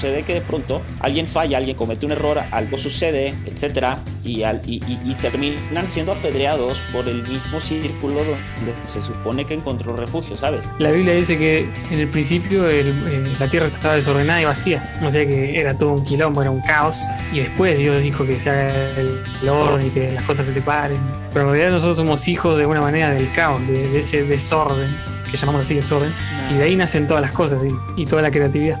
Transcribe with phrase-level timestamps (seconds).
[0.00, 4.62] sucede que de pronto alguien falla, alguien comete un error, algo sucede, etcétera, y, al-
[4.66, 9.94] y- y- y terminan siendo apedreados por el mismo círculo donde se supone que encontró
[9.96, 10.68] refugio, ¿sabes?
[10.78, 14.98] La Biblia dice que en el principio el- eh, la tierra estaba desordenada y vacía.
[15.04, 17.00] O sea que era todo un quilombo, era un caos.
[17.32, 20.54] Y después Dios dijo que se haga el, el orden y que las cosas se
[20.54, 20.98] separen.
[21.32, 24.96] Pero en realidad nosotros somos hijos de alguna manera del caos, de, de ese desorden,
[25.30, 26.12] que llamamos así desorden.
[26.50, 27.62] Y de ahí nacen todas las cosas
[27.96, 28.80] y, y toda la creatividad.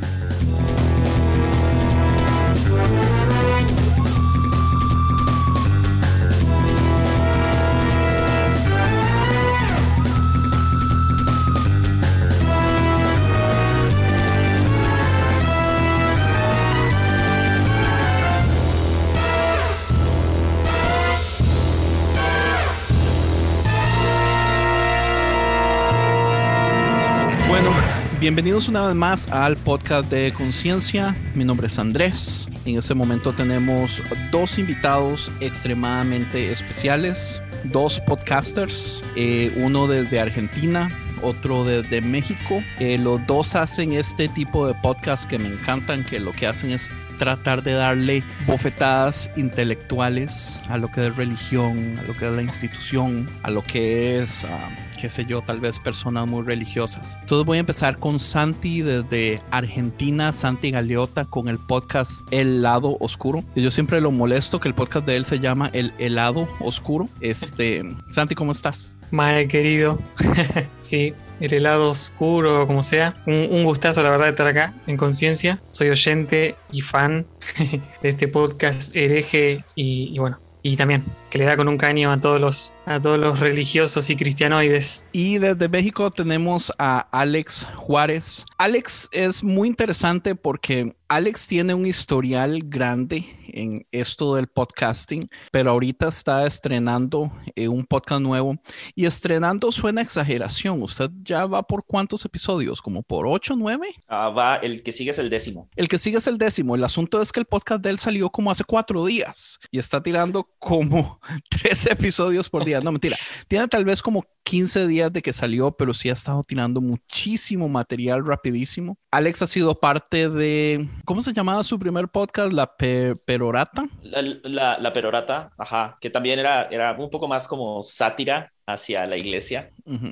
[28.31, 31.13] bienvenidos una vez más al podcast de Conciencia.
[31.35, 32.47] Mi nombre es Andrés.
[32.63, 34.01] En este momento tenemos
[34.31, 40.87] dos invitados extremadamente especiales, dos podcasters, eh, uno desde Argentina.
[41.21, 42.63] Otro desde México.
[42.79, 46.71] Eh, los dos hacen este tipo de podcast que me encantan, que lo que hacen
[46.71, 52.31] es tratar de darle bofetadas intelectuales a lo que es religión, a lo que es
[52.31, 54.69] la institución, a lo que es, ah,
[55.01, 57.17] qué sé yo, tal vez personas muy religiosas.
[57.21, 62.97] Entonces voy a empezar con Santi desde Argentina, Santi Galeota, con el podcast El Lado
[62.99, 63.43] Oscuro.
[63.55, 67.09] Y yo siempre lo molesto que el podcast de él se llama El Helado Oscuro.
[67.19, 67.81] Este,
[68.11, 68.95] Santi, ¿cómo estás?
[69.09, 69.99] Mae querido,
[70.81, 73.21] sí, el helado oscuro, como sea.
[73.25, 75.61] Un, gustazo, la verdad, de estar acá en conciencia.
[75.71, 77.25] Soy oyente y fan
[78.03, 82.19] de este podcast hereje y bueno, y también que le da con un caño a
[82.19, 85.09] todos los, a todos los religiosos y cristianoides.
[85.11, 88.45] Y desde México tenemos a Alex Juárez.
[88.57, 95.71] Alex es muy interesante porque Alex tiene un historial grande en esto del podcasting, pero
[95.71, 98.57] ahorita está estrenando eh, un podcast nuevo
[98.95, 100.81] y estrenando suena exageración.
[100.81, 102.81] ¿Usted ya va por cuántos episodios?
[102.81, 103.93] ¿Como por ocho, nueve?
[104.07, 105.69] Ah, va, el que sigue es el décimo.
[105.75, 106.75] El que sigue es el décimo.
[106.75, 110.01] El asunto es que el podcast de él salió como hace cuatro días y está
[110.01, 111.19] tirando como
[111.49, 112.79] tres episodios por día.
[112.79, 113.17] No, mentira.
[113.49, 117.69] Tiene tal vez como 15 días de que salió, pero sí ha estado tirando muchísimo
[117.69, 118.97] material rapidísimo.
[119.11, 122.51] Alex ha sido parte de, ¿cómo se llamaba su primer podcast?
[122.51, 123.85] La Pe- Perorata.
[124.01, 129.05] La, la, la perorata, ajá, que también era, era un poco más como sátira hacia
[129.07, 129.71] la iglesia.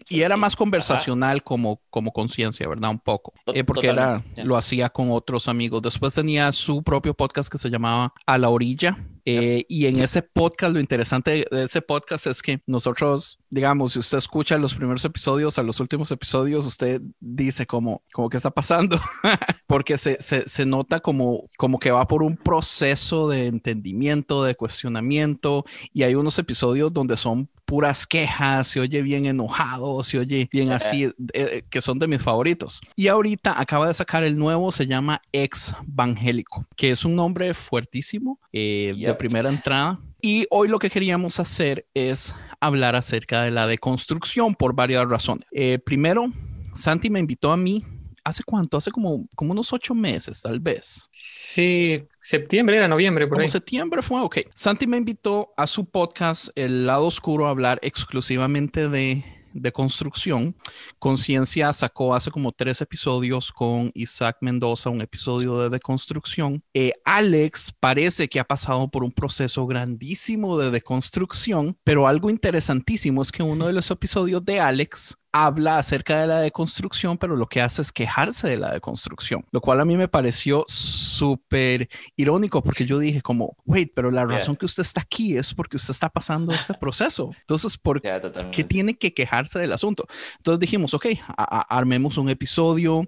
[0.10, 2.90] Y era Sí, más conversacional como, como conciencia, ¿verdad?
[2.92, 3.34] Un poco.
[3.54, 5.82] Eh, porque era, lo hacía con otros amigos.
[5.82, 8.98] Después tenía su propio podcast que se llamaba A la Orilla.
[9.26, 14.00] Eh, y en ese podcast, lo interesante de ese podcast es que nosotros, digamos, si
[14.00, 18.50] usted escucha los primeros episodios a los últimos episodios, usted dice como, como ¿qué está
[18.50, 19.00] pasando?
[19.68, 24.56] porque se, se, se nota como, como que va por un proceso de entendimiento, de
[24.56, 25.64] cuestionamiento.
[25.94, 30.72] Y hay unos episodios donde son puras quejas, se oye bien enojado, se oye bien
[30.72, 32.82] así, eh, que son de mis favoritos.
[32.96, 37.54] Y ahorita acaba de sacar el nuevo, se llama Ex Evangélico, que es un nombre
[37.54, 40.00] fuertísimo eh, de primera entrada.
[40.20, 45.46] Y hoy lo que queríamos hacer es hablar acerca de la deconstrucción por varias razones.
[45.52, 46.26] Eh, primero,
[46.74, 47.84] Santi me invitó a mí.
[48.24, 48.78] ¿Hace cuánto?
[48.78, 51.10] Hace como, como unos ocho meses, tal vez.
[51.12, 53.50] Sí, septiembre era noviembre, por Como ahí.
[53.50, 54.38] septiembre fue, ok.
[54.56, 59.24] Santi me invitó a su podcast El lado oscuro a hablar exclusivamente de,
[59.54, 60.56] de construcción.
[61.00, 66.64] Conciencia sacó hace como tres episodios con Isaac Mendoza, un episodio de deconstrucción.
[66.74, 73.22] Eh, Alex parece que ha pasado por un proceso grandísimo de deconstrucción, pero algo interesantísimo
[73.22, 77.48] es que uno de los episodios de Alex habla acerca de la deconstrucción, pero lo
[77.48, 82.64] que hace es quejarse de la deconstrucción, lo cual a mí me pareció súper irónico
[82.64, 85.92] porque yo dije como, wait, pero la razón que usted está aquí es porque usted
[85.92, 87.32] está pasando este proceso.
[87.42, 90.08] Entonces, ¿por qué tiene que quejarse del asunto?
[90.38, 93.08] Entonces dijimos, ok, armemos un episodio,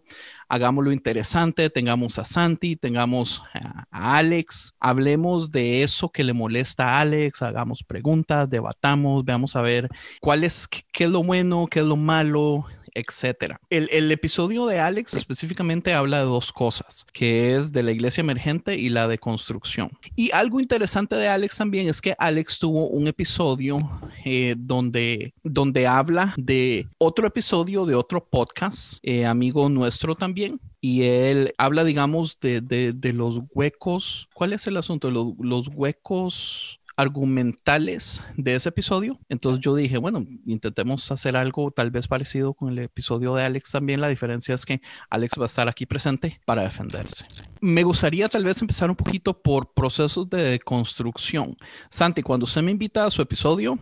[0.52, 7.00] hagámoslo interesante, tengamos a Santi, tengamos a Alex, hablemos de eso que le molesta a
[7.00, 9.88] Alex, hagamos preguntas, debatamos, veamos a ver
[10.20, 13.60] cuál es, qué es lo bueno, qué es lo malo, etcétera.
[13.70, 18.76] El, episodio de Alex específicamente habla de dos cosas, que es de la iglesia emergente
[18.76, 19.92] y la de construcción.
[20.16, 23.80] Y algo interesante de Alex también es que Alex tuvo un episodio
[24.26, 31.04] eh, donde, donde habla de otro episodio de otro podcast, eh, amigo nuestro también, y
[31.04, 34.28] él habla, digamos, de, los huecos.
[34.34, 35.12] ¿Cuál es el asunto?
[35.12, 39.20] Los, los huecos argumentales de ese episodio.
[39.28, 43.72] Entonces yo dije, bueno, intentemos hacer algo tal vez parecido con el episodio de Alex
[43.72, 44.02] también.
[44.02, 47.26] La diferencia es que Alex va a estar aquí presente para defenderse.
[47.60, 51.56] Me gustaría tal vez empezar un poquito por procesos de construcción.
[51.90, 53.80] Santi, cuando usted me invita a su episodio,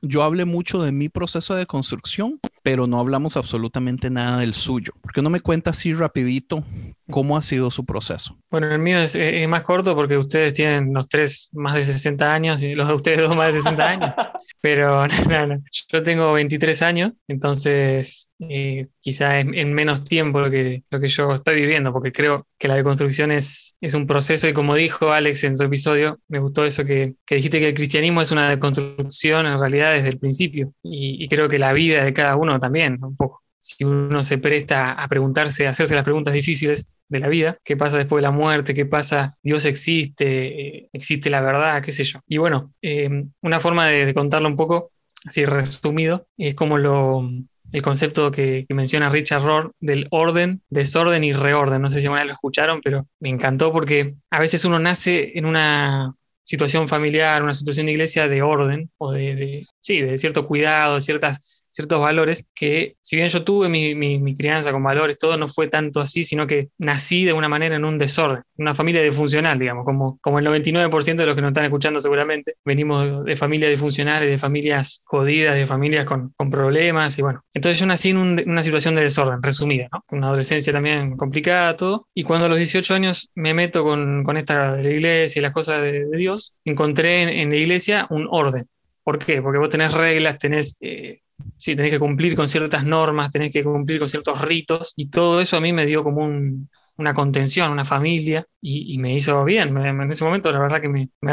[0.00, 4.94] yo hablé mucho de mi proceso de construcción, pero no hablamos absolutamente nada del suyo.
[5.00, 6.64] ¿Por qué no me cuenta así rapidito
[7.12, 8.36] cómo ha sido su proceso?
[8.50, 9.16] Bueno, el mío es,
[9.48, 13.20] más corto porque ustedes tienen los tres más de 60 años y los de ustedes
[13.20, 14.10] dos más de 60 años.
[14.60, 20.82] Pero no, no, yo tengo 23 años, entonces eh, quizá en, menos tiempo lo que,
[20.90, 24.52] lo que yo estoy viviendo, porque creo que la deconstrucción es, es un proceso y
[24.52, 28.20] como dijo Alex en su episodio, me gustó eso que, que dijiste que el cristianismo
[28.20, 32.36] es una deconstrucción en realidad desde el principio y, creo que la vida de cada
[32.36, 33.42] uno también, un poco.
[33.58, 37.76] Si uno se presta a preguntarse, a hacerse las preguntas difíciles de la vida, qué
[37.76, 42.04] pasa después de la muerte, qué pasa, Dios existe, eh, existe la verdad, qué sé
[42.04, 42.20] yo.
[42.26, 44.92] Y bueno, eh, una forma de, contarlo un poco,
[45.26, 47.28] así resumido, es como lo,
[47.70, 51.82] el concepto que, menciona Richard Rohr del orden, desorden y reorden.
[51.82, 55.44] No sé si alguna lo escucharon, pero me encantó porque a veces uno nace en
[55.44, 56.14] una
[56.44, 60.98] situación familiar, una situación de iglesia de orden o de, de sí, de cierto cuidado,
[60.98, 65.48] ciertas ciertos valores que, si bien yo tuve mi, mi, crianza con valores, todo no
[65.48, 69.58] fue tanto así, sino que nací de una manera en un desorden, una familia disfuncional,
[69.58, 73.70] digamos, como, como el 99% de los que nos están escuchando seguramente, venimos de familias
[73.70, 78.18] disfuncionales, de familias jodidas, de familias con, con problemas, y bueno, entonces yo nací en,
[78.46, 80.04] una situación de desorden, resumida, ¿no?
[80.10, 84.36] Una adolescencia también complicada, todo, y cuando a los 18 años me meto con, con
[84.36, 88.68] esta de la iglesia y las cosas de, Dios, encontré en, la iglesia un orden.
[89.04, 89.42] ¿Por qué?
[89.42, 91.20] Porque vos tenés reglas, tenés eh,
[91.56, 95.40] sí, tenés que cumplir con ciertas normas, tenés que cumplir con ciertos ritos, y todo
[95.40, 99.76] eso a mí me dio como un, una contención, una familia, y, me hizo bien.
[99.76, 101.32] en ese momento la verdad que me, me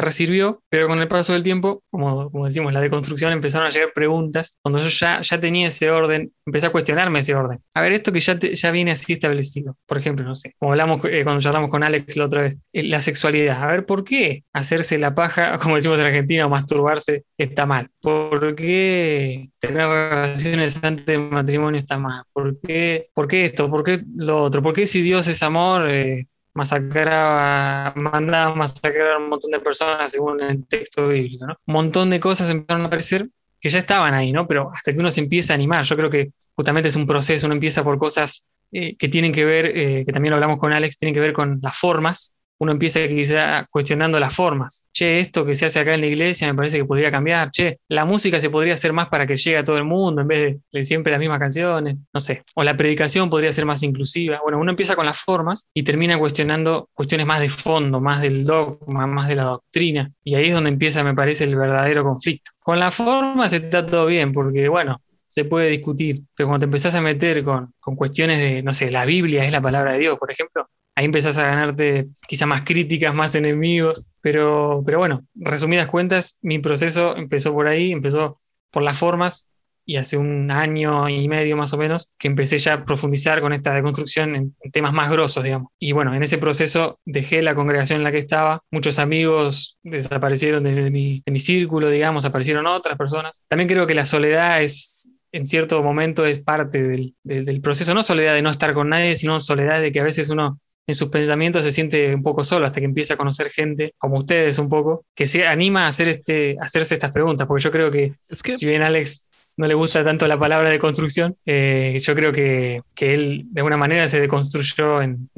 [0.69, 4.57] pero con el paso del tiempo, como, como, decimos, la deconstrucción empezaron a llegar preguntas.
[4.63, 7.61] Cuando yo ya, ya tenía ese orden, empecé a cuestionarme ese orden.
[7.75, 9.77] A ver, esto que ya, ya viene así establecido.
[9.85, 12.83] Por ejemplo, no sé, como hablamos eh, cuando hablamos con Alex la otra vez, eh,
[12.83, 13.63] la sexualidad.
[13.63, 17.91] A ver, ¿por qué hacerse la paja, como decimos en Argentina, o masturbarse está mal?
[18.01, 22.23] ¿Por qué tener relaciones antes del matrimonio está mal?
[22.33, 23.69] ¿Por qué, ¿Por qué esto?
[23.69, 24.63] ¿Por qué lo otro?
[24.63, 25.48] ¿Por qué si Dios es amor?
[25.87, 31.55] Eh, masacraba, mandaba masacrar a un montón de personas según el texto bíblico, ¿no?
[31.65, 33.29] Un montón de cosas empezaron a aparecer
[33.61, 34.47] que ya estaban ahí, ¿no?
[34.47, 37.47] Pero hasta que uno se empieza a animar, yo creo que justamente es un proceso,
[37.47, 40.73] uno empieza por cosas eh, que tienen que ver, eh, que también lo hablamos con
[40.73, 44.87] Alex, tienen que ver con las formas, uno empieza quizá cuestionando las formas.
[44.93, 47.51] Che, esto que se hace acá en la iglesia me parece que podría cambiar.
[47.51, 50.27] Che, la música se podría hacer más para que llegue a todo el mundo en
[50.27, 51.95] vez de siempre las mismas canciones.
[52.13, 52.43] No sé.
[52.55, 54.39] O la predicación podría ser más inclusiva.
[54.43, 58.43] Bueno, uno empieza con las formas y termina cuestionando cuestiones más de fondo, más del
[58.43, 60.11] dogma, más de la doctrina.
[60.23, 62.51] Y ahí es donde empieza, me parece, el verdadero conflicto.
[62.59, 66.65] Con la forma se está todo bien, porque bueno, se puede discutir, pero cuando te
[66.65, 69.99] empezás a meter con, con cuestiones de, no sé, la Biblia es la palabra de
[69.99, 70.67] Dios, por ejemplo,
[70.99, 76.59] ahí empezás a ganarte quizá más críticas, más enemigos, pero, pero bueno, resumidas cuentas, mi
[76.59, 78.37] proceso empezó por ahí, empezó
[78.69, 79.49] por las formas
[79.85, 83.53] y hace un año y medio más o menos que empecé ya a profundizar con
[83.53, 85.71] esta deconstrucción en, temas más grosos, digamos.
[85.79, 90.63] Y bueno, en ese proceso dejé la congregación en la que estaba, muchos amigos desaparecieron
[90.63, 93.45] de, mi, de mi círculo, digamos, aparecieron otras personas.
[93.47, 98.03] También creo que la soledad es en cierto momento es parte del, del, proceso, no
[98.03, 100.59] soledad de no estar con nadie, sino soledad de que a veces uno
[100.89, 104.17] en sus pensamientos se siente un poco solo hasta que empieza a conocer gente como
[104.17, 107.91] ustedes un poco, que se anima a, hacer este, hacerse estas preguntas, porque yo creo
[107.91, 108.15] que,
[108.55, 112.81] si bien Alex no le gusta tanto la palabra de construcción, eh, yo creo que,
[112.95, 115.29] que, él de alguna manera se deconstruyó en,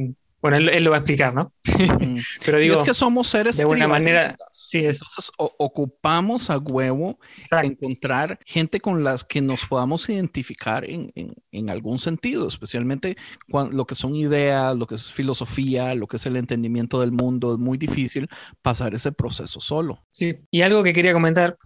[0.41, 1.53] Bueno, él, lo va a explicar, ¿no?
[1.65, 2.15] Mm.
[2.45, 5.01] Pero digo, es que somos seres de alguna manera, sí, es.
[5.01, 7.19] Entonces, ocupamos a huevo
[7.63, 13.17] encontrar gente con las que nos podamos identificar en, en, en algún sentido, especialmente
[13.49, 17.11] cuando, lo que son ideas, lo que es filosofía, lo que es el entendimiento del
[17.11, 17.53] mundo.
[17.53, 18.27] Es muy difícil
[18.61, 20.03] pasar ese proceso solo.
[20.11, 21.57] Sí, y algo que quería comentar,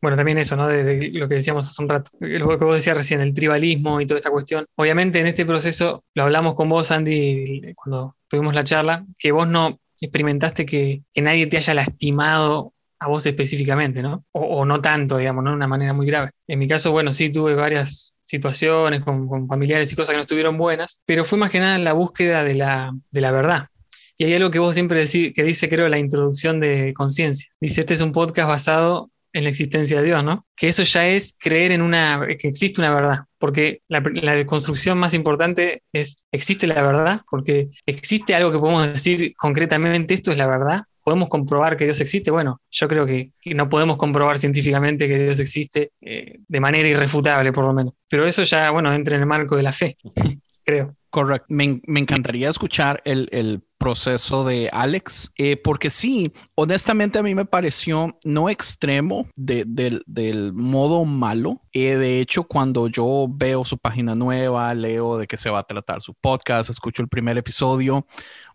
[0.00, 0.66] bueno, también eso, ¿no?
[0.68, 4.06] De, lo que decíamos hace un rato, lo que vos decías recién, el tribalismo y
[4.06, 4.66] toda esta cuestión.
[4.76, 9.48] Obviamente en este proceso, lo hablamos con vos, Andy, cuando tuvimos la charla, que vos
[9.48, 14.24] no experimentaste que, nadie te haya lastimado a vos específicamente, ¿no?
[14.32, 15.50] O, no tanto, digamos, ¿no?
[15.50, 16.30] De una manera muy grave.
[16.46, 20.56] En mi caso, bueno, sí tuve varias situaciones con, familiares y cosas que no estuvieron
[20.56, 23.68] buenas, pero fue más que nada la búsqueda de la, de la verdad.
[24.16, 27.50] Y hay algo que vos siempre decís, que dice, creo, la introducción de conciencia.
[27.60, 30.46] Dice, este es un podcast basado en la existencia de Dios, ¿no?
[30.56, 35.12] Que eso ya es creer en una, que existe una verdad, porque la, la más
[35.12, 37.20] importante es, ¿existe la verdad?
[37.30, 42.00] Porque existe algo que podemos decir concretamente, esto es la verdad, ¿Podemos comprobar que Dios
[42.00, 42.30] existe?
[42.30, 47.52] Bueno, yo creo que, no podemos comprobar científicamente que Dios existe eh, de manera irrefutable,
[47.52, 47.92] por lo menos.
[48.08, 49.98] Pero eso ya, bueno, entra en el marco de la fe,
[50.64, 50.94] creo.
[51.14, 51.46] Correcto.
[51.48, 58.18] Me, encantaría escuchar el, proceso de Alex, eh, porque sí, honestamente a mí me pareció
[58.24, 61.60] no extremo del modo malo.
[61.72, 65.66] Eh, de hecho, cuando yo veo su página nueva, leo de qué se va a
[65.66, 68.06] tratar su podcast, escucho el primer episodio,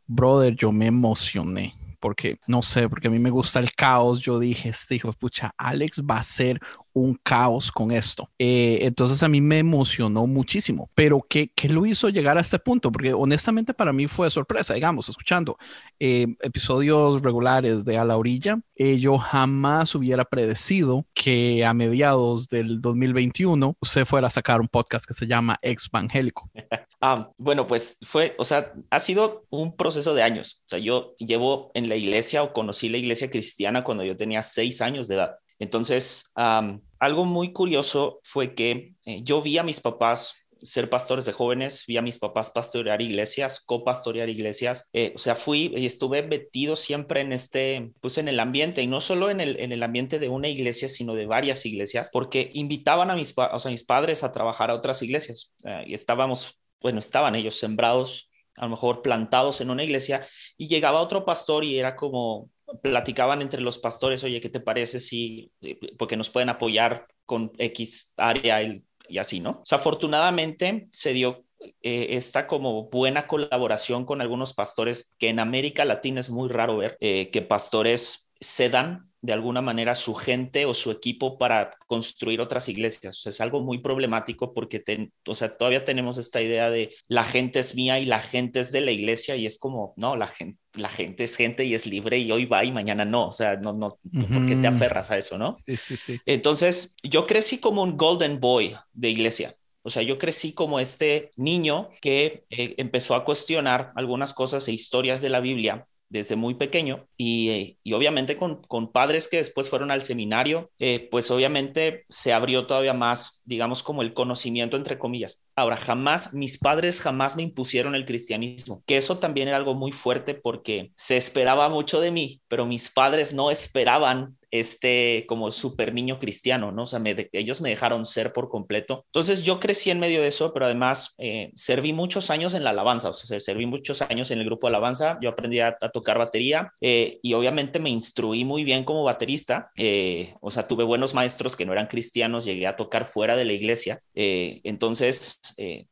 [0.08, 4.22] brother, yo me emocioné porque no sé, porque a mí me gusta el caos.
[4.22, 6.60] Yo dije, este hijo, pucha, Alex va a ser
[6.94, 8.30] un caos con esto.
[8.38, 12.60] Eh, entonces a mí me emocionó muchísimo, pero ¿qué, ¿qué, lo hizo llegar a este
[12.60, 12.92] punto?
[12.92, 15.58] Porque honestamente para mí fue sorpresa, digamos, escuchando
[16.00, 22.48] eh, episodios regulares de A la Orilla, eh, yo jamás hubiera predecido que a mediados
[22.48, 26.50] del 2021 usted fuera a sacar un podcast que se llama Evangélico.
[27.02, 30.62] ah, bueno, pues fue, o sea, ha sido un proceso de años.
[30.66, 34.42] O sea, yo llevo en la iglesia o conocí la iglesia cristiana cuando yo tenía
[34.42, 35.38] seis años de edad.
[35.60, 41.32] Entonces, algo muy curioso fue que eh, yo vi a mis papás ser pastores de
[41.32, 46.24] jóvenes, vi a mis papás pastorear iglesias, copastorear iglesias, eh, o sea, fui y estuve
[46.24, 49.84] metido siempre en este, pues en el ambiente, y no solo en el, en el
[49.84, 53.84] ambiente de una iglesia, sino de varias iglesias, porque invitaban a mis, o sea, mis
[53.84, 58.72] padres a trabajar a otras iglesias, eh, y estábamos, bueno, estaban ellos sembrados, a lo
[58.72, 62.50] mejor plantados en una iglesia, y llegaba otro pastor y era como,
[62.82, 67.52] platicaban entre los pastores, oye, ¿qué te parece si, eh, porque nos pueden apoyar con
[67.58, 68.84] X área y,
[69.18, 69.52] así, ¿no?
[69.52, 71.46] O sea, afortunadamente se dio
[71.82, 76.78] eh, esta como buena colaboración con algunos pastores que en América Latina es muy raro
[76.78, 82.40] ver eh, que pastores cedan de alguna manera su gente o su equipo para construir
[82.40, 83.26] otras iglesias.
[83.26, 84.82] es algo muy problemático porque
[85.28, 88.72] o sea, todavía tenemos esta idea de la gente es mía y la gente es
[88.72, 91.86] de la iglesia y es como, no, la gente, la gente es gente y es
[91.86, 93.28] libre y hoy va y mañana no.
[93.28, 95.56] O sea, no, no, ¿por qué te aferras a eso, no?
[95.66, 96.20] Sí, sí, sí.
[96.26, 99.56] Entonces, yo crecí como un golden boy de iglesia.
[99.82, 104.74] O sea, yo crecí como este niño que eh, empezó a cuestionar algunas cosas e
[104.74, 110.02] historias de la Biblia desde muy pequeño y, obviamente con, padres que después fueron al
[110.02, 115.44] seminario, eh, pues obviamente se abrió todavía más, digamos, como el conocimiento entre comillas.
[115.56, 119.92] Ahora, jamás, mis padres jamás me impusieron el cristianismo, que eso también era algo muy
[119.92, 125.94] fuerte porque se esperaba mucho de mí, pero mis padres no esperaban este como super
[125.94, 126.84] niño cristiano, ¿no?
[126.84, 127.02] O sea,
[127.34, 129.06] ellos me dejaron ser por completo.
[129.08, 132.72] Entonces yo crecí en medio de eso, pero además eh, serví muchos años en la
[132.72, 136.18] alabanza, o sea, serví muchos años en el grupo de alabanza, yo aprendí a, tocar
[136.18, 141.14] batería eh, y obviamente me instruí muy bien como baterista, eh, o sea, tuve buenos
[141.14, 145.40] maestros que no eran cristianos, llegué a tocar fuera de la iglesia, entonces,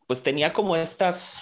[0.05, 1.35] pues tenía como estas,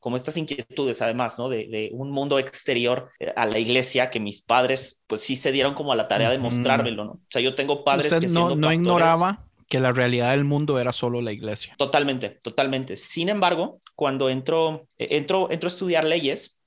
[0.00, 1.48] como estas inquietudes además, ¿no?
[1.48, 5.74] De, de un mundo exterior a la iglesia que mis padres, pues sí se dieron
[5.74, 7.10] como a la tarea de mostrármelo, ¿no?
[7.12, 10.92] O sea, yo tengo padres que no, no ignoraba que la realidad del mundo era
[10.92, 11.74] solo la iglesia.
[11.76, 12.96] Totalmente, totalmente.
[12.96, 16.62] Sin embargo, cuando entro, eh, entro, entro a estudiar leyes,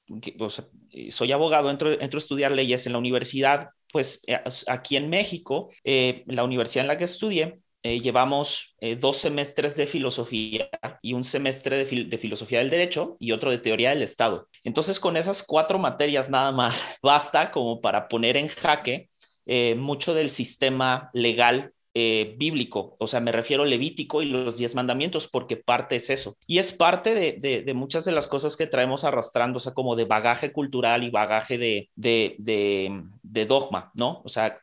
[0.92, 5.10] eh, soy abogado, entro, entro, a estudiar leyes en la universidad, pues eh, aquí en
[5.10, 10.70] México, la universidad en la que estudié, llevamos dos semestres de filosofía
[11.02, 14.48] y un semestre de, filosofía del derecho y otro de teoría del Estado.
[14.64, 19.10] Entonces, con esas cuatro materias nada más, basta como para poner en jaque
[19.46, 24.76] eh, mucho del sistema legal eh, bíblico, o sea, me refiero levítico y los diez
[24.76, 26.38] mandamientos, porque parte es eso.
[26.48, 30.06] Y es parte de, muchas de las cosas que traemos arrastrando, o sea, como de
[30.06, 34.22] bagaje cultural y bagaje de, de, dogma, ¿no?
[34.24, 34.58] O sea,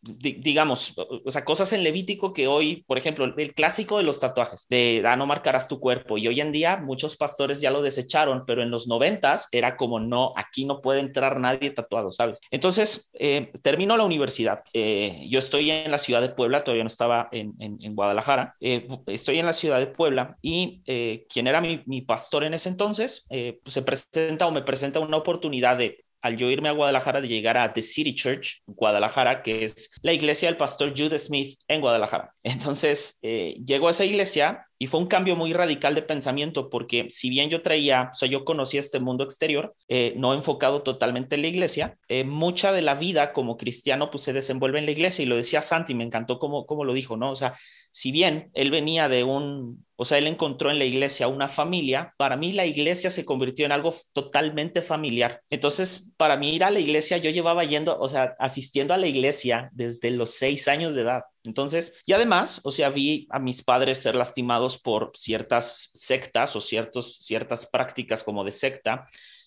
[0.00, 4.66] digamos, o sea, cosas en Levítico que hoy, por ejemplo, el clásico de los tatuajes,
[4.68, 8.44] de ah, no marcarás tu cuerpo, y hoy en día muchos pastores ya lo desecharon,
[8.46, 12.40] pero en los noventas era como no, aquí no puede entrar nadie tatuado, ¿sabes?
[12.50, 16.88] Entonces, eh, termino la universidad, eh, yo estoy en la ciudad de Puebla, todavía no
[16.88, 20.82] estaba en, en, Guadalajara, eh, estoy en la ciudad de Puebla y
[21.28, 25.16] quien era mi, mi, pastor en ese entonces, pues se presenta o me presenta una
[25.16, 29.66] oportunidad de al yo irme a Guadalajara de llegar a The City Church, Guadalajara, que
[29.66, 32.32] es la iglesia del pastor Jude Smith en Guadalajara.
[32.42, 37.06] Entonces, eh, llego a esa iglesia y fue un cambio muy radical de pensamiento porque
[37.08, 41.36] si bien yo traía, o sea, yo conocía este mundo exterior, eh, no enfocado totalmente
[41.36, 44.90] en la iglesia, eh, mucha de la vida como cristiano pues se desenvuelve en la
[44.90, 47.30] iglesia y lo decía Santi, me encantó cómo, cómo lo dijo, ¿no?
[47.30, 47.54] O sea,
[47.90, 52.12] si bien él venía de un, o sea, él encontró en la iglesia una familia,
[52.18, 55.40] para mí la iglesia se convirtió en algo totalmente familiar.
[55.48, 59.06] Entonces, para mí ir a la iglesia, yo llevaba yendo, o sea, asistiendo a la
[59.06, 61.22] iglesia desde los seis años de edad.
[61.44, 66.60] Entonces, y además, o sea, vi a mis padres ser lastimados por ciertas sectas o
[66.60, 69.06] ciertos, ciertas prácticas como de secta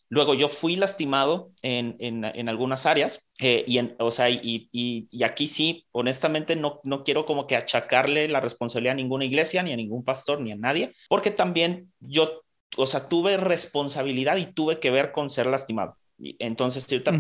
[0.10, 5.24] Luego yo fui lastimado en, en, algunas áreas eh, y, en, o sea, y, y,
[5.24, 9.74] aquí sí, honestamente no, no quiero como que achacarle la responsabilidad a ninguna iglesia, ni
[9.74, 12.44] a ningún pastor, ni a nadie, porque también yo,
[12.77, 15.98] o sea, tuve responsabilidad y tuve que ver con ser lastimado.
[16.39, 17.12] Entonces, ahorita,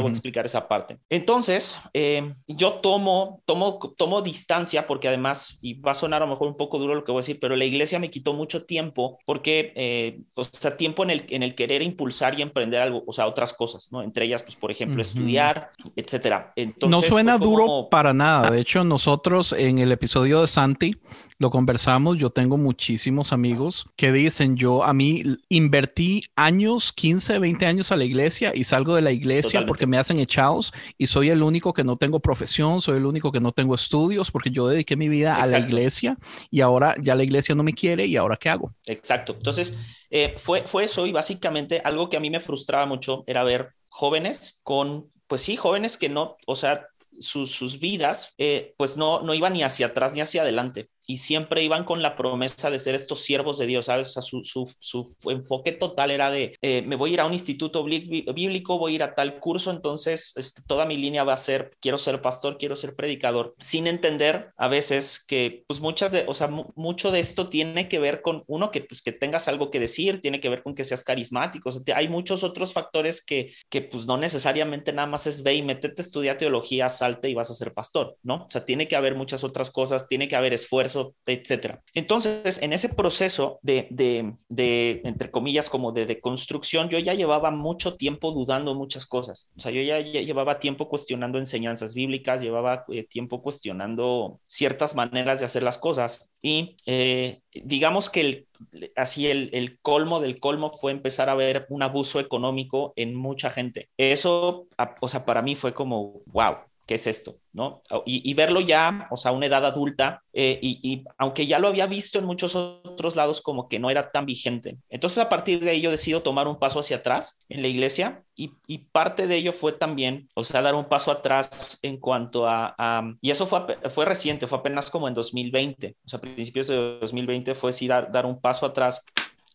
[0.00, 0.98] voy a explicar esa parte.
[1.08, 6.32] Entonces, eh, yo tomo, tomo, tomo distancia porque además, y va a sonar a lo
[6.32, 8.64] mejor un poco duro lo que voy a decir, pero la iglesia me quitó mucho
[8.64, 13.04] tiempo porque, eh, o sea, tiempo en el, en el querer impulsar y emprender algo,
[13.06, 14.02] o sea, otras cosas, ¿no?
[14.02, 16.52] Entre ellas, pues, por ejemplo, estudiar, etcétera.
[16.56, 18.50] Entonces, no suena duro para nada.
[18.50, 20.96] De hecho, nosotros en el episodio de Santi
[21.38, 27.66] lo conversamos, yo tengo muchísimos amigos que dicen, yo a mí invertí años, 15, 20
[27.66, 31.30] años a la iglesia y salgo de la iglesia porque me hacen echados y soy
[31.30, 34.66] el único que no tengo profesión, soy el único que no tengo estudios porque yo
[34.68, 36.16] dediqué mi vida a la iglesia
[36.50, 38.72] y ahora ya la iglesia no me quiere y ahora qué hago.
[38.86, 39.34] Exacto.
[39.34, 39.76] Entonces,
[40.10, 43.74] eh, fue, fue eso y básicamente algo que a mí me frustraba mucho era ver
[43.90, 46.86] jóvenes con, pues sí, jóvenes que no, o sea,
[47.20, 51.62] sus, vidas, eh, pues no, no iban ni hacia atrás ni hacia adelante y siempre
[51.62, 54.08] iban con la promesa de ser estos siervos de Dios, ¿sabes?
[54.08, 57.26] O sea, su, su, su enfoque total era de, eh, me voy a ir a
[57.26, 61.34] un instituto bíblico, voy a ir a tal curso, entonces este, toda mi línea va
[61.34, 66.12] a ser, quiero ser pastor, quiero ser predicador, sin entender a veces que, pues muchas
[66.12, 69.48] de, o sea, mucho de esto tiene que ver con, uno, que, pues, que tengas
[69.48, 72.72] algo que decir, tiene que ver con que seas carismático, o sea, hay muchos otros
[72.72, 76.88] factores que, que, pues no necesariamente nada más es ve y métete a estudiar teología,
[76.88, 78.46] salte y vas a ser pastor, ¿no?
[78.46, 80.91] O sea, tiene que haber muchas otras cosas, tiene que haber esfuerzo,
[81.26, 81.82] etcétera.
[81.94, 87.50] Entonces, en ese proceso de, de, entre comillas, como de, de, construcción, yo ya llevaba
[87.50, 89.48] mucho tiempo dudando muchas cosas.
[89.56, 95.40] O sea, yo ya, llevaba tiempo cuestionando enseñanzas bíblicas, llevaba eh, tiempo cuestionando ciertas maneras
[95.40, 96.30] de hacer las cosas.
[96.42, 98.48] Y eh, digamos que el,
[98.96, 103.50] así el, el, colmo del colmo fue empezar a ver un abuso económico en mucha
[103.50, 103.88] gente.
[103.96, 104.68] Eso,
[105.00, 106.56] o sea, para mí fue como, wow,
[106.92, 107.38] ¿qué es esto?
[107.54, 107.80] ¿no?
[108.04, 111.86] Y, verlo ya, o sea, a una edad adulta, eh, y, aunque ya lo había
[111.86, 114.76] visto en muchos otros lados, como que no era tan vigente.
[114.90, 118.24] Entonces, a partir de ahí, yo decido tomar un paso hacia atrás en la iglesia,
[118.36, 118.48] y,
[118.92, 122.76] parte de ello fue también, o sea, dar un paso atrás en cuanto a,
[123.22, 126.98] y eso fue, fue reciente, fue apenas como en 2020, o sea, a principios de
[127.00, 129.02] 2020 fue sí dar, dar un paso atrás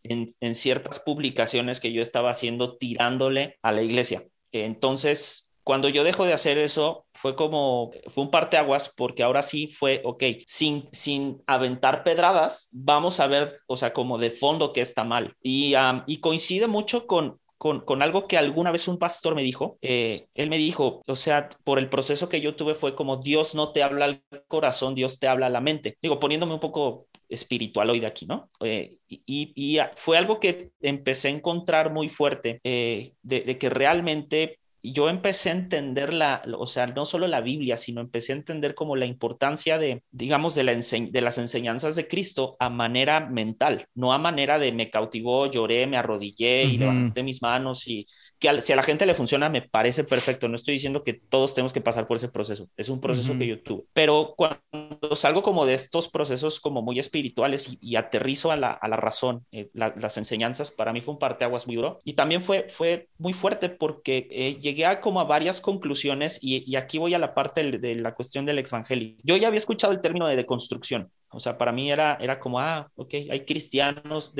[0.01, 4.23] en, en ciertas publicaciones que yo estaba haciendo tirándole a la iglesia.
[4.51, 9.67] Entonces, cuando yo dejo de hacer eso, fue como, fue un parteaguas porque ahora sí
[9.67, 14.79] fue, ok, sin, sin aventar pedradas, vamos a ver, o sea, como de fondo que
[14.79, 15.35] está mal.
[15.43, 15.73] Y,
[16.05, 19.77] y coincide mucho con, con, algo que alguna vez un pastor me dijo.
[19.81, 23.53] Eh, él me dijo, o sea, por el proceso que yo tuve fue como Dios
[23.53, 25.97] no te habla al corazón, Dios te habla a la mente.
[26.01, 28.47] Digo, poniéndome un poco espiritual hoy de aquí, ¿no?
[28.61, 34.59] Eh, y, y, fue algo que empecé a encontrar muy fuerte, eh, de, que realmente
[34.93, 38.75] yo empecé a entender la, o sea, no solo la Biblia, sino empecé a entender
[38.75, 43.87] como la importancia de, digamos, de, la de las enseñanzas de Cristo a manera mental,
[43.95, 48.07] no a manera de me cautivó, lloré, me arrodillé y levanté mis manos y
[48.39, 50.47] que si a la gente le funciona me parece perfecto.
[50.47, 52.69] No estoy diciendo que todos tenemos que pasar por ese proceso.
[52.77, 53.83] Es un proceso que yo tuve.
[53.93, 58.87] Pero cuando salgo como de estos procesos como muy espirituales y, aterrizo a la, a
[58.87, 61.99] la razón, eh, las enseñanzas, para mí fue un parteaguas muy duro.
[62.03, 66.63] Y también fue, fue muy fuerte porque eh, llegué a como a varias conclusiones y,
[66.69, 69.15] y, aquí voy a la parte de, la cuestión del evangelio.
[69.23, 72.59] Yo ya había escuchado el término de deconstrucción O sea, para mí era, era como,
[72.59, 74.33] ah, ok, hay cristianos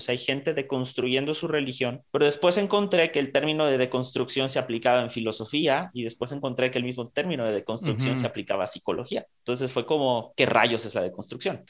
[0.00, 4.58] sea, hay gente deconstruyendo su religión, pero después encontré que el término de deconstrucción se
[4.58, 8.66] aplicaba en filosofía y después encontré que el mismo término de deconstrucción se aplicaba a
[8.66, 9.26] psicología.
[9.38, 11.64] Entonces fue como, ¿qué rayos es la deconstrucción?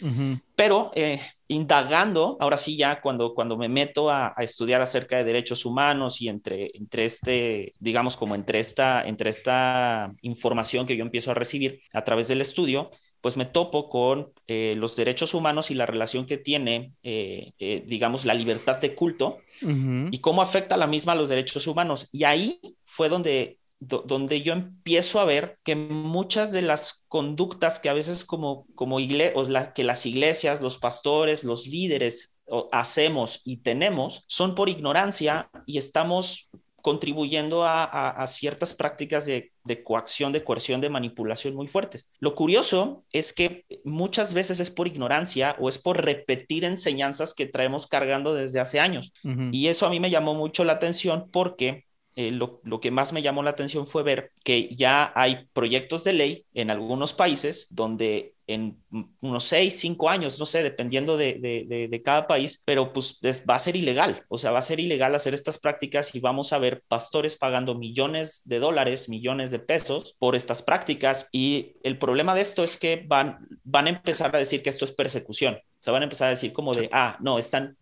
[0.57, 5.25] Pero eh, indagando, ahora sí ya cuando, cuando me meto a, a, estudiar acerca de
[5.25, 11.03] derechos humanos y entre, entre este, digamos, como entre esta, entre esta información que yo
[11.05, 12.90] empiezo a recibir a través del estudio,
[13.21, 17.85] pues me topo con eh, los derechos humanos y la relación que tiene, eh, eh,
[17.87, 22.09] digamos, la libertad de culto y cómo afecta la misma a los derechos humanos.
[22.13, 27.91] Y ahí fue donde, donde yo empiezo a ver que muchas de las conductas que
[27.91, 32.37] a veces como, como o la, que las iglesias, los pastores, los líderes
[32.73, 36.51] hacemos y tenemos son por ignorancia y estamos
[36.83, 39.53] contribuyendo a, ciertas prácticas de,
[39.85, 42.12] coacción, de coerción, de manipulación muy fuertes.
[42.19, 47.47] Lo curioso es que muchas veces es por ignorancia o es por repetir enseñanzas que
[47.47, 49.12] traemos cargando desde hace años.
[49.53, 51.85] Y eso a mí me llamó mucho la atención porque
[52.16, 56.12] eh, lo, que más me llamó la atención fue ver que ya hay proyectos de
[56.12, 58.79] ley en algunos países donde en
[59.21, 63.77] unos seis, cinco años, no sé, dependiendo de, cada país, pero pues va a ser
[63.77, 67.37] ilegal, o sea, va a ser ilegal hacer estas prácticas y vamos a ver pastores
[67.37, 71.29] pagando millones de dólares, millones de pesos por estas prácticas.
[71.33, 74.85] Y el problema de esto es que van, van a empezar a decir que esto
[74.85, 77.77] es persecución, o sea, van a empezar a decir como de, ah, no, están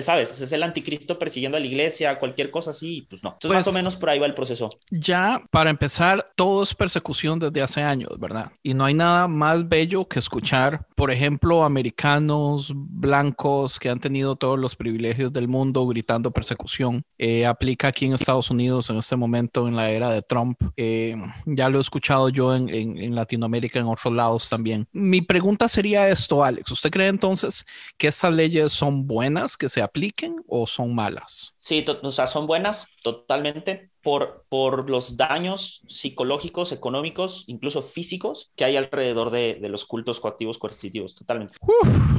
[0.00, 0.40] ¿sabes?
[0.40, 3.30] Es el anticristo persiguiendo a la iglesia, cualquier cosa así, pues no.
[3.30, 4.70] Entonces, más o pues menos por ahí va el proceso.
[4.90, 8.52] Ya, para empezar, todo es persecución desde hace años, ¿verdad?
[8.62, 14.36] Y no hay nada más bello que escuchar, por ejemplo, americanos blancos que han tenido
[14.36, 17.02] todos los privilegios del mundo gritando persecución.
[17.18, 20.60] Eh, aplica aquí en Estados Unidos en este momento, en la era de Trump.
[20.76, 24.86] Eh, ya lo he escuchado yo en, en Latinoamérica, en otros lados también.
[24.92, 26.70] Mi pregunta sería esto, Alex.
[26.70, 27.64] ¿Usted cree entonces
[27.96, 29.56] que estas leyes son buenas?
[29.60, 31.52] Que se apliquen o son malas?
[31.54, 38.64] Sí, o sea, son buenas totalmente por, por los daños psicológicos, económicos, incluso físicos que
[38.64, 41.56] hay alrededor de, de los cultos coactivos coercitivos, totalmente.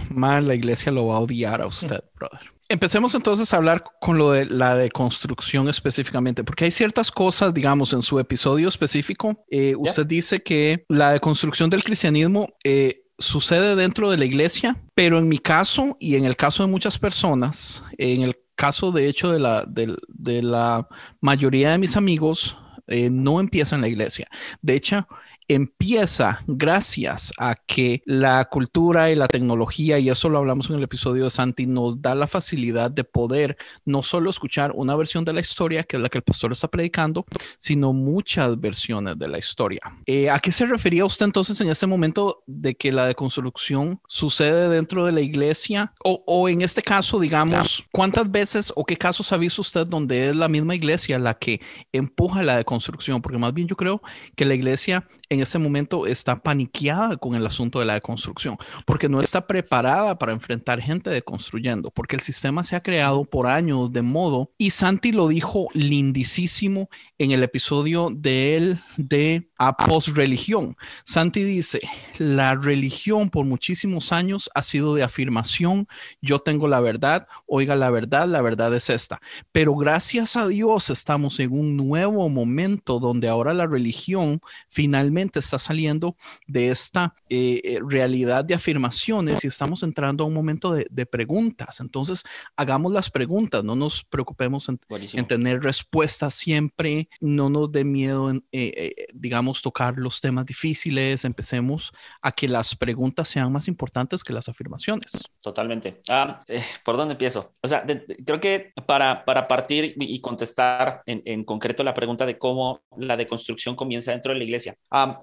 [0.10, 2.52] mal, la iglesia lo va a odiar a usted, brother.
[2.70, 7.92] Empecemos entonces a hablar con lo de la deconstrucción específicamente, porque hay ciertas cosas, digamos,
[7.92, 9.44] en su episodio específico.
[9.50, 15.18] Eh, usted dice que la deconstrucción del cristianismo eh, sucede dentro de la iglesia, pero
[15.18, 19.32] en mi caso y en el caso de muchas personas, en el caso de hecho
[19.32, 20.88] de la, de, la
[21.20, 22.58] mayoría de mis amigos,
[22.88, 24.28] eh, no empieza en la iglesia.
[24.62, 25.08] De hecho,
[25.54, 30.84] empieza gracias a que la cultura y la tecnología, y eso lo hablamos en el
[30.84, 35.34] episodio de Santi, nos da la facilidad de poder no solo escuchar una versión de
[35.34, 37.26] la historia, que es la que el pastor está predicando,
[37.58, 39.82] sino muchas versiones de la historia.
[40.06, 44.70] Eh, ¿A qué se refería usted entonces en este momento de que la deconstrucción sucede
[44.70, 45.94] dentro de la iglesia?
[46.04, 50.30] O, o en este caso, digamos, ¿cuántas veces o qué casos ha visto usted donde
[50.30, 51.60] es la misma iglesia la que
[51.92, 53.22] empuja la deconstrucción?
[53.22, 54.02] Porque más bien yo creo
[54.36, 59.08] que la iglesia en ese momento está paniqueada con el asunto de la deconstrucción, porque
[59.08, 63.94] no está preparada para enfrentar gente deconstruyendo, porque el sistema se ha creado por años
[63.94, 70.76] de modo, y Santi lo dijo lindísimo en el episodio de él de a post-religión.
[71.06, 71.80] Santi dice,
[72.18, 75.88] la religión por muchísimos años ha sido de afirmación,
[76.20, 79.22] yo tengo la verdad, oiga la verdad, la verdad es esta.
[79.54, 85.60] Pero gracias a Dios estamos en un nuevo momento donde ahora la religión finalmente está
[85.60, 86.16] saliendo
[86.48, 91.80] de esta eh, eh, realidad de afirmaciones y estamos entrando a un momento de, preguntas.
[91.80, 92.24] Entonces,
[92.56, 94.80] hagamos las preguntas, no nos preocupemos en,
[95.28, 101.92] tener respuestas siempre, no nos dé miedo en, eh, digamos, tocar los temas difíciles, empecemos
[102.22, 105.32] a que las preguntas sean más importantes que las afirmaciones.
[105.42, 106.02] Totalmente.
[106.10, 107.56] Ah, eh, ¿Por dónde empiezo?
[107.62, 107.86] O sea,
[108.26, 113.18] creo que para, para partir y contestar en, en, concreto la pregunta de cómo la
[113.18, 114.76] deconstrucción comienza dentro de la iglesia,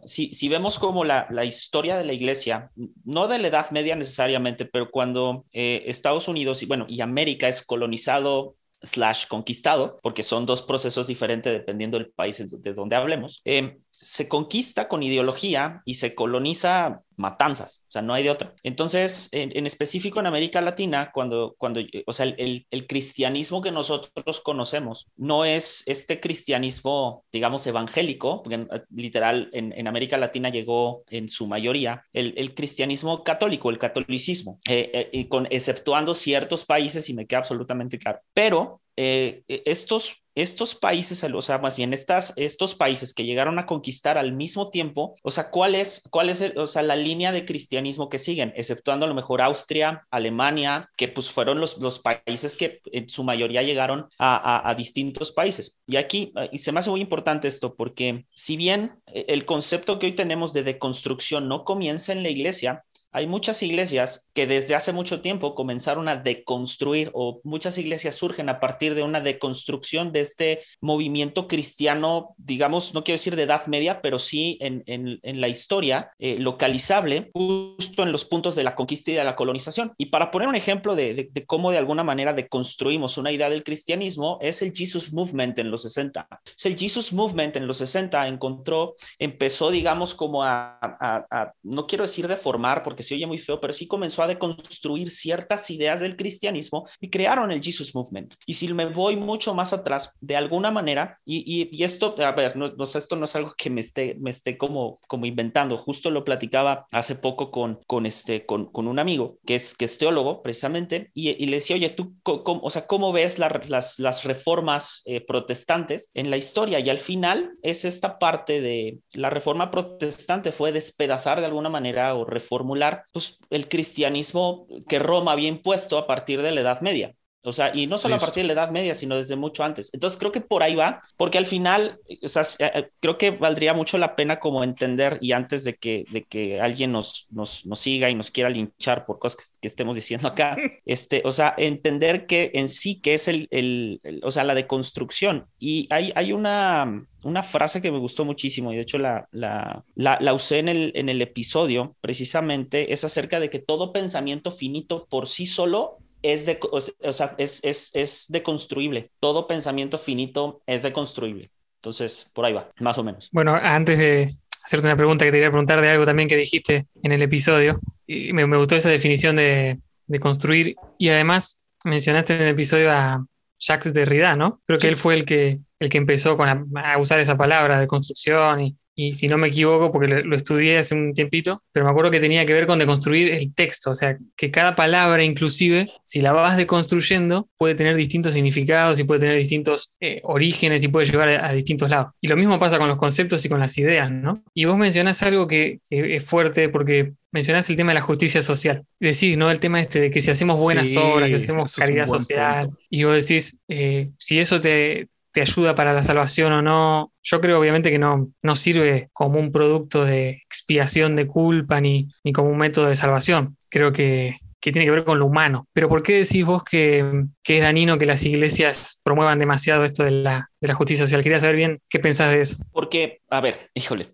[0.04, 2.70] si, vemos como la, la, historia de la iglesia,
[3.04, 7.48] no de la Edad Media necesariamente, pero cuando eh, Estados Unidos y bueno, y América
[7.48, 13.40] es colonizado slash conquistado, porque son dos procesos diferentes dependiendo del país de donde hablemos.
[13.44, 18.54] Eh, se conquista con ideología y se coloniza matanzas, o sea, no hay de otra.
[18.62, 25.08] Entonces, en, específico en América Latina, cuando, cuando o sea, el, cristianismo que nosotros conocemos
[25.16, 32.04] no es este cristianismo, digamos, evangélico, eh, literal en, América Latina llegó en su mayoría
[32.12, 37.98] el, cristianismo católico, el catolicismo, eh, eh, con, exceptuando ciertos países, y me queda absolutamente
[37.98, 38.20] claro.
[38.32, 44.18] Pero estos estos países, o sea, más bien estas, estos países que llegaron a conquistar
[44.18, 48.08] al mismo tiempo, o sea, ¿cuál es, cuál es o sea, la línea de cristianismo
[48.08, 48.52] que siguen?
[48.56, 53.24] Exceptuando a lo mejor Austria, Alemania, que pues fueron los, los países que en su
[53.24, 55.80] mayoría llegaron a, a, distintos países.
[55.86, 60.06] Y aquí, y se me hace muy importante esto, porque si bien el concepto que
[60.06, 64.92] hoy tenemos de deconstrucción no comienza en la iglesia, hay muchas iglesias que desde hace
[64.92, 70.20] mucho tiempo comenzaron a deconstruir o muchas iglesias surgen a partir de una deconstrucción de
[70.20, 75.48] este movimiento cristiano, digamos, no quiero decir de edad media, pero sí en, en, la
[75.48, 79.92] historia eh, localizable justo en los puntos de la conquista y de la colonización.
[79.96, 83.64] Y para poner un ejemplo de, de, cómo de alguna manera deconstruimos una idea del
[83.64, 86.28] cristianismo, es el Jesus Movement en los 60.
[86.56, 92.28] Es el Jesus Movement en los 60 encontró, empezó, digamos, como a, no quiero decir
[92.28, 96.16] deformar, porque que se oye muy feo, pero sí comenzó a deconstruir ciertas ideas del
[96.16, 98.34] cristianismo y crearon el Jesus Movement.
[98.44, 102.56] Y si me voy mucho más atrás, de alguna manera, y, y, esto, a ver,
[102.56, 106.10] no, no, esto no es algo que me esté, me esté como, como inventando, justo
[106.10, 109.96] lo platicaba hace poco con, con, este, con, con un amigo que es, que es
[109.96, 114.24] teólogo precisamente, y, y le decía, oye, tú, cómo, o sea, ¿cómo ves las, las
[114.24, 116.80] reformas eh, protestantes en la historia?
[116.80, 122.16] Y al final es esta parte de la reforma protestante fue despedazar de alguna manera
[122.16, 127.14] o reformular pues, el cristianismo que Roma había impuesto a partir de la Edad Media.
[127.42, 129.90] O sea, y no solo a partir de la Edad Media, sino desde mucho antes.
[129.92, 133.74] Entonces creo que por ahí va, porque al final, o sea, eh, creo que valdría
[133.74, 137.78] mucho la pena como entender y antes de que, de que alguien nos, nos, nos
[137.78, 142.26] siga y nos quiera linchar por cosas que, estemos diciendo acá, este, o sea, entender
[142.26, 145.46] que en sí que es el, el, o sea, la deconstrucción.
[145.60, 149.84] Y hay, hay una, una frase que me gustó muchísimo y de hecho la, la,
[149.94, 154.50] la, la usé en el, en el episodio, precisamente, es acerca de que todo pensamiento
[154.50, 156.80] finito por sí solo es, de, o
[157.12, 159.10] sea, es, es, es deconstruible.
[159.20, 161.50] Todo pensamiento finito es deconstruible.
[161.76, 163.28] Entonces, por ahí va, más o menos.
[163.32, 166.86] Bueno, antes de hacerte una pregunta que te quería preguntar de algo también que dijiste
[167.02, 172.34] en el episodio, y me, me gustó esa definición de, de, construir y además mencionaste
[172.34, 173.24] en el episodio a
[173.58, 174.60] Jacques Derrida, ¿no?
[174.66, 177.86] Creo que él fue el que, el que empezó con a, usar esa palabra de
[177.86, 181.92] construcción y, y si no me equivoco, porque lo, estudié hace un tiempito, pero me
[181.92, 185.92] acuerdo que tenía que ver con deconstruir el texto, o sea, que cada palabra inclusive,
[186.02, 190.88] si la vas deconstruyendo, puede tener distintos significados y puede tener distintos eh, orígenes y
[190.88, 192.12] puede llevar a, distintos lados.
[192.20, 194.42] Y lo mismo pasa con los conceptos y con las ideas, ¿no?
[194.52, 198.84] Y vos mencionás algo que, es fuerte porque mencionás el tema de la justicia social.
[198.98, 199.48] Decís, ¿no?
[199.48, 203.14] El tema este de que si hacemos buenas obras, si hacemos caridad social, y vos
[203.14, 205.06] decís, eh, si eso te,
[205.40, 207.12] ayuda para la salvación o no.
[207.22, 212.08] Yo creo obviamente que no, no sirve como un producto de expiación de culpa ni,
[212.24, 213.56] ni como un método de salvación.
[213.68, 215.66] Creo que, que tiene que ver con lo humano.
[215.72, 220.04] Pero ¿por qué decís vos que, que es danino que las iglesias promuevan demasiado esto
[220.04, 221.22] de la, de la justicia social.
[221.22, 222.58] Quería saber bien qué pensás de eso.
[222.72, 224.12] Porque, a ver, híjole,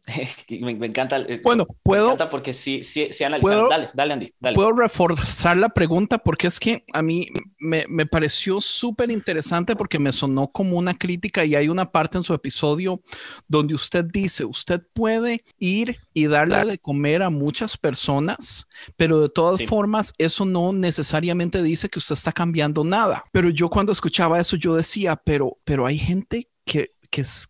[0.60, 1.20] me, me encanta.
[1.42, 2.04] Bueno, puedo.
[2.06, 3.68] Me encanta porque sí, sí, sí analizado.
[3.68, 4.34] Dale, dale, Andy.
[4.38, 4.54] Dale.
[4.54, 7.26] Puedo reforzar la pregunta porque es que a mí
[7.58, 12.18] me, me pareció súper interesante porque me sonó como una crítica y hay una parte
[12.18, 13.02] en su episodio
[13.48, 19.28] donde usted dice: Usted puede ir y darle de comer a muchas personas, pero de
[19.28, 23.23] todas formas, eso no necesariamente dice que usted está cambiando nada.
[23.32, 26.94] Pero yo cuando escuchaba eso, yo decía: Pero, pero hay gente que,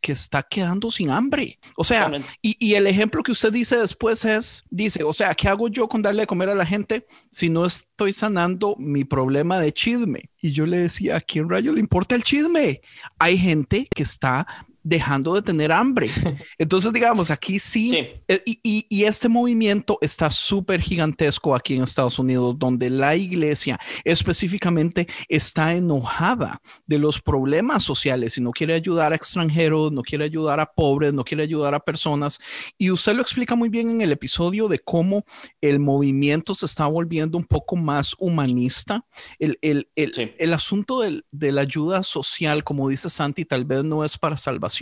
[0.00, 1.58] que, está quedando sin hambre.
[1.76, 2.10] O sea,
[2.42, 5.88] y, y, el ejemplo que usted dice después es, dice, o sea, ¿qué hago yo
[5.88, 10.30] con darle de comer a la gente si no estoy sanando mi problema de chisme?
[10.40, 12.82] Y yo le decía, ¿a quién rayo le importa el chisme?
[13.18, 14.46] Hay gente que está
[14.84, 16.08] dejando de tener hambre.
[16.58, 22.18] Entonces, digamos, aquí sí, eh, Y, y, este movimiento está súper gigantesco aquí en Estados
[22.18, 29.12] Unidos, donde la iglesia específicamente está enojada de los problemas sociales y no quiere ayudar
[29.12, 32.38] a extranjeros, no quiere ayudar a pobres, no quiere ayudar a personas.
[32.76, 35.24] Y usted lo explica muy bien en el episodio de cómo
[35.62, 39.06] el movimiento se está volviendo un poco más humanista.
[39.38, 43.82] El, el, el, el asunto del, de la ayuda social, como dice Santi, tal vez
[43.82, 44.73] no es para salvación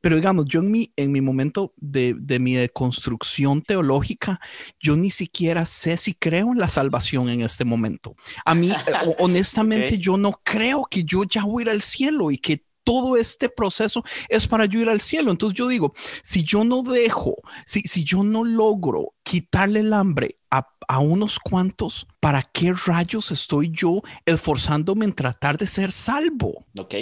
[0.00, 4.40] pero digamos, yo en mi, en mi momento de, de mi deconstrucción teológica,
[4.80, 8.14] yo ni siquiera sé si creo en la salvación en este momento.
[8.44, 8.74] A mí, eh,
[9.18, 13.16] honestamente, yo no creo que yo ya voy a ir al cielo y que todo
[13.16, 15.30] este proceso es para yo ir al cielo.
[15.30, 20.38] Entonces yo digo, si yo no dejo, si, si yo no logro quitarle el hambre
[20.50, 26.66] a, a unos cuantos, ¿para qué rayos estoy yo esforzándome en tratar de ser salvo?
[26.78, 26.94] Ok,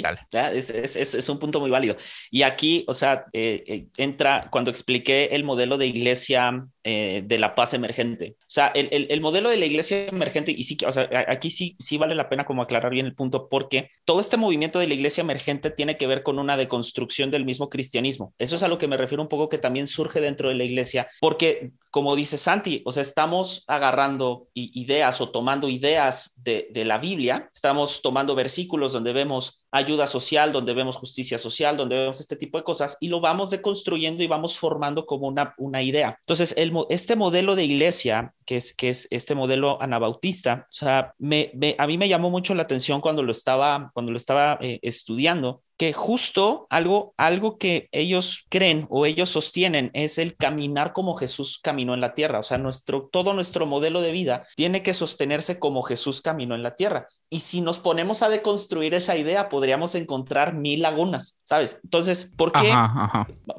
[0.54, 1.96] es, es, es, un punto muy válido.
[2.30, 7.38] Y aquí, o sea, eh, eh, entra cuando expliqué el modelo de iglesia eh, de
[7.38, 8.37] la paz emergente.
[8.40, 11.50] O sea, el, el, el, modelo de la iglesia emergente, y sí, o sea, aquí
[11.50, 14.88] sí, sí vale la pena como aclarar bien el punto, porque todo este movimiento de
[14.88, 18.33] la iglesia emergente tiene que ver con una deconstrucción del mismo cristianismo.
[18.38, 20.64] Eso es a lo que me refiero un poco que también surge dentro de la
[20.64, 26.98] iglesia, porque como dice Santi, o sea, estamos agarrando ideas o tomando ideas de, la
[26.98, 32.36] Biblia, estamos tomando versículos donde vemos ayuda social, donde vemos justicia social, donde vemos este
[32.36, 36.16] tipo de cosas y lo vamos deconstruyendo y vamos formando como una, idea.
[36.20, 41.98] Entonces, el, este modelo de iglesia, que es, este modelo anabautista, o sea, a mí
[41.98, 46.66] me llamó mucho la atención cuando lo estaba, cuando lo estaba eh, estudiando, que justo
[46.68, 52.02] algo, algo que ellos creen o ellos sostienen es el caminar como Jesús caminó en
[52.02, 52.38] la tierra.
[52.38, 56.62] O sea, nuestro, todo nuestro modelo de vida tiene que sostenerse como Jesús caminó en
[56.62, 57.06] la tierra.
[57.30, 61.80] Y si nos ponemos a deconstruir esa idea, podríamos encontrar mil lagunas, ¿sabes?
[61.82, 62.74] Entonces, ¿por qué?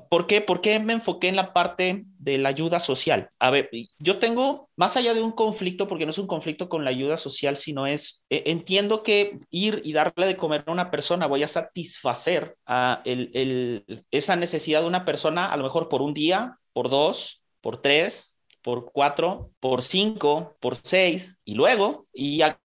[0.07, 0.41] ¿por qué?
[0.41, 3.31] ¿Por qué me enfoqué en la parte de la ayuda social?
[3.39, 6.83] A ver, yo tengo, más allá de un conflicto, porque no es un conflicto con
[6.83, 10.91] la ayuda social, sino es, eh, entiendo que ir y darle de comer a una
[10.91, 12.10] persona, voy a satisfacer
[13.05, 17.77] el, esa necesidad de una persona, a lo mejor por un día, por dos, por
[17.77, 22.59] tres, por cuatro, por cinco, por seis, y luego, y a,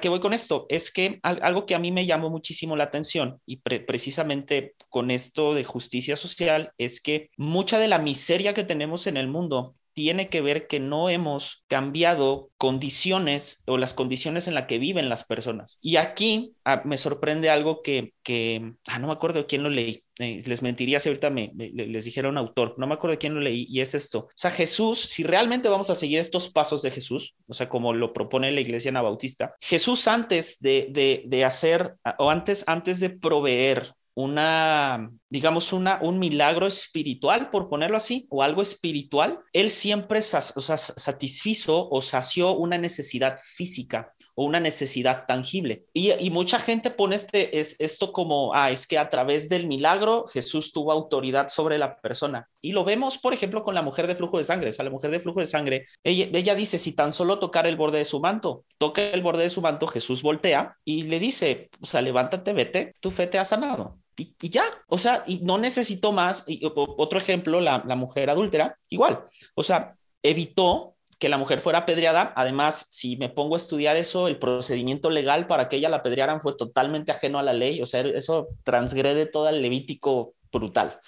[0.00, 3.40] qué voy con esto, es que algo que a mí me llamó muchísimo la atención,
[3.46, 9.06] y precisamente con esto de justicia social, es que mucha de la miseria que tenemos
[9.06, 14.54] en el mundo tiene que ver que no hemos cambiado condiciones o las condiciones en
[14.54, 15.78] las que viven las personas.
[15.80, 20.04] Y aquí ah, me sorprende algo que, que ah, no me acuerdo quién lo leí.
[20.18, 23.40] Eh, les mentiría si ahorita me, les dijera un autor, no me acuerdo quién lo
[23.40, 24.18] leí, y es esto.
[24.20, 27.92] O sea, Jesús, si realmente vamos a seguir estos pasos de Jesús, o sea, como
[27.94, 33.10] lo propone la iglesia anabautista, Jesús antes de, de, de hacer, o antes, antes de
[33.10, 40.22] proveer una, digamos, una, un milagro espiritual, por ponerlo así, o algo espiritual, él siempre
[40.22, 45.84] satisfizo o sació una necesidad física o una necesidad tangible.
[45.92, 50.24] Y, mucha gente pone este, es, esto como, ah, es que a través del milagro
[50.26, 52.48] Jesús tuvo autoridad sobre la persona.
[52.60, 54.70] Y lo vemos, por ejemplo, con la mujer de flujo de sangre.
[54.70, 57.66] O sea, la mujer de flujo de sangre, ella, ella dice, si tan solo tocar
[57.66, 61.18] el borde de su manto, toca el borde de su manto, Jesús voltea y le
[61.18, 64.01] dice, o sea, levántate, vete, tu fe te ha sanado.
[64.16, 66.44] Y, ya, o sea, y no necesito más.
[66.46, 72.32] Y, otro ejemplo, la, mujer adúltera, igual, o sea, evitó que la mujer fuera apedreada.
[72.36, 76.40] Además, si me pongo a estudiar eso, el procedimiento legal para que ella la apedrearan
[76.40, 81.00] fue totalmente ajeno a la ley, o sea, eso transgrede todo el levítico brutal.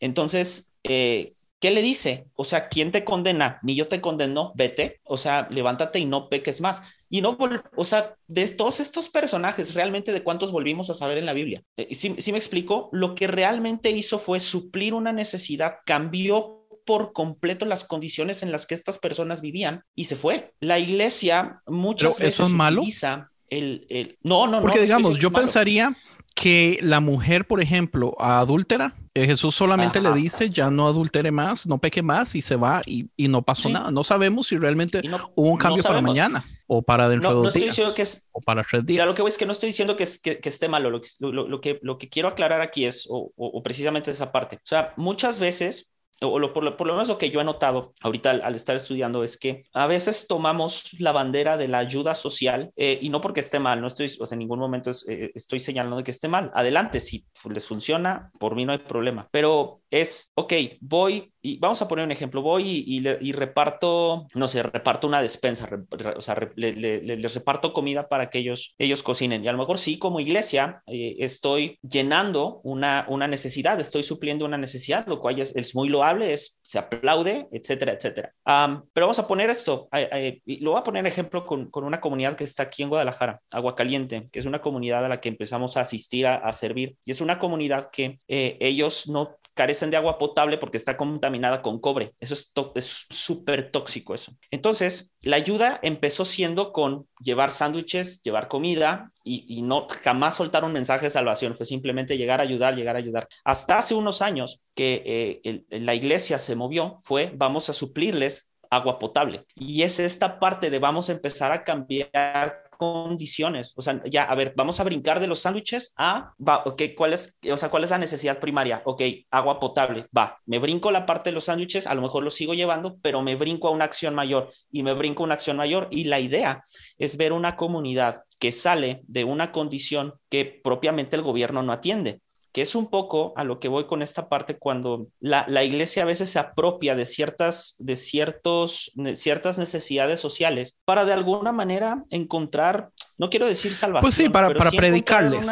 [0.00, 2.26] Entonces, eh, ¿qué le dice?
[2.34, 3.58] O sea, ¿quién te condena?
[3.62, 6.82] Ni yo te condeno, vete, o sea, levántate y no peques más.
[7.10, 7.38] Y no,
[7.76, 11.62] o sea, de todos estos personajes, realmente de cuántos volvimos a saber en la Biblia.
[11.76, 17.12] Eh, si, si me explico, lo que realmente hizo fue suplir una necesidad, cambió por
[17.12, 20.54] completo las condiciones en las que estas personas vivían y se fue.
[20.60, 22.80] La iglesia muchas ¿Pero veces eso es malo?
[22.80, 24.16] utiliza el, el...
[24.22, 25.94] No, no, Porque no, digamos, yo pensaría
[26.38, 30.10] que la mujer, por ejemplo, adúltera, eh, Jesús solamente Ajá.
[30.10, 33.42] le dice, ya no adultere más, no peque más y se va y, y no
[33.42, 33.72] pasó sí.
[33.72, 33.90] nada.
[33.90, 37.36] No sabemos si realmente no, hubo un cambio no para mañana o para dentro no,
[37.36, 37.94] de dos no días.
[37.96, 38.94] Que es, o para tres días.
[38.94, 40.90] Mira, lo que voy es que no estoy diciendo que, es, que, que esté malo,
[40.90, 44.12] lo que, lo, lo, que, lo que quiero aclarar aquí es, o, o, o precisamente
[44.12, 44.56] esa parte.
[44.56, 48.54] O sea, muchas veces o por, lo, menos lo que yo he notado ahorita al,
[48.54, 53.08] estar estudiando es que a veces tomamos la bandera de la ayuda social eh, y
[53.08, 56.28] no porque esté mal, no estoy, o en ningún momento eh, estoy señalando que esté
[56.28, 56.50] mal.
[56.54, 59.28] Adelante, si les funciona, por mí no hay problema.
[59.30, 64.62] Pero es, ok, voy y vamos a poner un ejemplo, voy y, reparto, no sé,
[64.62, 65.68] reparto una despensa,
[66.16, 69.44] o sea, les reparto comida para que ellos, ellos cocinen.
[69.44, 74.44] Y a lo mejor sí, como iglesia, eh, estoy llenando una, una necesidad, estoy supliendo
[74.44, 78.32] una necesidad, lo cual es, muy loable, es, se aplaude, etcétera, etcétera.
[78.44, 81.84] Pero vamos a poner esto, eh, eh, y lo voy a poner ejemplo con, con,
[81.84, 85.20] una comunidad que está aquí en Guadalajara, Agua Caliente, que es una comunidad a la
[85.20, 86.96] que empezamos a asistir, a, a servir.
[87.04, 91.80] Y es una comunidad que ellos no carecen de agua potable porque está contaminada con
[91.80, 92.14] cobre.
[92.20, 92.34] Eso
[92.76, 94.30] es súper tóxico eso.
[94.52, 100.62] Entonces, la ayuda empezó siendo con llevar sándwiches, llevar comida y, y, no jamás soltar
[100.62, 101.56] un mensaje de salvación.
[101.56, 103.26] Fue simplemente llegar a ayudar, llegar a ayudar.
[103.44, 108.52] Hasta hace unos años que eh, el, la iglesia se movió, fue vamos a suplirles
[108.70, 109.44] agua potable.
[109.56, 113.74] Y es esta parte de vamos a empezar a cambiar condiciones.
[113.76, 117.12] O sea, ya, a ver, vamos a brincar de los sándwiches a, va, ok, ¿cuál
[117.12, 118.80] es, o sea, cuál es la necesidad primaria?
[118.86, 122.30] Ok, agua potable, va, me brinco la parte de los sándwiches, a lo mejor lo
[122.30, 125.58] sigo llevando, pero me brinco a una acción mayor y me brinco a una acción
[125.58, 125.88] mayor.
[125.90, 126.62] Y la idea
[126.96, 132.22] es ver una comunidad que sale de una condición que propiamente el gobierno no atiende
[132.52, 136.02] que es un poco a lo que voy con esta parte cuando la, la iglesia
[136.02, 141.52] a veces se apropia de ciertas, de ciertos, de ciertas necesidades sociales para de alguna
[141.52, 144.02] manera encontrar, no quiero decir salvación.
[144.02, 145.48] Pues sí, para, para predicarles.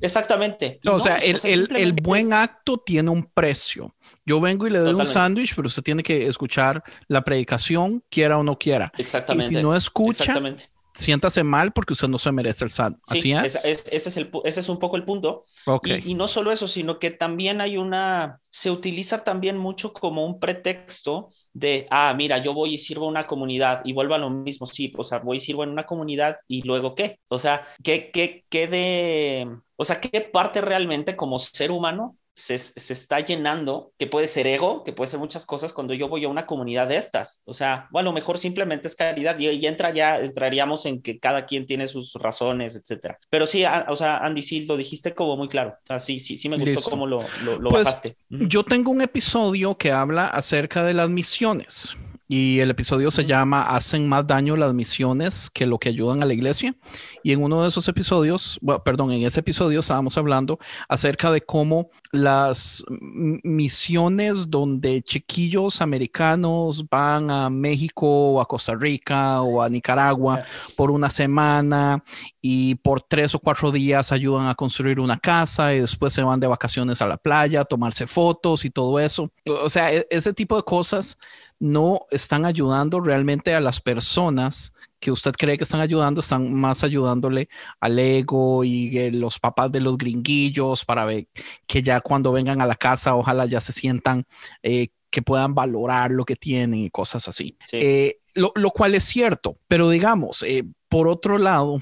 [0.00, 0.78] Exactamente.
[0.86, 3.94] o sea, el, el, el, buen acto tiene un precio.
[4.26, 8.36] Yo vengo y le doy un sándwich, pero usted tiene que escuchar la predicación, quiera
[8.36, 8.92] o no quiera.
[8.98, 9.54] Exactamente.
[9.54, 12.94] Y si no escucha, Exactamente siéntase mal porque usted no se merece el SAT.
[13.08, 13.64] ¿Así es?
[13.64, 15.42] ese, es el, ese es un poco el punto.
[15.66, 16.02] Okay.
[16.04, 20.26] Y, y, no solo eso, sino que también hay una, se utiliza también mucho como
[20.26, 24.18] un pretexto de, ah, mira, yo voy y sirvo a una comunidad y vuelvo a
[24.18, 27.20] lo mismo, sí, o sea, voy y sirvo en una comunidad y luego qué?
[27.28, 32.58] O sea, ¿qué, qué, qué de, o sea, qué parte realmente como ser humano se,
[32.58, 36.24] se, está llenando, que puede ser ego, que puede ser muchas cosas cuando yo voy
[36.24, 37.40] a una comunidad de estas.
[37.46, 41.00] O sea, bueno, a lo mejor simplemente es caridad y, y entra ya, entraríamos en
[41.00, 43.18] que cada quien tiene sus razones, etcétera.
[43.30, 45.70] Pero sí, a, o sea, Andy, sí, lo dijiste como muy claro.
[45.70, 46.90] O sea, sí, sí, sí me gustó Listo.
[46.90, 48.18] cómo lo, lo, lo pues, bajaste.
[48.28, 51.96] Yo tengo un episodio que habla acerca de las misiones
[52.28, 56.26] y el episodio se llama Hacen más daño las misiones que lo que ayudan a
[56.26, 56.74] la iglesia.
[57.22, 60.58] Y en uno de esos episodios, bueno, perdón, en ese episodio estábamos hablando
[60.88, 69.42] acerca de cómo las misiones donde chiquillos americanos van a México o a Costa Rica
[69.42, 70.42] o a Nicaragua
[70.76, 72.02] por una semana
[72.42, 76.40] y por tres o cuatro días ayudan a construir una casa y después se van
[76.40, 79.30] de vacaciones a la playa, a tomarse fotos y todo eso.
[79.44, 81.18] O sea, ese tipo de cosas
[81.58, 86.82] no están ayudando realmente a las personas que usted cree que están ayudando, están más
[86.84, 87.48] ayudándole
[87.80, 91.28] al ego y eh, los papás de los gringuillos para ver
[91.66, 94.24] que ya cuando vengan a la casa, ojalá ya se sientan
[94.62, 97.56] eh, que puedan valorar lo que tienen y cosas así.
[97.66, 97.78] Sí.
[97.80, 100.44] Eh, lo, lo, cual es cierto, pero digamos,
[100.88, 101.80] por otro lado,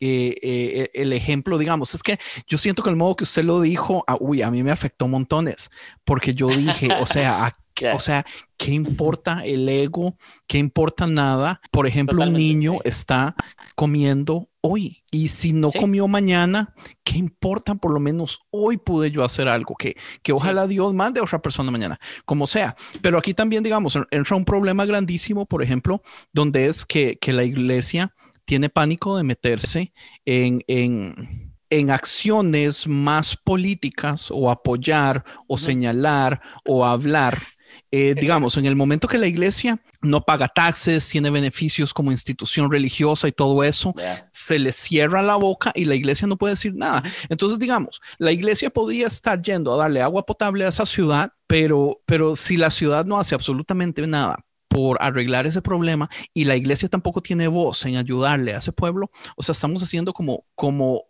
[0.00, 3.60] eh, eh, el ejemplo, digamos, es que yo siento que el modo que usted lo
[3.60, 5.70] dijo, ah, uy, a mí me afectó montones,
[6.04, 7.56] porque yo dije, o sea, a,
[7.94, 8.24] o sea,
[8.56, 10.16] ¿qué importa el ego?
[10.46, 11.60] ¿Qué importa nada?
[11.70, 13.34] Por ejemplo, Totalmente, un niño está
[13.74, 15.78] comiendo hoy y si no sí.
[15.78, 16.74] comió mañana,
[17.04, 17.74] ¿qué importa?
[17.74, 20.70] Por lo menos hoy pude yo hacer algo que, que ojalá sí.
[20.70, 22.74] Dios mande a otra persona mañana, como sea.
[23.02, 27.44] Pero aquí también, digamos, entra un problema grandísimo, por ejemplo, donde es que, que la
[27.44, 28.14] iglesia
[28.46, 29.92] tiene pánico de meterse
[30.24, 37.38] en, en, en, acciones más políticas o apoyar o señalar o hablar.
[37.90, 42.70] Eh, digamos, en el momento que la iglesia no paga taxes, tiene beneficios como institución
[42.70, 44.28] religiosa y todo eso, yeah.
[44.32, 47.02] se le cierra la boca y la iglesia no puede decir nada.
[47.28, 52.00] Entonces, digamos, la iglesia podría estar yendo a darle agua potable a esa ciudad, pero,
[52.06, 54.45] pero si la ciudad no hace absolutamente nada
[54.76, 59.10] por arreglar ese problema y la iglesia tampoco tiene voz en ayudarle a ese pueblo,
[59.34, 61.04] o sea, estamos haciendo como, como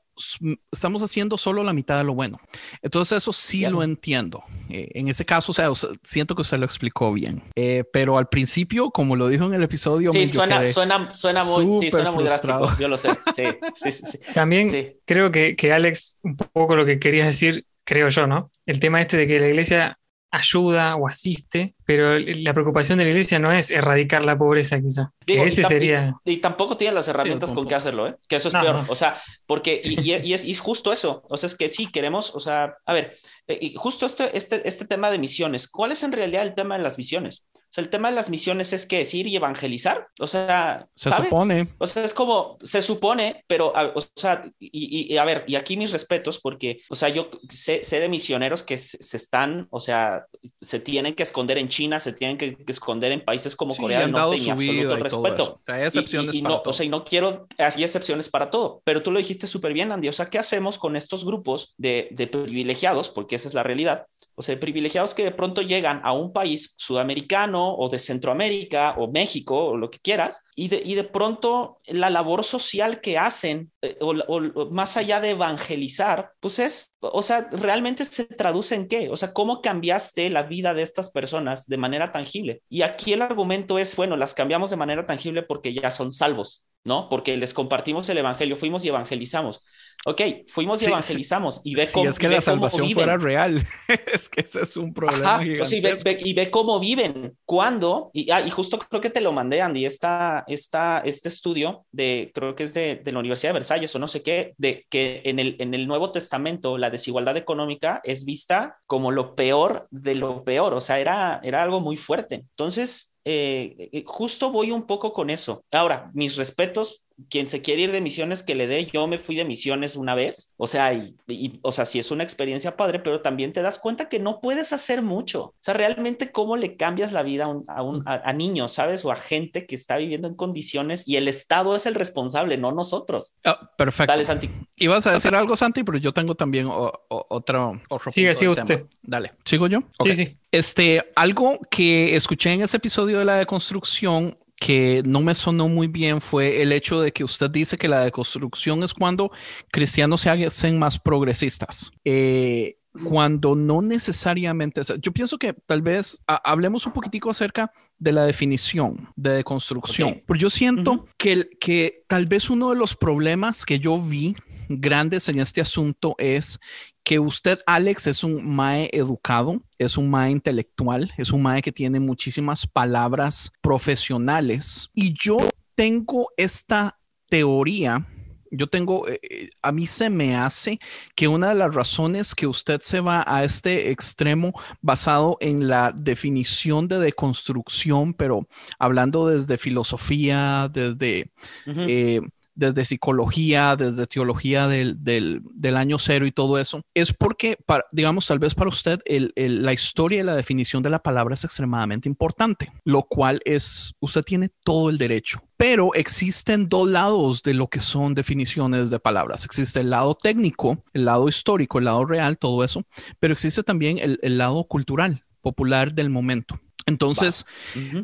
[0.70, 2.38] estamos haciendo solo la mitad de lo bueno.
[2.80, 4.44] Entonces eso sí lo entiendo.
[4.70, 5.68] Eh, en ese caso, o sea,
[6.04, 7.42] siento que usted lo explicó bien.
[7.56, 11.80] Eh, pero al principio, como lo dijo en el episodio, sí, suena, suena, suena, muy,
[11.80, 12.70] sí, suena muy drástico.
[12.78, 13.18] Yo lo sé.
[13.34, 18.08] Sí, sí, sí, También creo que, que Alex, un poco lo que querías decir, creo
[18.10, 18.52] yo, ¿no?
[18.64, 19.98] El tema este de que la iglesia
[20.30, 25.12] ayuda o asiste, pero la preocupación de la iglesia no es erradicar la pobreza, quizá.
[25.26, 26.14] Digo, ese y, sería.
[26.24, 28.16] Y, y, tampoco tiene las herramientas sí, con qué hacerlo, ¿eh?
[28.28, 28.74] Que eso es no, peor.
[28.74, 28.86] No.
[28.90, 29.16] O sea,
[29.46, 31.24] porque, y, y, es, y, es, justo eso.
[31.28, 33.16] O sea, es que sí, queremos, o sea, a ver,
[33.46, 35.68] eh, y justo este, este, este tema de misiones.
[35.68, 37.46] ¿Cuál es en realidad el tema de las misiones?
[37.76, 40.08] Sea, el tema de las misiones es que es ir y evangelizar.
[40.18, 41.28] O sea, se ¿sabes?
[41.28, 41.68] supone.
[41.76, 45.76] O sea, es como se supone, pero, o sea, y, y, a ver, y aquí
[45.76, 49.78] mis respetos, porque, o sea, yo sé, sé de misioneros que se, se, están, o
[49.78, 50.24] sea,
[50.58, 53.82] se tienen que esconder en China, se tienen que, que esconder en países como sí,
[53.82, 55.58] Corea del Norte, y absoluto respeto.
[55.58, 58.30] O sea, hay excepciones y, y, y no, o sea, y no quiero, hay excepciones
[58.30, 60.08] para todo, pero tú lo dijiste súper bien, Andy.
[60.08, 63.10] O sea, ¿qué hacemos con estos grupos de, de privilegiados?
[63.10, 64.06] Porque esa es la realidad
[64.36, 69.10] o sea, privilegiados que de pronto llegan a un país sudamericano o de Centroamérica o
[69.10, 73.72] México o lo que quieras, y de, y de pronto la labor social que hacen,
[73.80, 78.88] eh, o, o, más allá de evangelizar, pues es, o sea, realmente se traduce en
[78.88, 79.08] qué?
[79.10, 82.62] O sea, ¿cómo cambiaste la vida de estas personas de manera tangible?
[82.68, 86.62] Y aquí el argumento es, bueno, las cambiamos de manera tangible porque ya son salvos.
[86.86, 87.08] ¿No?
[87.10, 89.62] Porque les compartimos el evangelio, fuimos y evangelizamos.
[90.06, 93.66] ok, fuimos y Sí, evangelizamos y ve Si cómo es que la salvación fuera real,
[94.12, 96.04] es que ese es un problema Ajá, pues sí, ve- gigantesco.
[96.04, 99.60] ve- y ve cómo viven, cuándo, y, ah, y justo creo que te lo mandé,
[99.62, 103.94] Andy, esta, esta, este estudio de, creo que es de, de la Universidad de Versalles
[103.94, 108.00] o no sé qué, de que en el, en el Nuevo Testamento la desigualdad económica
[108.02, 112.34] es vista como lo peor de lo peor, o sea, era, era algo muy fuerte.
[112.36, 115.64] Entonces, eh, eh, justo voy un poco con eso.
[115.72, 119.36] Ahora, mis respetos quien se quiere ir de misiones que le dé, yo me fui
[119.36, 122.98] de misiones una vez, o sea, y, y, o sea, sí es una experiencia padre,
[123.00, 126.76] pero también te das cuenta que no puedes hacer mucho, o sea, realmente cómo le
[126.76, 129.04] cambias la vida a, un, a, un, a, a niños, ¿sabes?
[129.04, 132.72] O a gente que está viviendo en condiciones y el Estado es el responsable, no
[132.72, 133.34] nosotros.
[133.44, 134.12] Ah, perfecto.
[134.12, 134.50] Dale, Santi.
[134.76, 138.50] Ibas a decir algo, Santi, pero yo tengo también o, o, otro, otro Sigue, sigue
[138.50, 138.64] usted.
[138.64, 138.88] tema.
[139.02, 139.80] Dale, ¿sigo yo?
[140.02, 140.36] Sí, sí.
[140.52, 145.86] Este, algo que escuché en ese episodio de la deconstrucción que no me sonó muy
[145.86, 149.30] bien fue el hecho de que usted dice que la deconstrucción es cuando
[149.70, 151.90] cristianos se hacen más progresistas.
[152.04, 157.70] Eh, cuando no necesariamente, es- yo pienso que tal vez ha- hablemos un poquitico acerca
[157.98, 160.22] de la definición de deconstrucción, Ok.
[160.26, 164.34] pero yo siento que, que tal vez uno de los problemas que yo vi
[164.68, 166.58] grandes en este asunto es
[167.06, 171.70] que usted, Alex, es un mae educado, es un mae intelectual, es un mae que
[171.70, 175.36] tiene muchísimas palabras profesionales y yo
[175.76, 176.98] tengo esta
[177.28, 178.04] teoría.
[178.50, 180.78] Yo tengo, eh, eh, a mí se me hace
[181.14, 185.92] que una de las razones que usted se va a este extremo basado en la
[185.94, 188.48] definición de deconstrucción, pero
[188.78, 191.32] hablando desde filosofía, desde
[191.66, 192.20] eh,
[192.56, 197.84] desde psicología, desde teología del, del, del año cero y todo eso, es porque, para,
[197.92, 201.34] digamos, tal vez para usted el, el, la historia y la definición de la palabra
[201.34, 205.40] es extremadamente importante, lo cual es, usted tiene todo el derecho.
[205.56, 209.44] Pero existen dos lados de lo que son definiciones de palabras.
[209.44, 212.82] Existe el lado técnico, el lado histórico, el lado real, todo eso,
[213.20, 216.58] pero existe también el, el lado cultural, popular del momento.
[216.86, 217.44] Entonces,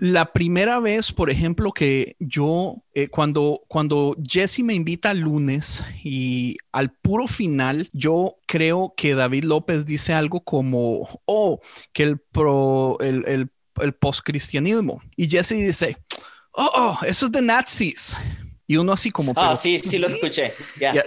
[0.01, 5.85] la primera vez, por ejemplo, que yo, eh, cuando, cuando Jesse me invita al lunes
[6.03, 11.61] y al puro final, yo creo que David López dice algo como, oh,
[11.93, 15.01] que el, pro, el, el, el postcristianismo.
[15.17, 15.97] Y Jesse dice,
[16.51, 18.17] oh, oh, eso es de nazis.
[18.73, 19.33] Y uno así como...
[19.33, 20.55] Ah, "Pero, sí, sí lo escuché.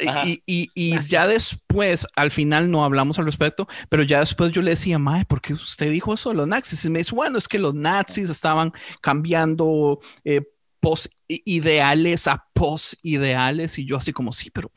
[0.08, 0.24] Ajá.
[0.28, 4.70] y, y, ya después, al final no hablamos al respecto, pero ya después yo le
[4.70, 6.86] decía, Mae, ¿por qué usted dijo eso de los nazis?
[6.86, 10.44] Y me dice, bueno, es que los nazis estaban cambiando eh,
[10.80, 13.80] post-ideales a post-ideales.
[13.80, 14.72] Y yo así como, sí, pero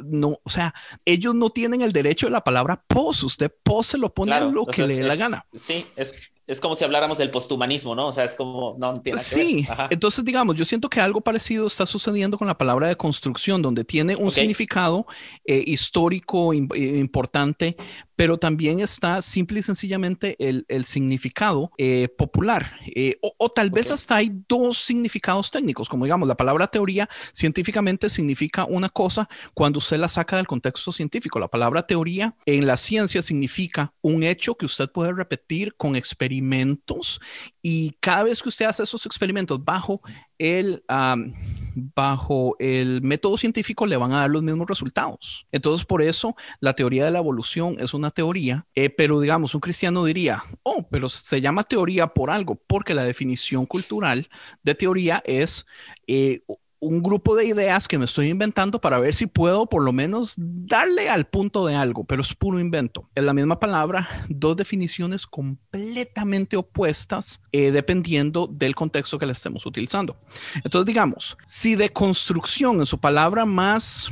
[0.00, 0.74] no, o sea,
[1.06, 3.22] ellos no tienen el derecho de la palabra post.
[3.22, 5.46] Usted post se lo pone a lo que le dé la gana.
[5.54, 6.14] Sí, es,
[6.46, 8.08] es como si habláramos del posthumanismo, ¿no?
[8.08, 9.88] O sea, es como, no, tiene que Sí, ver.
[9.90, 13.84] Entonces digamos, yo siento que algo parecido está sucediendo con la palabra de construcción, donde
[13.84, 15.06] tiene un significado
[15.44, 16.58] eh, histórico eh,
[16.98, 17.76] importante,
[18.16, 22.72] pero también está simple y sencillamente el, el significado eh, popular.
[22.94, 23.94] Eh, o, o tal vez Ok.
[23.94, 29.78] hasta hay dos significados técnicos, como digamos, la palabra teoría científicamente significa una cosa cuando
[29.78, 31.38] usted la saca del contexto científico.
[31.38, 37.20] La palabra teoría en la ciencia significa un hecho que usted puede repetir con experimentos
[37.62, 40.00] y cada vez que usted hace esos experimentos bajo
[40.38, 41.32] el, um,
[41.74, 45.46] bajo el método científico le van a dar los mismos resultados.
[45.52, 49.60] Entonces, por eso la teoría de la evolución es una teoría, eh, pero digamos, un
[49.60, 54.28] cristiano diría, oh, pero se llama teoría por algo, porque la definición cultural
[54.62, 55.66] de teoría es
[56.06, 56.42] eh,
[56.84, 60.34] un grupo de ideas que me estoy inventando para ver si puedo por lo menos
[60.36, 63.08] darle al punto de algo, pero es puro invento.
[63.14, 69.64] Es la misma palabra, dos definiciones completamente opuestas eh, dependiendo del contexto que le estemos
[69.64, 70.16] utilizando.
[70.56, 74.10] Entonces, digamos, si de construcción en su palabra más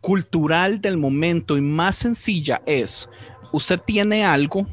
[0.00, 3.08] cultural del momento y más sencilla es,
[3.52, 4.66] usted tiene algo,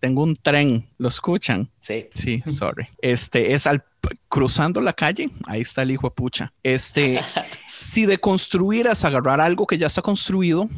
[0.00, 1.70] tengo un tren, ¿lo escuchan?
[1.78, 2.08] Sí.
[2.12, 2.88] Sí, sorry.
[3.00, 3.84] Este es al
[4.28, 6.52] cruzando la calle, ahí está el hijo de pucha.
[6.62, 7.20] Este,
[7.80, 10.68] si de construir es agarrar algo que ya está construido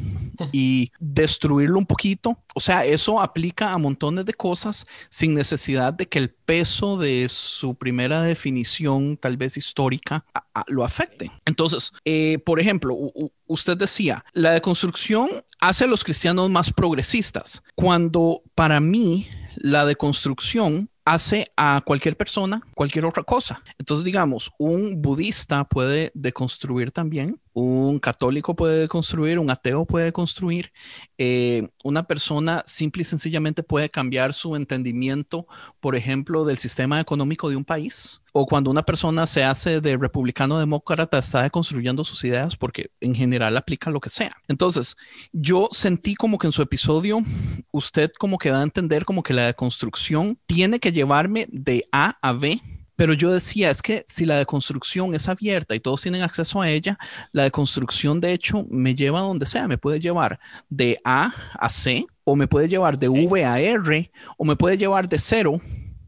[0.53, 6.07] y destruirlo un poquito, o sea, eso aplica a montones de cosas sin necesidad de
[6.09, 11.31] que el peso de su primera definición, tal vez histórica, a- a- lo afecte.
[11.45, 15.29] Entonces, eh, por ejemplo, u- usted decía, la deconstrucción
[15.61, 22.63] hace a los cristianos más progresistas, cuando para mí la deconstrucción hace a cualquier persona
[22.75, 23.63] cualquier otra cosa.
[23.79, 30.73] Entonces, digamos, un budista puede deconstruir también un católico puede construir, un ateo puede construir,
[31.17, 35.47] eh, una persona simple y sencillamente puede cambiar su entendimiento,
[35.81, 38.21] por ejemplo, del sistema económico de un país.
[38.37, 43.15] O cuando una persona se hace de republicano demócrata, está construyendo sus ideas porque en
[43.15, 44.37] general aplica lo que sea.
[44.49, 44.97] Entonces,
[45.33, 47.23] yo sentí como que en su episodio,
[47.71, 52.17] usted como que da a entender como que la deconstrucción tiene que llevarme de A
[52.21, 52.61] a B
[52.97, 56.71] pero yo decía, es que si la deconstrucción es abierta y todos tienen acceso a
[56.71, 56.97] ella,
[57.33, 61.69] la deconstrucción de hecho me lleva a donde sea, me puede llevar de A a
[61.69, 65.61] C, o me puede llevar de V a R, o me puede llevar de cero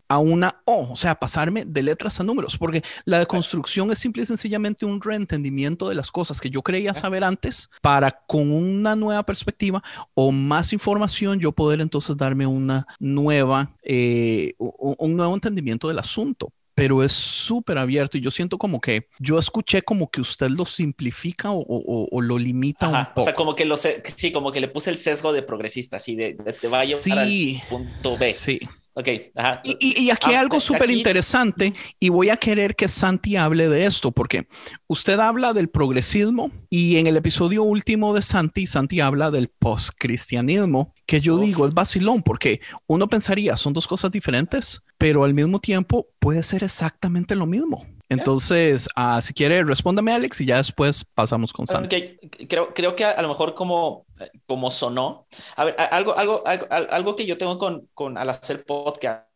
[0.09, 4.23] a una O, o sea, pasarme de letras a números, porque la deconstrucción es simple
[4.23, 8.97] y sencillamente un reentendimiento de las cosas que yo creía saber antes para con una
[8.97, 9.83] nueva perspectiva
[10.15, 16.53] o más información yo poder entonces darme una nueva, eh, un nuevo entendimiento del asunto
[16.77, 20.67] pero es súper abierto y yo siento como que yo escuché como que usted lo
[20.67, 23.23] simplifica o, lo limita un poco.
[23.23, 26.17] O sea, como que lo sí, como que le puse el sesgo de progresista, así
[26.17, 28.31] de, te va a llevar al punto B.
[28.35, 28.61] Sí.
[28.99, 29.61] Ok, ajá.
[29.63, 33.85] Y, aquí hay ah, algo súper interesante y voy a querer que Santi hable de
[33.85, 34.49] esto porque
[34.87, 40.95] usted habla del progresismo y en el episodio último de Santi, Santi habla del postcristianismo,
[41.05, 45.61] que yo digo es vacilón porque uno pensaría son dos cosas diferentes, pero al mismo
[45.61, 47.87] tiempo puede ser exactamente lo mismo.
[48.09, 51.97] Entonces, uh, si quiere, respóndame, Alex, y ya después pasamos con Santi.
[51.97, 52.47] Okay.
[52.49, 54.06] Creo, creo que a, lo mejor como,
[54.47, 59.27] como sonó, a ver, algo, algo, algo, que yo tengo con, con al hacer podcast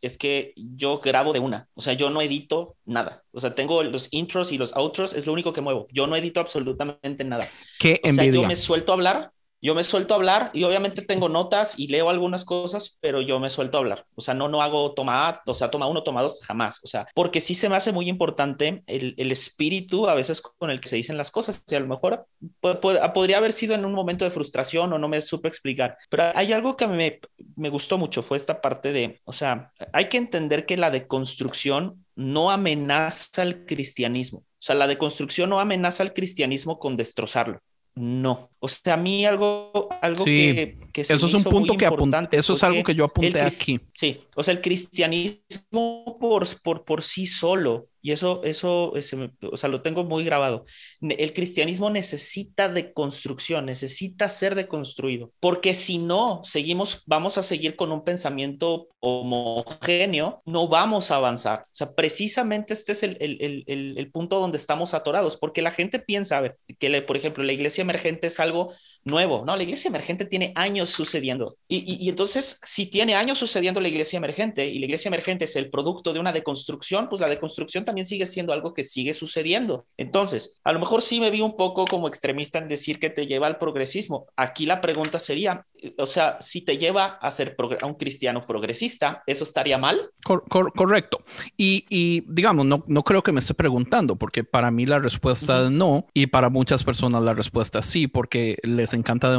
[0.00, 3.82] es que yo grabo de una, o sea, yo no edito nada, o sea, tengo
[3.82, 7.48] los intros y los outros, es lo único que muevo, yo no edito absolutamente nada.
[7.78, 11.02] Qué o sea, yo me suelto a hablar yo me suelto a hablar y obviamente
[11.02, 14.06] tengo notas y leo algunas cosas, pero yo me suelto a hablar.
[14.14, 16.80] O sea, no, no hago toma, o sea, toma uno, toma dos, jamás.
[16.84, 20.70] O sea, porque sí se me hace muy importante el, el espíritu a veces con
[20.70, 21.62] el que se dicen las cosas.
[21.66, 22.26] Sea, a lo mejor
[22.60, 25.96] podría haber sido en un momento de frustración o no me supe explicar.
[26.08, 27.20] Pero hay algo que me,
[27.56, 32.04] me gustó mucho, fue esta parte de, o sea, hay que entender que la deconstrucción
[32.14, 34.40] no amenaza al cristianismo.
[34.40, 37.60] O sea, la deconstrucción no amenaza al cristianismo con destrozarlo.
[37.94, 38.50] No.
[38.60, 42.36] O sea, a mí algo, algo que, que Eso es un punto que apunté.
[42.36, 43.80] Eso es algo que yo apunté aquí.
[43.92, 44.20] Sí.
[44.36, 49.82] O sea, el cristianismo por, por, por sí solo y eso, eso, o sea, lo
[49.82, 50.64] tengo muy grabado.
[51.00, 57.76] El cristianismo necesita de construcción, necesita ser deconstruido, porque si no, seguimos, vamos a seguir
[57.76, 61.60] con un pensamiento homogéneo, no vamos a avanzar.
[61.60, 65.70] O sea, precisamente este es el, el, el, el punto donde estamos atorados, porque la
[65.70, 66.42] gente piensa,
[66.78, 68.72] que por ejemplo, la iglesia emergente es algo
[69.08, 69.56] nuevo, ¿no?
[69.56, 71.56] La iglesia emergente tiene años sucediendo.
[71.66, 75.56] Y, y, entonces, si tiene años sucediendo la iglesia emergente y la iglesia emergente es
[75.56, 79.86] el producto de una deconstrucción, pues la deconstrucción también sigue siendo algo que sigue sucediendo.
[79.96, 83.26] Entonces, a lo mejor sí me vi un poco como extremista en decir que te
[83.26, 84.26] lleva al progresismo.
[84.36, 85.66] Aquí la pregunta sería,
[85.98, 90.10] o sea, si te lleva a ser a un cristiano progresista, ¿eso estaría mal?
[90.22, 91.22] correcto.
[91.56, 95.64] Y, y, digamos, no, no creo que me esté preguntando, porque para mí la respuesta
[95.64, 99.30] es no, y para muchas personas la respuesta es sí, porque les encanta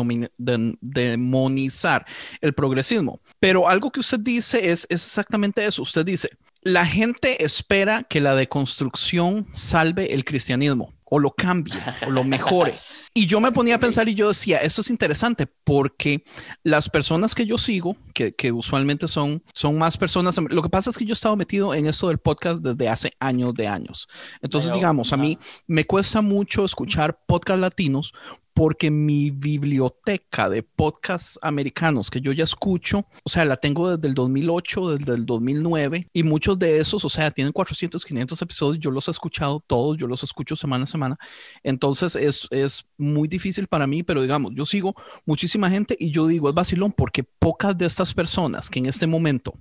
[0.79, 2.05] demonizar
[2.41, 3.21] el progresismo.
[3.39, 5.81] Pero algo que usted dice es, es exactamente eso.
[5.81, 6.29] Usted dice,
[6.61, 11.73] la gente espera que la deconstrucción salve el cristianismo o lo cambie
[12.05, 12.77] o lo mejore.
[13.11, 16.23] Y yo me ponía a pensar y yo decía, eso es interesante porque
[16.63, 20.91] las personas que yo sigo, que, que, usualmente son, son más personas, lo que pasa
[20.91, 24.07] es que yo he estado metido en esto del podcast desde hace años de años.
[24.41, 28.13] Entonces, digamos, a mí me cuesta mucho escuchar podcast latinos
[28.59, 34.09] porque mi biblioteca de podcasts americanos que yo ya escucho, o sea, la tengo desde
[34.09, 38.83] el 2008, desde el 2009, y muchos de esos, o sea, tienen 400, 500 episodios,
[38.83, 41.17] yo los he escuchado todos, yo los escucho semana a semana,
[41.63, 44.93] entonces es, es muy difícil para mí, pero digamos, yo sigo
[45.25, 49.07] muchísima gente y yo digo, es vacilón, porque pocas de estas personas que en este
[49.07, 49.53] momento,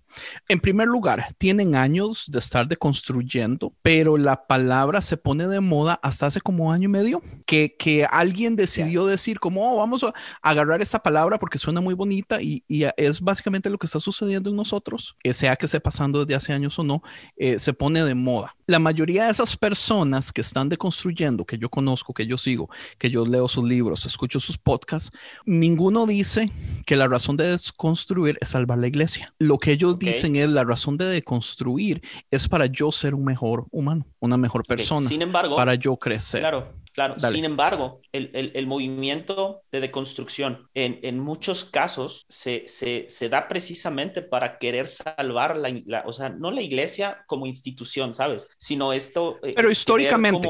[0.49, 6.01] en primer lugar, tienen años de estar deconstruyendo, pero la palabra se pone de moda
[6.03, 8.57] hasta hace como año y medio, que, que alguien
[8.89, 12.65] decide decir como, oh, vamos a agarrar esta palabra porque suena muy bonita y,
[12.97, 16.53] es básicamente lo que está sucediendo en nosotros, que sea que esté pasando desde hace
[16.53, 17.03] años o no,
[17.37, 18.55] eh, se pone de moda.
[18.67, 23.11] La mayoría de esas personas que están deconstruyendo, que yo conozco, que yo sigo, que
[23.11, 25.11] yo leo sus libros, escucho sus podcasts,
[25.45, 26.51] ninguno dice
[26.87, 29.35] que la razón de desconstruir es salvar la iglesia.
[29.39, 33.67] Lo que ellos dicen es la razón de deconstruir es para yo ser un mejor
[33.71, 36.41] humano, una mejor persona, Sin embargo, para yo crecer.
[36.41, 42.65] Claro, Claro, sin embargo, el, el, el, movimiento de deconstrucción en, en muchos casos se,
[42.67, 48.15] se, se, da precisamente para querer salvar la, o sea, no la iglesia como institución,
[48.15, 48.49] ¿sabes?
[48.59, 49.39] Sino esto...
[49.43, 50.49] Eh, Pero históricamente...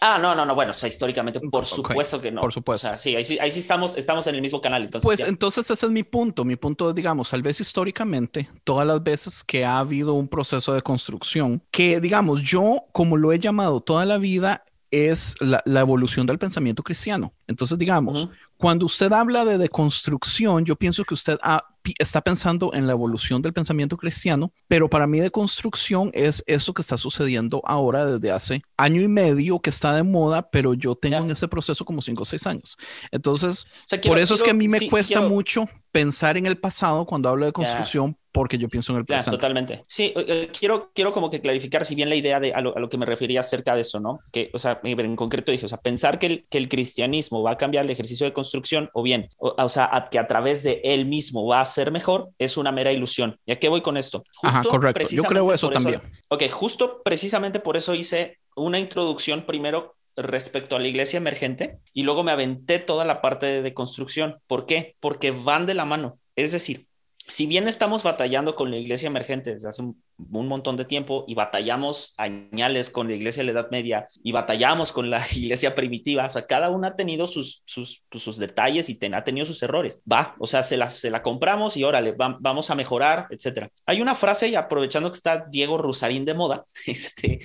[0.00, 2.40] Ah, no, no, no, bueno, o sea, históricamente, por supuesto que no.
[2.40, 2.86] por supuesto.
[2.86, 4.84] O sea, sí, ahí sí, ahí sí estamos, estamos en el mismo canal.
[4.84, 5.26] Entonces, Pues ya.
[5.26, 6.44] entonces ese es mi punto.
[6.44, 10.82] Mi punto, digamos, tal vez históricamente, todas las veces que ha habido un proceso de
[10.82, 16.26] construcción, que digamos, yo como lo he llamado toda la vida, es la, la evolución
[16.26, 17.32] del pensamiento cristiano.
[17.46, 21.64] Entonces, digamos, cuando usted habla de deconstrucción, yo pienso que usted ha-
[21.98, 26.82] está pensando en la evolución del pensamiento cristiano, pero para mí deconstrucción es eso que
[26.82, 31.16] está sucediendo ahora desde hace año y medio que está de moda, pero yo tengo
[31.18, 32.76] en ese proceso como cinco o seis años.
[33.10, 35.66] Entonces, O sea, quiero- por eso es que a mí me sí, cuesta quiero- mucho
[35.92, 39.36] pensar en el pasado cuando hablo de construcción, porque yo pienso en el Ya, presente.
[39.36, 39.84] totalmente.
[39.88, 42.76] Sí, eh, eh, quiero, quiero como que clarificar, si bien la idea de a lo,
[42.76, 44.20] a lo que me refería acerca de eso, ¿no?
[44.32, 47.52] Que, o sea, en concreto dije, o sea, pensar que el, que el cristianismo va
[47.52, 50.62] a cambiar el ejercicio de construcción, o bien, o, o sea, a- que a través
[50.62, 53.38] de él mismo va a ser mejor, es una mera ilusión.
[53.46, 54.24] ¿Y a qué voy con esto?
[54.42, 55.08] Ajá, correcto.
[55.10, 56.00] Yo creo eso también.
[56.28, 62.02] Ok, justo precisamente por eso hice una introducción primero respecto a la iglesia emergente y
[62.02, 64.38] luego me aventé toda la parte de, de construcción.
[64.48, 64.96] ¿Por qué?
[64.98, 66.18] Porque van de la mano.
[66.34, 66.87] Es decir,
[67.28, 70.02] si bien estamos batallando con la iglesia emergente desde hace un,
[70.32, 74.32] un montón de tiempo y batallamos añales con la iglesia de la Edad Media y
[74.32, 78.38] batallamos con la iglesia primitiva, o sea, cada una ha tenido sus, sus, pues, sus
[78.38, 80.02] detalles y ten- ha tenido sus errores.
[80.10, 83.70] Va, o sea, se la, se la compramos y órale, va- vamos a mejorar, etcétera.
[83.86, 87.40] Hay una frase, y aprovechando que está Diego Rusarín de moda, este,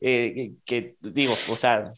[0.00, 1.92] eh, que digo, o sea,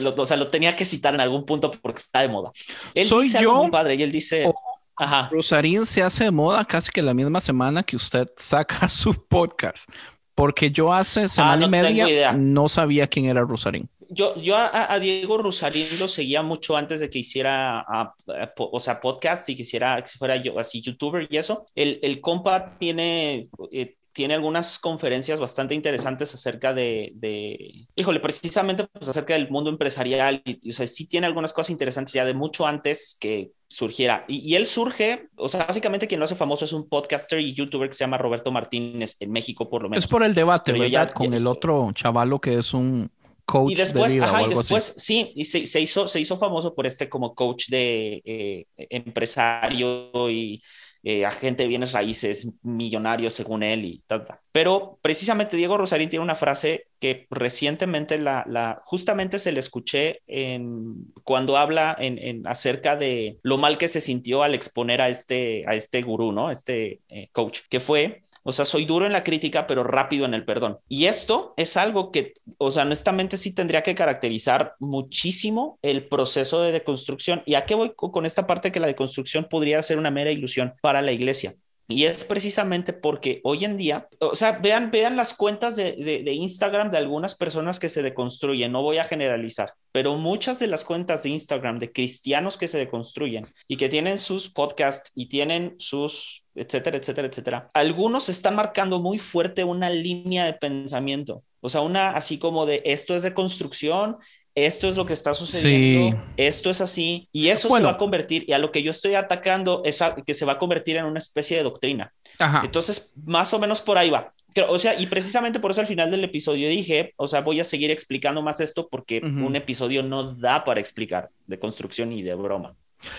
[0.00, 2.50] lo, o sea, lo tenía que citar en algún punto porque está de moda.
[2.94, 3.68] Él ¿Soy dice yo?
[3.70, 4.54] padre y él dice, ¿O-
[4.96, 9.14] ajá, Rosarín se hace de moda casi que la misma semana que usted saca su
[9.26, 9.88] podcast.
[10.34, 13.88] Porque yo hace semana Ah, no y media no sabía quién era Rosarín.
[14.10, 18.14] Yo, yo a, a Diego Rusarín lo seguía mucho antes de que hiciera, a-
[18.56, 21.66] o sea, podcast y quisiera que fuera yo así youtuber y eso.
[21.74, 28.86] El, el compa tiene, eh, tiene algunas conferencias bastante interesantes acerca de, de híjole, precisamente
[28.92, 32.24] pues acerca del mundo empresarial y, y, o sea, sí tiene algunas cosas interesantes ya
[32.24, 34.24] de mucho antes que surgiera.
[34.28, 37.52] Y, y él surge, o sea, básicamente quien lo hace famoso es un podcaster y
[37.54, 40.04] youtuber que se llama Roberto Martínez, en México por lo menos.
[40.04, 41.08] Es por el debate, Pero ¿verdad?
[41.08, 43.10] ya- Con ya- el otro chavalo que es un
[43.44, 45.00] coach y después, de vida ajá, o y después, así.
[45.00, 50.10] sí, y se, se hizo, se hizo famoso por este como coach de eh, empresario
[50.30, 50.62] y
[51.06, 54.24] eh, agente de bienes raíces, millonario según él y tal.
[54.52, 60.22] Pero precisamente Diego Rosarín tiene una frase que recientemente la, la justamente se le escuché
[60.26, 65.10] en, cuando habla en, en acerca de lo mal que se sintió al exponer a
[65.10, 66.50] este, a este gurú, ¿no?
[66.50, 70.34] Este eh, coach, que fue o sea, soy duro en la crítica, pero rápido en
[70.34, 70.78] el perdón.
[70.88, 76.62] Y esto es algo que, o sea, honestamente sí tendría que caracterizar muchísimo el proceso
[76.62, 77.42] de deconstrucción.
[77.46, 80.74] ¿Y a qué voy con esta parte que la deconstrucción podría ser una mera ilusión
[80.82, 81.54] para la iglesia?
[81.86, 86.22] Y es precisamente porque hoy en día, o sea, vean, vean las cuentas de, de,
[86.22, 90.66] de, Instagram de algunas personas que se deconstruyen, no voy a generalizar, pero muchas de
[90.66, 95.28] las cuentas de Instagram de cristianos que se deconstruyen y que tienen sus podcasts y
[95.28, 101.68] tienen sus, etcétera, etcétera, etcétera, algunos están marcando muy fuerte una línea de pensamiento, o
[101.68, 104.16] sea, una así como de esto es de construcción,
[104.54, 106.22] esto es lo que está sucediendo, sí.
[106.36, 107.86] esto es así, y eso bueno.
[107.86, 110.44] se va a convertir, y a lo que yo estoy atacando es a, que se
[110.44, 112.12] va a convertir en una especie de doctrina.
[112.38, 112.62] Ajá.
[112.64, 114.32] Entonces, más o menos por ahí va.
[114.68, 117.64] O sea, y precisamente por eso al final del episodio dije, o sea, voy a
[117.64, 119.46] seguir explicando más esto porque uh -huh.
[119.46, 122.76] un episodio no da para explicar de construcción y de broma.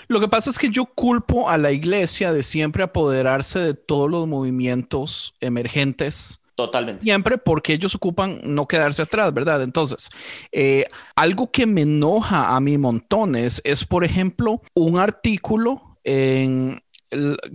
[0.08, 4.10] Lo que pasa es que yo culpo a la iglesia de siempre apoderarse de todos
[4.10, 7.04] los movimientos emergentes Totalmente.
[7.04, 9.62] Siempre porque ellos ocupan no quedarse atrás, ¿verdad?
[9.62, 10.10] Entonces,
[10.54, 16.82] eh, algo que me enoja a mí montones es, por ejemplo, un artículo en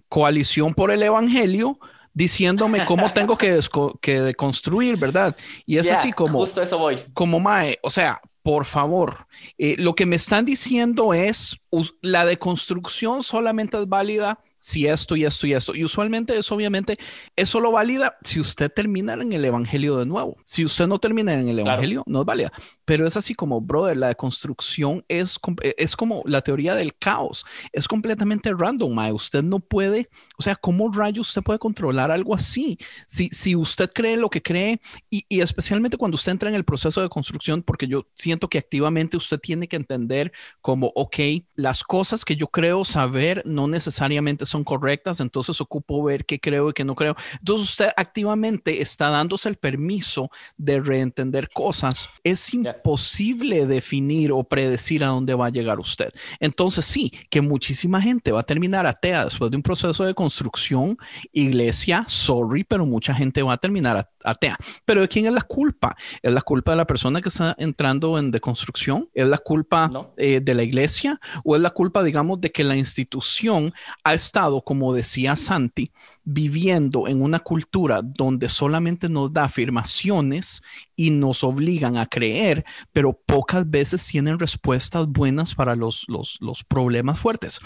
[0.09, 1.79] Coalición por el Evangelio
[2.13, 3.59] diciéndome cómo tengo que,
[4.03, 5.35] que deconstruir, ¿verdad?
[5.65, 6.39] Y es yeah, así como...
[6.39, 6.99] Justo eso voy.
[7.15, 9.27] Como Mae, o sea, por favor,
[9.59, 11.61] eh, lo que me están diciendo es,
[12.01, 15.75] la deconstrucción solamente es válida si esto y esto y esto.
[15.75, 16.99] Y usualmente eso obviamente,
[17.35, 20.37] eso lo valida si usted termina en el Evangelio de nuevo.
[20.45, 22.13] Si usted no termina en el Evangelio, claro.
[22.13, 22.53] no es válida.
[22.91, 25.39] Pero es así como, brother, la deconstrucción es,
[25.77, 27.47] es como la teoría del caos.
[27.71, 29.13] Es completamente random, mae.
[29.13, 32.77] Usted no puede, o sea, ¿cómo rayos usted puede controlar algo así?
[33.07, 36.65] Si, si usted cree lo que cree y, y especialmente cuando usted entra en el
[36.65, 41.17] proceso de construcción, porque yo siento que activamente usted tiene que entender como, ok,
[41.55, 46.71] las cosas que yo creo saber no necesariamente son correctas, entonces ocupo ver qué creo
[46.71, 47.15] y qué no creo.
[47.39, 52.09] Entonces usted activamente está dándose el permiso de reentender cosas.
[52.25, 52.80] Es, yeah.
[52.81, 56.13] Imposible definir o predecir a dónde va a llegar usted.
[56.41, 60.97] Entonces sí, que muchísima gente va a terminar atea después de un proceso de construcción,
[61.33, 64.57] iglesia, sorry, pero mucha gente va a terminar atea.
[64.85, 65.97] Pero ¿de quién es la culpa?
[66.23, 69.09] ¿Es la culpa de la persona que está entrando en deconstrucción?
[69.15, 71.21] ¿Es la culpa eh, de la iglesia?
[71.45, 73.73] ¿O es la culpa, digamos, de que la institución
[74.05, 75.93] ha estado, como decía Santi,
[76.25, 80.63] viviendo en una cultura donde solamente nos da afirmaciones
[80.97, 87.19] y nos obligan a creer, pero pocas veces tienen respuestas buenas para los, los, problemas
[87.19, 87.61] fuertes.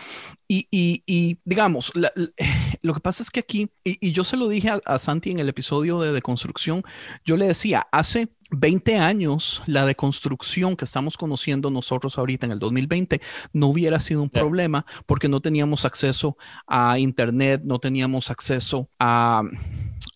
[0.48, 1.92] Y, y, digamos,
[2.82, 5.48] lo que pasa es que aquí, y, yo se lo dije a, Santi en el
[5.48, 6.82] episodio de deconstrucción,
[7.24, 12.58] yo le decía, hace 20 años la deconstrucción que estamos conociendo nosotros ahorita en el
[12.58, 13.20] 2020
[13.52, 16.36] no hubiera sido un problema porque no teníamos acceso
[16.66, 19.42] a Internet, no teníamos acceso a,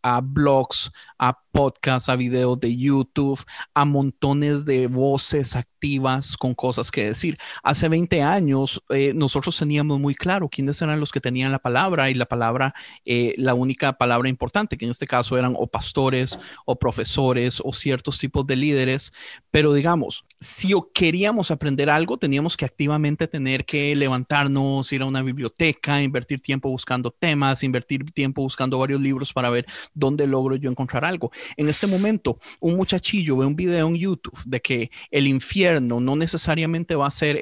[0.03, 3.45] a blogs, a podcasts, a videos de YouTube,
[3.75, 7.37] a montones de voces activas con cosas que decir.
[7.63, 12.11] Hace 20 años eh, nosotros teníamos muy claro quiénes eran los que tenían la palabra
[12.11, 16.39] y la palabra, eh, la única palabra importante, que en este caso eran o pastores
[16.65, 19.13] o profesores o ciertos tipos de líderes.
[19.51, 25.23] Pero digamos, si queríamos aprender algo, teníamos que activamente tener que levantarnos, ir a una
[25.23, 30.71] biblioteca, invertir tiempo buscando temas, invertir tiempo buscando varios libros para ver dónde logro yo
[30.71, 31.31] encontrar algo.
[31.57, 36.17] En ese momento, un muchachillo ve un video en YouTube de que el infierno no
[36.17, 37.37] necesariamente va a ser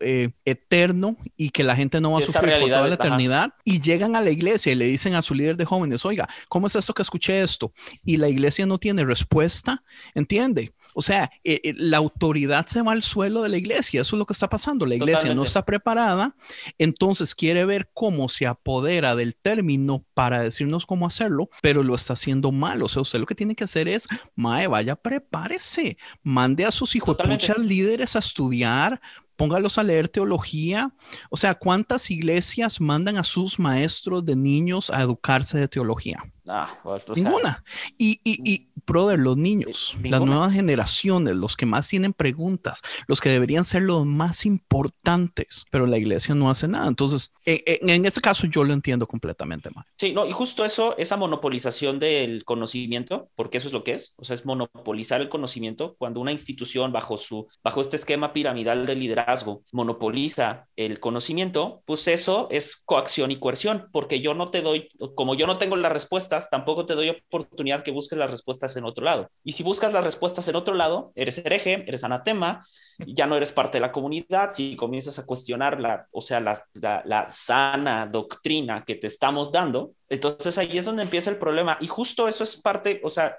[0.00, 3.80] eh, eterno y que la gente no va a sufrir por toda la eternidad y
[3.80, 6.76] llegan a la iglesia y le dicen a su líder de jóvenes, oiga, ¿cómo es
[6.76, 7.72] esto que escuché esto?
[8.04, 9.82] Y la iglesia no tiene respuesta,
[10.14, 10.72] ¿entiende?
[10.94, 14.00] O sea, eh, eh, la autoridad se va al suelo de la iglesia.
[14.00, 14.86] Eso es lo que está pasando.
[14.86, 16.34] La iglesia no está preparada,
[16.78, 22.14] entonces quiere ver cómo se apodera del término para decirnos cómo hacerlo, pero lo está
[22.14, 22.82] haciendo mal.
[22.82, 26.94] O sea, usted lo que tiene que hacer es, Mae, vaya, prepárese, mande a sus
[26.96, 29.00] hijos, muchas líderes a estudiar,
[29.36, 30.94] póngalos a leer teología.
[31.30, 36.22] O sea, ¿cuántas iglesias mandan a sus maestros de niños a educarse de teología?
[36.48, 36.68] Ah,
[37.14, 37.62] ninguna.
[37.98, 43.20] y, y, y, brother, los niños, las nuevas generaciones, los que más tienen preguntas, los
[43.20, 46.88] que deberían ser los más importantes, pero la iglesia no hace nada.
[46.88, 49.84] Entonces, en, en ese caso yo lo entiendo completamente mal.
[49.96, 54.14] Sí, no, y justo eso, esa monopolización del conocimiento, porque eso es lo que es,
[54.16, 58.86] o sea, es monopolizar el conocimiento cuando una institución bajo su, bajo este esquema piramidal
[58.86, 64.62] de liderazgo monopoliza el conocimiento, pues eso es coacción y coerción, porque yo no te
[64.62, 68.76] doy, como yo no tengo la respuesta, tampoco te doy oportunidad que busques las respuestas
[68.76, 69.30] en otro lado.
[69.44, 72.64] Y si buscas las respuestas en otro lado, eres hereje, eres anatema,
[72.98, 76.64] ya no eres parte de la comunidad, si comienzas a cuestionar la, o sea, la,
[76.72, 81.78] la, sana doctrina que te estamos dando, entonces ahí es donde empieza el problema.
[81.80, 83.38] Y justo eso es parte, o sea,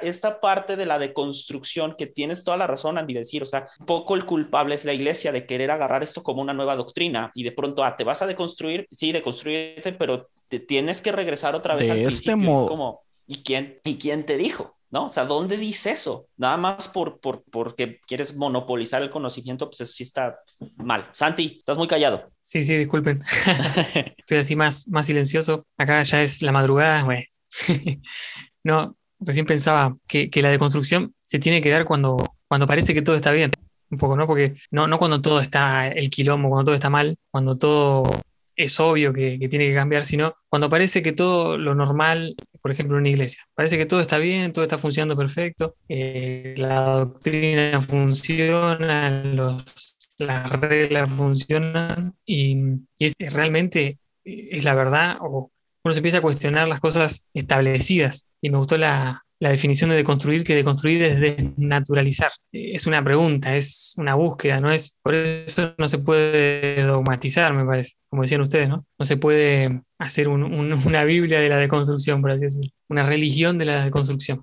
[0.00, 4.14] esta parte de la deconstrucción que tienes toda la razón, Andy, decir, o sea, poco
[4.14, 7.50] el culpable es la iglesia de querer agarrar esto como una nueva doctrina y de
[7.50, 11.90] pronto, ah, te vas a deconstruir, sí, deconstruirte, pero te tienes que regresar otra vez
[11.90, 12.62] al este principio.
[12.62, 14.77] Es como, ¿y quién, ¿y quién te dijo?
[14.90, 15.06] ¿No?
[15.06, 16.28] O sea, ¿dónde dice eso?
[16.36, 20.38] Nada más por, por, porque quieres monopolizar el conocimiento, pues eso sí está
[20.76, 21.08] mal.
[21.12, 22.30] Santi, estás muy callado.
[22.42, 23.20] Sí, sí, disculpen.
[24.16, 25.66] Estoy así más, más silencioso.
[25.76, 27.26] Acá ya es la madrugada, güey.
[28.64, 32.16] no, recién pensaba que, que, la deconstrucción se tiene que dar cuando,
[32.46, 33.52] cuando parece que todo está bien.
[33.90, 34.26] Un poco, ¿no?
[34.26, 38.02] Porque no, no cuando todo está el quilombo, cuando todo está mal, cuando todo
[38.58, 42.96] es obvio que, tiene que cambiar, sino cuando parece que todo lo normal, por ejemplo,
[42.96, 47.78] en una iglesia, parece que todo está bien, todo está funcionando perfecto, eh, la doctrina
[47.80, 52.58] funciona, los, las reglas funcionan y,
[52.98, 55.52] es, realmente es la verdad o
[55.84, 58.28] uno se empieza a cuestionar las cosas establecidas.
[58.40, 62.32] Y me gustó la, la definición de deconstruir, que deconstruir es desnaturalizar.
[62.52, 67.64] Es una pregunta, es una búsqueda, no es, por eso no se puede dogmatizar, me
[67.64, 68.84] parece, como decían ustedes, ¿no?
[68.98, 73.66] No se puede hacer una Biblia de la deconstrucción, por así decirlo, una religión de
[73.66, 74.42] la deconstrucción.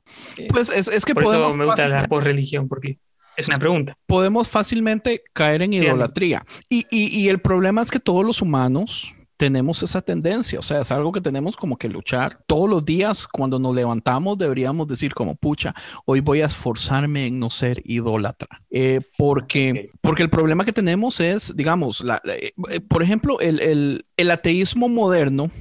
[0.49, 2.97] Pues es, que por eso me gusta la posreligión, porque
[3.35, 3.97] es una pregunta.
[4.07, 6.45] Podemos fácilmente caer en idolatría.
[6.69, 10.91] y, y el problema es que todos los humanos tenemos esa tendencia, o sea, es
[10.91, 12.39] algo que tenemos como que luchar.
[12.47, 15.73] Todos los días cuando nos levantamos deberíamos decir como, pucha,
[16.05, 18.61] hoy voy a esforzarme en no ser idólatra.
[18.69, 22.53] Eh, porque, porque el problema que tenemos es, digamos, la, eh,
[22.87, 25.51] por ejemplo, el, el, el ateísmo moderno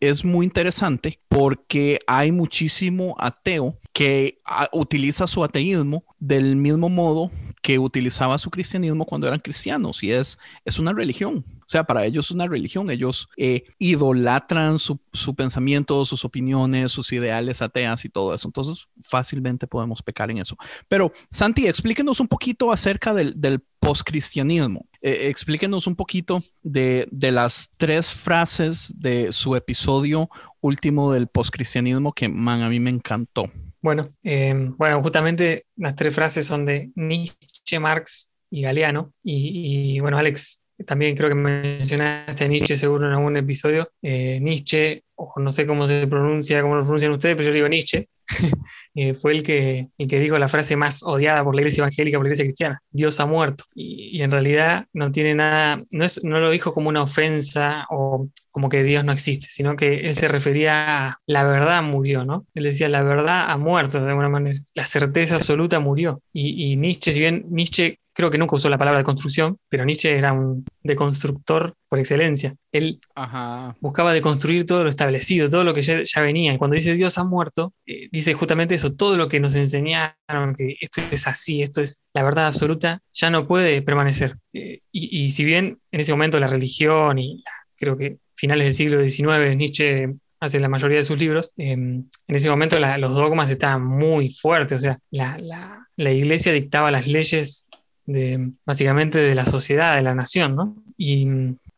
[0.00, 7.30] es muy interesante porque hay muchísimo ateo que ah, utiliza su ateísmo del mismo modo
[7.66, 11.44] que utilizaba su cristianismo cuando eran cristianos y es, es una religión.
[11.62, 12.90] O sea, para ellos es una religión.
[12.90, 18.46] Ellos eh, idolatran su, su, pensamiento, sus opiniones, sus ideales ateas y todo eso.
[18.46, 20.56] Entonces, fácilmente podemos pecar en eso.
[20.86, 24.86] Pero, Santi, explíquenos un poquito acerca del, del postcristianismo.
[25.02, 32.12] Eh, explíquenos un poquito de, de, las tres frases de su episodio último del postcristianismo
[32.12, 33.50] que, man, a mí me encantó.
[33.86, 39.12] Bueno, eh, bueno, justamente las tres frases son de Nietzsche, Marx y Galeano.
[39.22, 43.90] Y, y bueno, Alex, también creo que mencionaste a Nietzsche seguro en algún episodio.
[44.02, 47.68] Eh, Nietzsche, o no sé cómo se pronuncia, cómo lo pronuncian ustedes, pero yo digo
[47.68, 48.08] Nietzsche,
[48.94, 52.18] eh, fue el que, el que dijo la frase más odiada por la iglesia evangélica,
[52.18, 53.64] por la iglesia cristiana, Dios ha muerto.
[53.74, 58.28] Y, en realidad no tiene nada, no, es, no lo dijo como una ofensa o
[58.50, 62.46] como que Dios no existe, sino que él se refería a la verdad murió, ¿no?
[62.54, 66.22] Él decía, la verdad ha muerto de alguna manera, la certeza absoluta murió.
[66.32, 69.84] Y, y Nietzsche, si bien Nietzsche creo que nunca usó la palabra de construcción, pero
[69.84, 72.54] Nietzsche era un deconstructor por excelencia.
[72.72, 73.76] Él Ajá.
[73.78, 76.56] buscaba deconstruir todo lo establecido, todo lo que ya, ya venía.
[76.56, 80.76] Cuando dice Dios ha muerto, eh, dice justamente eso, todo lo que nos enseñaron, que
[80.80, 84.34] esto es así, esto es la verdad absoluta, ya no puede permanecer.
[84.54, 87.44] Eh, y, y, si bien en ese momento la religión y
[87.76, 90.08] creo que finales del siglo XIX, Nietzsche
[90.40, 94.30] hace la mayoría de sus libros, eh, en ese momento la, los dogmas estaban muy
[94.30, 97.65] fuertes, o sea, la, la, la iglesia dictaba las leyes
[98.06, 100.76] de, básicamente de la sociedad, de la nación, ¿no?
[100.96, 101.26] Y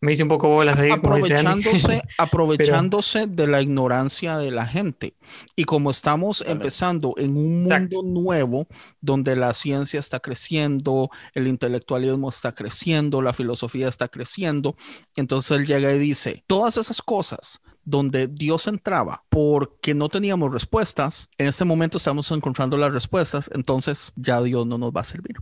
[0.01, 0.91] me hice un poco bolas ahí.
[0.91, 3.35] Aprovechándose, aprovechándose Pero...
[3.35, 5.15] de la ignorancia de la gente.
[5.57, 8.69] Y como estamos empezando en un mundo nuevo
[9.01, 14.77] donde la ciencia está creciendo, el intelectualismo está creciendo, la filosofía está creciendo,
[15.17, 21.29] entonces él llega y dice, todas esas cosas donde Dios entraba porque no teníamos respuestas,
[21.39, 25.37] en este momento estamos encontrando las respuestas, entonces ya Dios no nos va a servir.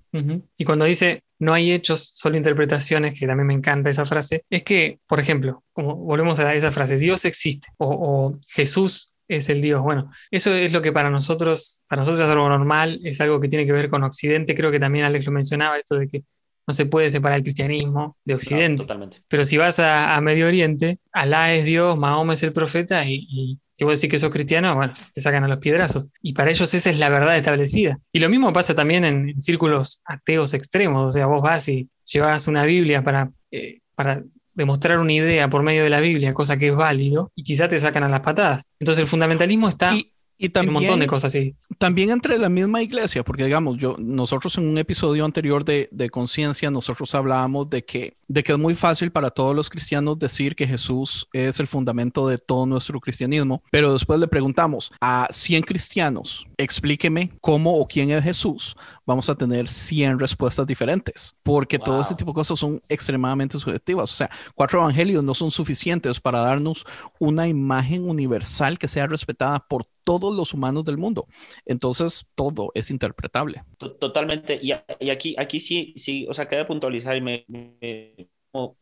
[0.57, 4.63] Y cuando dice no hay hechos, solo interpretaciones, que también me encanta esa frase, es
[4.63, 9.61] que, por ejemplo, como volvemos a esa frase, Dios existe o, o Jesús es el
[9.61, 9.83] Dios.
[9.83, 13.49] Bueno, eso es lo que para nosotros, para nosotros es algo normal, es algo que
[13.49, 14.55] tiene que ver con Occidente.
[14.55, 16.23] Creo que también Alex lo mencionaba, esto de que
[16.67, 18.83] no se puede separar el cristianismo de Occidente.
[18.83, 19.19] No, totalmente.
[19.29, 23.27] Pero si vas a, a, Medio Oriente, Alá es Dios, Mahoma es el profeta, y,
[23.29, 26.07] y, si vos decís que sos cristiano, bueno, te sacan a los piedrazos.
[26.23, 27.99] Y para ellos esa es la verdad establecida.
[28.11, 31.07] Y lo mismo pasa también en, en círculos ateos extremos.
[31.07, 34.23] O sea, vos vas y llevas una Biblia para, eh, para
[34.55, 37.79] demostrar una idea por medio de la Biblia, cosa que es válido, y quizá te
[37.79, 38.71] sacan a las patadas.
[38.81, 39.95] Entonces el fundamentalismo está...
[39.95, 41.55] Y y también, un montón de cosas así.
[41.79, 46.11] También entre la misma iglesia, porque digamos, yo, nosotros en un episodio anterior de, de
[46.11, 50.55] conciencia, nosotros hablábamos de que, de que es muy fácil para todos los cristianos decir
[50.55, 55.63] que Jesús es el fundamento de todo nuestro cristianismo, pero después le preguntamos a 100
[55.63, 58.77] cristianos, explíqueme cómo o quién es Jesús,
[59.07, 61.85] vamos a tener 100 respuestas diferentes, porque wow.
[61.85, 64.13] todo este tipo de cosas son extremadamente subjetivas.
[64.13, 66.85] O sea, cuatro evangelios no son suficientes para darnos
[67.19, 71.27] una imagen universal que sea respetada por todos los humanos del mundo.
[71.65, 73.65] Entonces, todo es interpretable.
[73.77, 74.59] Totalmente.
[74.63, 78.29] Y, y aquí, aquí sí, sí, o sea, queda puntualizar y me, me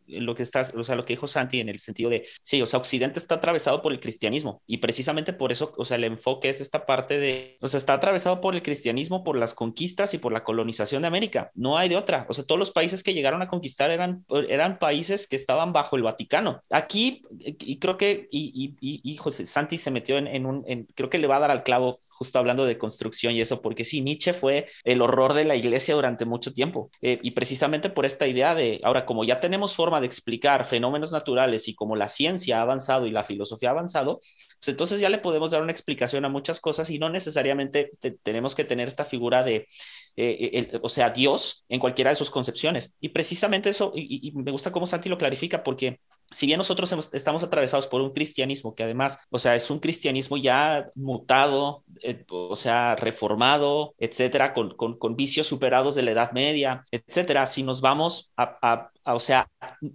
[0.06, 2.66] lo que estás, o sea, lo que dijo Santi en el sentido de, sí, o
[2.66, 6.48] sea, Occidente está atravesado por el cristianismo y precisamente por eso, o sea, el enfoque
[6.48, 10.18] es esta parte de, o sea, está atravesado por el cristianismo, por las conquistas y
[10.18, 11.50] por la colonización de América.
[11.54, 12.26] No hay de otra.
[12.28, 15.96] O sea, todos los países que llegaron a conquistar eran, eran países que estaban bajo
[15.96, 16.62] el Vaticano.
[16.70, 20.86] Aquí, y creo que, y, y, y José Santi se metió en, en un, en,
[20.94, 23.84] creo que le va a dar al clavo justo hablando de construcción y eso, porque
[23.84, 26.90] sí, Nietzsche fue el horror de la iglesia durante mucho tiempo.
[27.02, 31.12] Eh, y precisamente por esta idea de, ahora, como ya tenemos forma de explicar fenómenos
[31.12, 35.08] naturales y como la ciencia ha avanzado y la filosofía ha avanzado, pues entonces ya
[35.10, 38.88] le podemos dar una explicación a muchas cosas y no necesariamente te, tenemos que tener
[38.88, 39.68] esta figura de,
[40.16, 42.96] eh, el, o sea, Dios en cualquiera de sus concepciones.
[43.00, 46.00] Y precisamente eso, y, y me gusta cómo Santi lo clarifica, porque
[46.34, 49.78] si bien nosotros hemos, estamos atravesados por un cristianismo que además, o sea, es un
[49.78, 56.10] cristianismo ya mutado, eh, o sea, reformado, etcétera, con, con, con, vicios superados de la
[56.10, 58.58] Edad Media, etcétera, si nos vamos a,
[59.04, 59.48] a, o sea,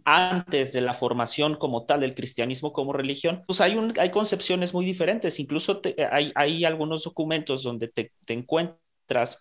[0.05, 4.73] antes de la formación como tal del cristianismo como religión, pues hay, un, hay concepciones
[4.73, 8.88] muy diferentes, incluso te, hay, hay algunos documentos donde te, te encuentras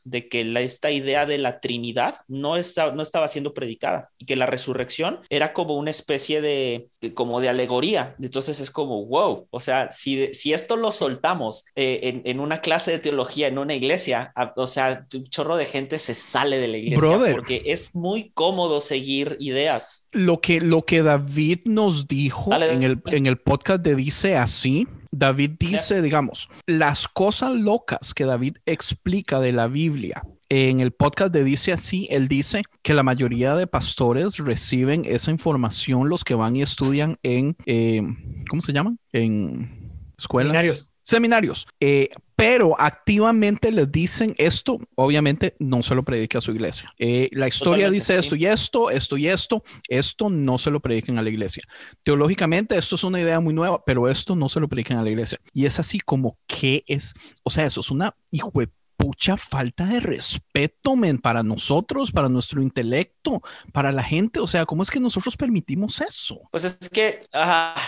[0.04, 4.26] de que la, esta idea de la Trinidad no, está, no estaba siendo predicada y
[4.26, 8.16] que la resurrección era como una especie de, de como de alegoría.
[8.20, 12.58] Entonces es como, wow, o sea, si, si esto lo soltamos eh, en, en, una
[12.58, 16.58] clase de teología, en una iglesia, a, o sea, un chorro de gente se sale
[16.58, 20.08] de la iglesia Brother, porque es muy cómodo seguir ideas.
[20.12, 22.72] Lo que, lo que David nos dijo dale.
[22.72, 28.24] En, el, en el podcast de Dice Así, David dice, digamos, las cosas locas que
[28.24, 33.02] David explica de la Biblia en el podcast de Dice así, él dice que la
[33.02, 38.02] mayoría de pastores reciben esa información los que van y estudian en, eh,
[38.48, 38.98] ¿cómo se llaman?
[39.12, 40.52] En escuelas.
[40.52, 40.90] Seminarios.
[41.08, 41.66] Seminarios.
[41.80, 46.92] Eh, pero activamente les dicen esto, obviamente no se lo predica a su iglesia.
[46.98, 48.18] Eh, la historia Totalmente, dice sí.
[48.18, 51.62] esto y esto, esto y esto, esto no se lo prediquen a la iglesia.
[52.02, 55.08] Teológicamente esto es una idea muy nueva, pero esto no se lo predican a la
[55.08, 55.40] iglesia.
[55.54, 59.86] Y es así como que es, o sea, eso es una hijo de pucha falta
[59.86, 63.40] de respeto, men, para nosotros, para nuestro intelecto,
[63.72, 64.40] para la gente.
[64.40, 66.42] O sea, ¿cómo es que nosotros permitimos eso?
[66.50, 67.80] Pues es que ah,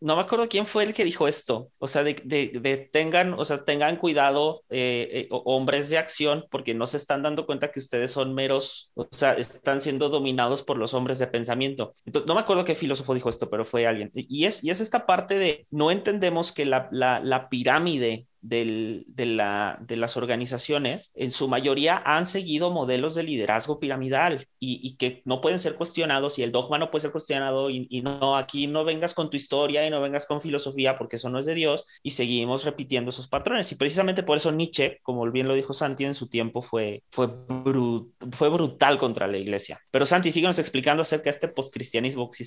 [0.00, 1.70] no me acuerdo quién fue el que dijo esto.
[1.78, 2.04] O sea,
[2.92, 7.22] tengan, o sea, tengan cuidado, eh, eh, ho- hombres de acción, porque no se están
[7.22, 11.26] dando cuenta que ustedes son meros, o sea, están siendo dominados por los hombres de
[11.26, 11.92] pensamiento.
[12.04, 14.10] Entonces, no me acuerdo qué filósofo dijo esto, pero fue alguien.
[14.14, 19.96] Y es, y es esta parte de no entendemos que la pirámide de, la, de
[19.96, 25.58] las organizaciones, en su mayoría han seguido modelos de liderazgo piramidal y, que no pueden
[25.58, 29.30] ser cuestionados y el dogma no puede ser cuestionado y, no, aquí no vengas con
[29.30, 32.64] tu historia y no vengas con filosofía porque eso no es de Dios y seguimos
[32.64, 33.70] repitiendo esos patrones.
[33.72, 37.26] Y precisamente por eso Nietzsche, como bien lo dijo Santi en su tiempo, fue, fue,
[37.26, 39.80] bru- fue brutal contra la iglesia.
[39.90, 42.44] Pero Santi, síguenos explicando acerca de este postcristianismo que sí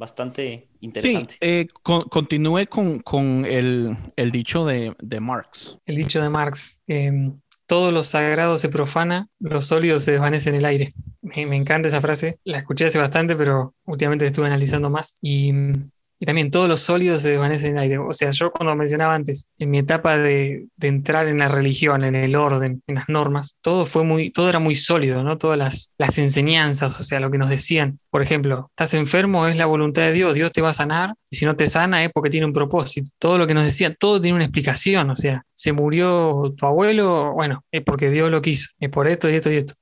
[0.00, 1.36] bastante Sí, interesante.
[1.40, 5.78] eh, con- continúe con, con el, el dicho de, de Marx.
[5.86, 6.82] El dicho de Marx.
[6.86, 7.32] eh,
[7.66, 10.92] todo lo sagrado se profana, lo sólido se desvanece en el aire.
[11.22, 12.38] Me, me encanta esa frase.
[12.44, 15.18] La escuché hace bastante, pero últimamente la estuve analizando más.
[15.22, 15.52] Y,
[16.22, 17.98] y también todo lo sólido se desvanece en el aire.
[17.98, 22.14] O sea, yo cuando mencionaba antes, en mi etapa de, entrar en la religión, en
[22.14, 25.38] el orden, en las normas, todo fue muy, todo era muy sólido, ¿no?
[25.38, 27.98] Todas las, enseñanzas, o sea, lo que nos decían.
[28.10, 31.36] Por ejemplo, estás enfermo, es la voluntad de Dios, Dios te va a sanar, y
[31.36, 33.10] si no te sana es porque tiene un propósito.
[33.18, 37.32] Todo lo que nos decían, todo tiene una explicación, o sea, se murió tu abuelo,
[37.32, 39.74] bueno, es porque Dios lo quiso, es por esto y esto y esto.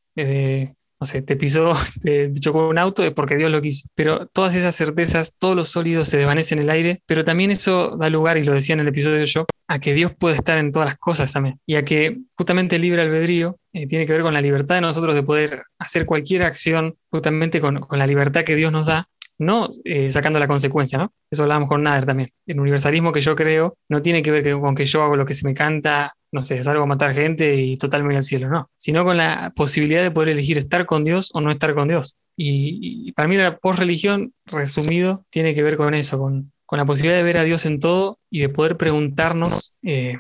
[1.01, 1.73] No sé, te pisó,
[2.03, 3.89] te, chocó un auto, es porque Dios lo quiso.
[3.95, 7.97] Pero todas esas certezas, todos los sólidos se desvanecen en el aire, pero también eso
[7.97, 10.73] da lugar, y lo decía en el episodio yo, a que Dios puede estar en
[10.73, 11.61] todas las cosas también.
[11.67, 14.81] Y a que justamente el libre albedrío eh, tiene que ver con la libertad de
[14.81, 19.68] nosotros de poder hacer cualquier acción justamente con la libertad que Dios nos da no
[19.84, 21.12] eh, sacando la consecuencia, ¿no?
[21.30, 22.30] Eso hablábamos con Nader también.
[22.47, 25.34] El universalismo que yo creo no tiene que ver con que yo hago lo que
[25.34, 28.49] se me canta, no sé, salgo a matar gente y total me voy al cielo,
[28.49, 31.89] no, sino con la posibilidad de poder elegir estar con Dios o no estar con
[31.89, 32.16] Dios.
[32.36, 36.84] Y, y para mí la post-religión, resumido, tiene que ver con eso, con, con la
[36.84, 40.18] posibilidad de ver a Dios en todo y de poder preguntarnos, eh,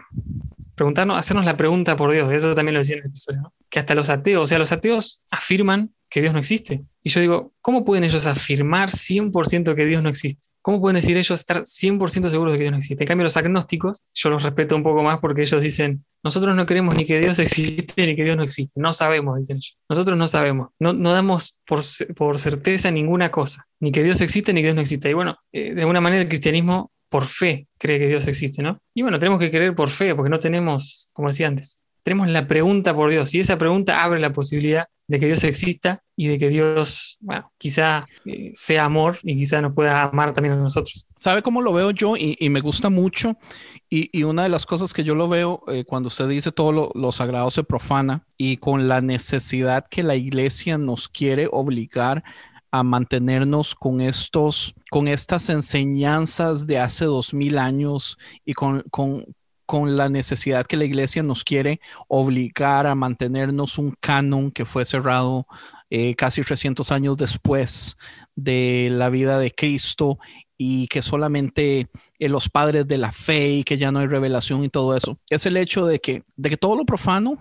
[0.78, 2.32] preguntarnos, hacernos la pregunta por Dios.
[2.32, 3.54] Eso también lo decía en el episodio, ¿no?
[3.68, 6.84] Que hasta los ateos, o sea, los ateos afirman que Dios no existe.
[7.02, 10.48] Y yo digo, ¿cómo pueden ellos afirmar 100% que Dios no existe?
[10.62, 13.04] ¿Cómo pueden decir ellos estar 100% seguros de que Dios no existe?
[13.04, 16.66] En cambio, los agnósticos, yo los respeto un poco más porque ellos dicen, nosotros no
[16.66, 18.80] creemos ni que Dios existe ni que Dios no existe.
[18.80, 19.78] No sabemos, dicen ellos.
[19.88, 20.70] Nosotros no sabemos.
[20.78, 21.80] No, no damos por,
[22.16, 23.66] por certeza ninguna cosa.
[23.80, 25.10] Ni que Dios existe ni que Dios no existe.
[25.10, 28.80] Y bueno, eh, de alguna manera el cristianismo por fe cree que Dios existe, ¿no?
[28.94, 32.46] Y bueno, tenemos que creer por fe porque no tenemos, como decía antes, tenemos la
[32.46, 36.38] pregunta por Dios y esa pregunta abre la posibilidad de que Dios exista y de
[36.38, 41.06] que Dios, bueno, quizá eh, sea amor y quizá nos pueda amar también a nosotros.
[41.16, 42.14] ¿Sabe cómo lo veo yo?
[42.16, 43.36] Y, me gusta mucho.
[43.88, 47.12] Y, una de las cosas que yo lo veo eh, cuando usted dice todo lo
[47.12, 52.22] sagrado se profana y con la necesidad que la iglesia nos quiere obligar
[52.70, 59.24] a mantenernos con estos, con estas enseñanzas de hace dos mil años y con, con,
[59.66, 64.84] con la necesidad que la iglesia nos quiere obligar a mantenernos un canon que fue
[64.84, 65.46] cerrado
[65.90, 67.96] eh, casi 300 años después
[68.34, 70.18] de la vida de Cristo
[70.58, 71.88] y que solamente
[72.18, 75.18] eh, los padres de la fe y que ya no hay revelación y todo eso.
[75.30, 77.38] Es el hecho de que, de que todo lo profano,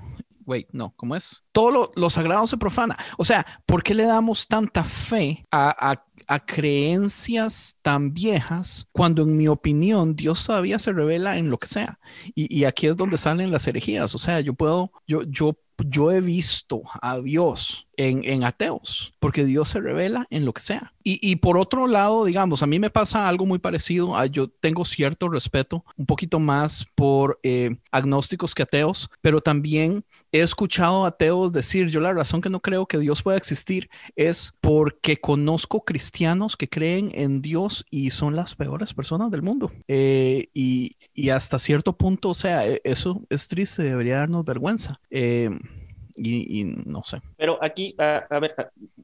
[0.48, 1.43] wait, no, ¿cómo es?
[1.52, 2.98] Todo lo, lo sagrado se profana.
[3.18, 9.24] O sea, ¿por qué le damos tanta fe a, a, a creencias tan viejas cuando
[9.24, 12.00] en mi opinión Dios todavía se revela en lo que sea?
[12.34, 14.16] Y, y aquí es donde salen las herejías.
[14.16, 19.43] O sea, yo puedo, yo, yo yo he visto a Dios en, en, ateos, porque
[19.43, 20.93] Dios se revela en lo que sea.
[21.09, 24.17] Y, por otro lado, digamos, a mí me pasa algo muy parecido.
[24.17, 30.03] A, yo tengo cierto respeto, un poquito más por eh, agnósticos que ateos, pero también
[30.34, 34.53] he escuchado ateos decir, yo la razón que no creo que Dios pueda existir es
[34.59, 39.71] porque conozco cristianos que creen en Dios y son las peores personas del mundo.
[39.88, 40.97] Eh, y,
[41.30, 44.99] hasta cierto punto, o sea, eso es triste, debería darnos vergüenza.
[45.09, 45.49] Eh,
[46.18, 47.22] y, no sé.
[47.38, 48.55] Pero aquí, a, a ver,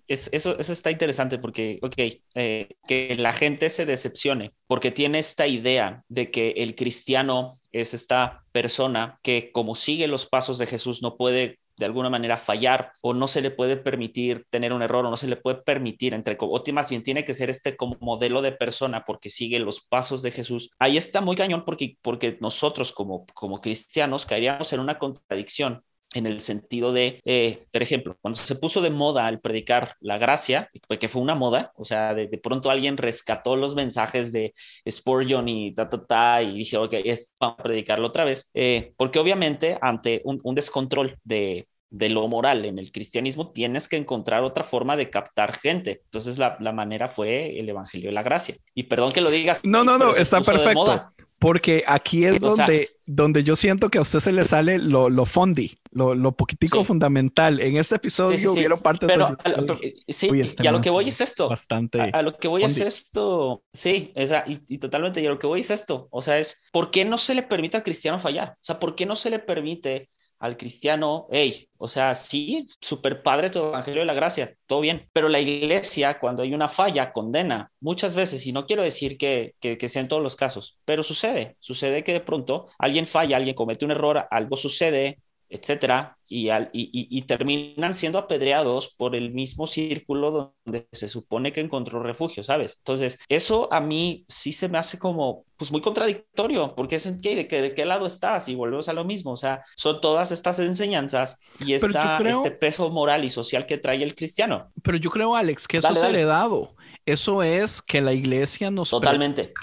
[0.07, 1.95] es, eso, eso está interesante porque, ok,
[2.35, 7.93] eh, que la gente se decepcione porque tiene esta idea de que el cristiano es
[7.93, 12.91] esta persona que como sigue los pasos de Jesús no puede de alguna manera fallar
[13.01, 16.13] o no se le puede permitir tener un error o no se le puede permitir
[16.13, 19.81] entre o más bien tiene que ser este como modelo de persona porque sigue los
[19.81, 20.69] pasos de Jesús.
[20.77, 25.83] Ahí está muy cañón porque porque nosotros como como cristianos caeríamos en una contradicción
[26.13, 30.17] en el sentido de, eh, por ejemplo, cuando se puso de moda al predicar la
[30.17, 34.53] gracia, que fue una moda, o sea, de, pronto alguien rescató los mensajes de
[34.89, 38.93] Spurgeon y ta, ta, ta, y dije, ok, es, vamos a predicarlo otra vez, eh,
[38.97, 43.97] porque obviamente ante un, un descontrol de, de lo moral en el cristianismo, tienes que
[43.97, 46.01] encontrar otra forma de captar gente.
[46.05, 48.55] Entonces la, la, manera fue el Evangelio de la Gracia.
[48.73, 49.61] Y perdón que lo digas.
[49.63, 51.13] No, no, no, está perfecto.
[51.37, 55.25] Porque aquí es donde, donde yo siento que a usted se le sale lo, lo
[55.25, 56.85] fondi, lo, lo poquitico sí.
[56.85, 57.59] fundamental.
[57.59, 59.07] En este episodio sí, sí, pero, de...
[59.07, 61.49] Pero, sí, este y a lo que voy es esto.
[61.49, 62.01] Bastante.
[62.01, 62.73] A, a lo que voy fondi.
[62.73, 63.63] es esto.
[63.73, 65.21] Sí, esa, y, y, totalmente.
[65.21, 66.07] Y a lo que voy es esto.
[66.11, 68.49] O sea, es ¿por qué no se le permite al cristiano fallar?
[68.53, 70.09] O sea, ¿por qué no se le permite
[70.43, 75.09] al cristiano, hey, o sea, sí, súper padre tu evangelio de la gracia, todo bien,
[75.13, 79.55] pero la iglesia cuando hay una falla condena muchas veces, y no quiero decir que,
[79.61, 83.37] que, que sea en todos los casos, pero sucede, sucede que de pronto alguien falla,
[83.37, 85.21] alguien comete un error, algo sucede,
[85.53, 91.53] etcétera, y, al, y, y, terminan siendo apedreados por el mismo círculo donde se supone
[91.53, 92.77] que encontró refugio, ¿sabes?
[92.79, 97.35] Entonces, eso a mí sí se me hace como, pues muy contradictorio, porque es ¿qué?
[97.35, 98.49] ¿De, qué, ¿de qué lado estás?
[98.49, 102.37] Y volvemos a lo mismo, o sea, son todas estas enseñanzas y esta, creo...
[102.37, 104.71] este peso moral y social que trae el cristiano.
[104.81, 106.17] Pero yo creo, Alex, que eso dale, es dale.
[106.17, 106.73] heredado.
[107.05, 109.53] Eso es que la iglesia nos Totalmente.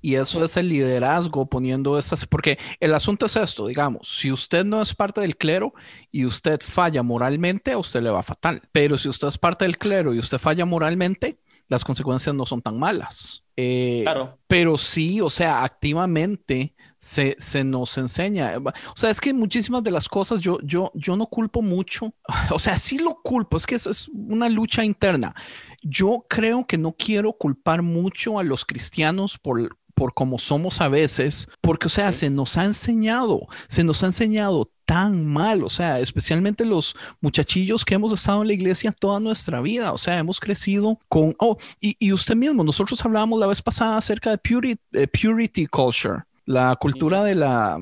[0.00, 4.64] y eso es el liderazgo poniendo esas, porque el asunto es esto, digamos, si usted
[4.64, 5.74] no es parte del clero
[6.10, 8.62] y usted falla moralmente, a usted le va fatal.
[8.72, 11.38] Pero si usted es parte del clero y usted falla moralmente,
[11.68, 13.44] las consecuencias no son tan malas.
[13.56, 14.38] Eh, claro.
[14.46, 18.54] Pero sí, o sea, activamente se, se, nos enseña.
[18.56, 22.14] O sea, es que muchísimas de las cosas yo, yo, yo no culpo mucho.
[22.50, 25.34] O sea, sí lo culpo, es que es, es una lucha interna.
[25.82, 30.88] Yo creo que no quiero culpar mucho a los cristianos por, por como somos a
[30.88, 35.68] veces, porque, o sea, se nos ha enseñado, se nos ha enseñado tan mal, o
[35.68, 40.18] sea, especialmente los muchachillos que hemos estado en la iglesia toda nuestra vida, o sea,
[40.18, 44.38] hemos crecido con, oh, y, y usted mismo, nosotros hablábamos la vez pasada acerca de
[44.38, 47.78] purity, uh, purity culture, la cultura de la...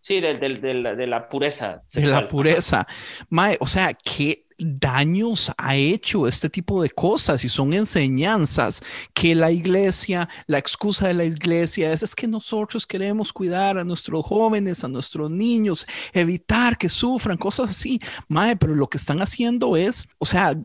[0.00, 1.82] Sí, de, de, de, la, de la, pureza.
[1.88, 2.14] Sexual.
[2.14, 2.86] De la pureza.
[3.28, 9.34] Mae, o sea, que daños ha hecho este tipo de cosas y son enseñanzas que
[9.34, 14.84] la iglesia, la excusa de la iglesia es, que nosotros queremos cuidar a nuestros jóvenes,
[14.84, 18.00] a nuestros niños, evitar que sufran, cosas así.
[18.28, 20.56] Mae, pero lo que están haciendo es, o sea,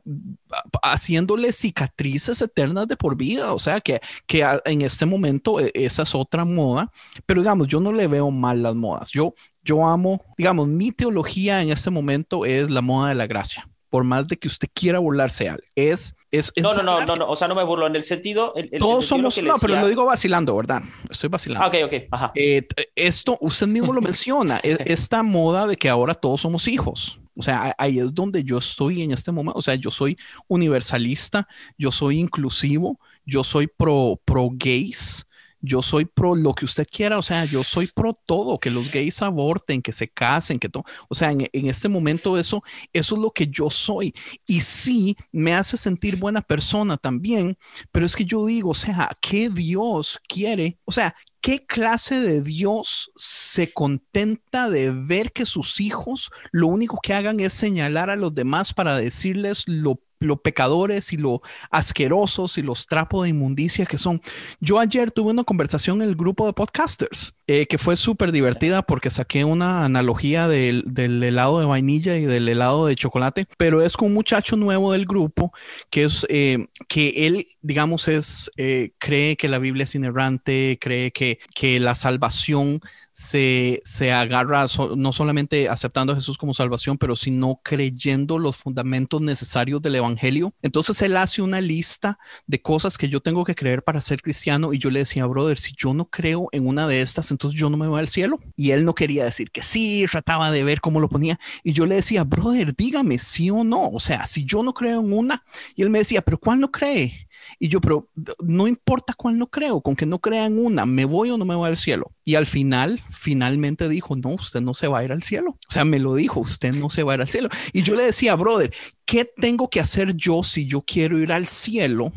[0.84, 6.04] haciéndole cicatrices eternas de por vida, o sea, que, que en este momento e, esa
[6.04, 6.92] es otra moda,
[7.26, 9.12] pero digamos, yo no le veo mal las modas.
[9.12, 13.68] Yo, yo amo, digamos, mi teología en este momento es la moda de la gracia
[13.92, 15.64] por más de que usted quiera burlarse, Ale.
[15.76, 18.04] Es, es, es no, no, no, no, no, o sea, no me burlo en el
[18.04, 18.54] sentido.
[18.56, 19.68] El, el Todos sentido somos, no, decía...
[19.68, 20.82] pero lo digo vacilando, ¿verdad?
[21.10, 21.66] Estoy vacilando.
[21.66, 22.32] Ah, ok, ok, ajá.
[22.34, 22.66] Eh,
[22.96, 27.20] esto, usted mismo lo menciona, esta moda de que ahora todos somos hijos.
[27.38, 29.60] O sea, ahí es donde yo estoy en este momento.
[29.60, 31.46] O sea, yo soy universalista,
[31.78, 35.28] yo soy inclusivo, yo soy pro, pro gays,
[35.62, 38.90] yo soy pro lo que usted quiera, o sea, yo soy pro todo, que los
[38.92, 42.64] gays aborten, que se casen, que todo, o sea, en, este momento eso,
[42.94, 44.14] eso es lo que yo soy.
[44.46, 47.58] Y sí, me hace sentir buena persona también,
[47.92, 50.80] pero es que yo digo, o sea, ¿qué Dios quiere?
[50.86, 57.00] O sea, ¿Qué clase de Dios se contenta de ver que sus hijos lo único
[57.02, 62.58] que hagan es señalar a los demás para decirles lo lo pecadores y lo asquerosos
[62.58, 64.22] y los trapos de inmundicia que son.
[64.60, 68.84] Yo ayer tuve una conversación en el grupo de podcasters eh, que fue súper divertida
[68.84, 73.98] porque saqué una analogía del, helado de vainilla y del helado de chocolate, pero es
[73.98, 75.52] con un muchacho nuevo del grupo
[75.90, 81.12] que es eh, que él, digamos, es eh, cree que la Biblia es inerrante, cree
[81.12, 82.80] que, que la salvación
[83.12, 84.66] se, se agarra
[84.96, 90.54] no solamente aceptando a Jesús como salvación, pero sino creyendo los fundamentos necesarios del Evangelio.
[90.62, 94.74] Entonces él hace una lista de cosas que yo tengo que creer para ser cristiano
[94.74, 97.70] y yo le decía, brother, si yo no creo en una de estas, entonces yo
[97.70, 98.40] no me voy al cielo.
[98.56, 101.40] Y él no quería decir que sí, trataba de ver cómo lo ponía.
[101.64, 103.90] Y yo le decía, brother, dígame sí o no.
[103.90, 105.44] O sea, si yo no creo en una,
[105.76, 107.28] y él me decía, pero ¿cuál no cree?
[107.60, 108.10] Y yo, pero
[108.44, 111.56] no importa cuál no creo, con que no crean una, me voy o no me
[111.56, 112.12] voy al cielo.
[112.24, 115.52] Y al final, finalmente dijo, no, usted no se va a ir al cielo.
[115.52, 117.50] O sea, me lo dijo, usted no se va a ir al cielo.
[117.74, 118.74] Y yo le decía, brother,
[119.06, 122.12] ¿qué tengo que hacer yo si yo quiero ir al cielo?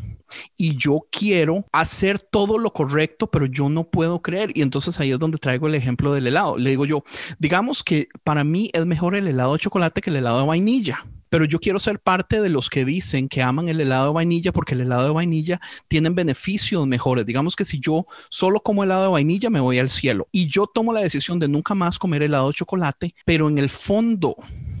[0.57, 4.51] y yo quiero hacer todo lo correcto, pero yo no puedo creer.
[4.55, 6.57] Y entonces ahí es donde traigo el ejemplo del helado.
[6.57, 7.03] Le digo yo,
[7.39, 11.05] digamos que para mí es mejor el helado de chocolate que el helado de vainilla
[11.29, 14.51] pero yo quiero ser parte de los que dicen que aman el helado de vainilla
[14.51, 17.25] porque el helado de vainilla tiene beneficios mejores.
[17.25, 20.67] Digamos que si yo solo como helado de vainilla me voy al cielo y yo
[20.67, 24.35] tomo la decisión de nunca más comer helado de chocolate, pero en el fondo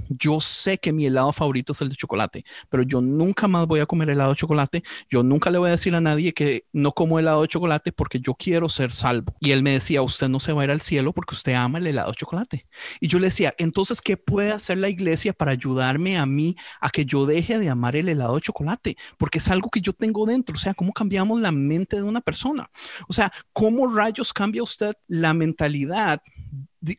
[0.09, 3.79] yo sé que mi helado favorito es el de chocolate, pero yo nunca más voy
[3.79, 4.83] a comer helado de chocolate.
[5.09, 8.19] Yo nunca le voy a decir a nadie que no como helado de chocolate porque
[8.19, 9.35] yo quiero ser salvo.
[9.39, 11.79] Y él me decía, usted no se va a ir al cielo porque usted ama
[11.79, 12.67] el helado de chocolate.
[12.99, 16.89] Y yo le decía, entonces, ¿qué puede hacer la iglesia para ayudarme a mí a
[16.89, 18.97] que yo deje de amar el helado de chocolate?
[19.17, 20.55] Porque es algo que yo tengo dentro.
[20.55, 22.69] O sea, ¿cómo cambiamos la mente de una persona?
[23.07, 26.21] O sea, ¿cómo rayos cambia usted la mentalidad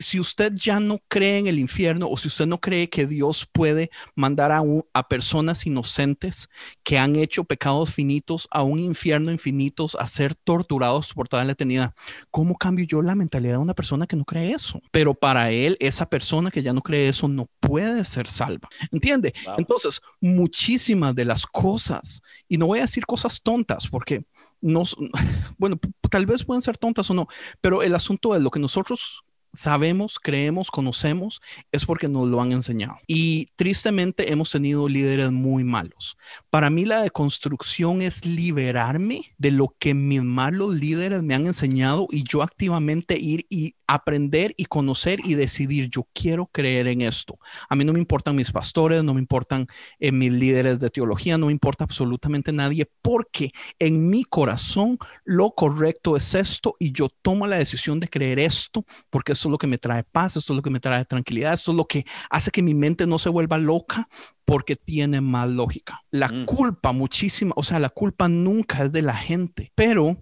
[0.01, 3.47] si usted ya no cree en el infierno o si usted no cree que Dios
[3.51, 4.63] puede mandar a,
[4.93, 6.49] a, personas inocentes
[6.83, 11.53] que han hecho pecados finitos a un infierno infinitos a ser torturados por toda la
[11.53, 11.95] eternidad,
[12.31, 14.81] ¿cómo cambio yo la mentalidad de una persona que no cree eso?
[14.91, 18.69] Pero para él, esa persona que ya no cree eso no puede ser salva.
[18.91, 19.35] ¿Entiende?
[19.57, 24.25] Entonces, muchísimas de las cosas, y no voy a decir cosas tontas porque
[24.61, 24.83] no,
[25.59, 25.79] bueno,
[26.11, 27.29] tal vez pueden ser tontas o no,
[27.61, 29.25] pero el asunto es lo que nosotros
[29.57, 31.41] sabemos, creemos, conocemos,
[31.73, 32.99] es porque nos lo han enseñado.
[33.07, 36.17] Y tristemente hemos tenido líderes muy malos.
[36.51, 42.07] Para mí la deconstrucción es liberarme de lo que mis malos líderes me han enseñado
[42.11, 47.39] y yo activamente ir y aprender y conocer y decidir, yo quiero creer en esto.
[47.69, 49.67] A mí no me importan mis pastores, no me importan
[49.99, 55.53] eh, mis líderes de teología, no me importa absolutamente nadie, porque en mi corazón lo
[55.53, 59.59] correcto es esto y yo tomo la decisión de creer esto, porque eso es lo
[59.59, 62.07] que me trae paz, esto es lo que me trae tranquilidad, esto es lo que
[62.31, 64.09] hace que mi mente no se vuelva loca
[64.45, 66.03] porque tiene más lógica.
[66.11, 66.45] La mm.
[66.45, 70.17] culpa, muchísima, o sea, la culpa nunca es de la gente, pero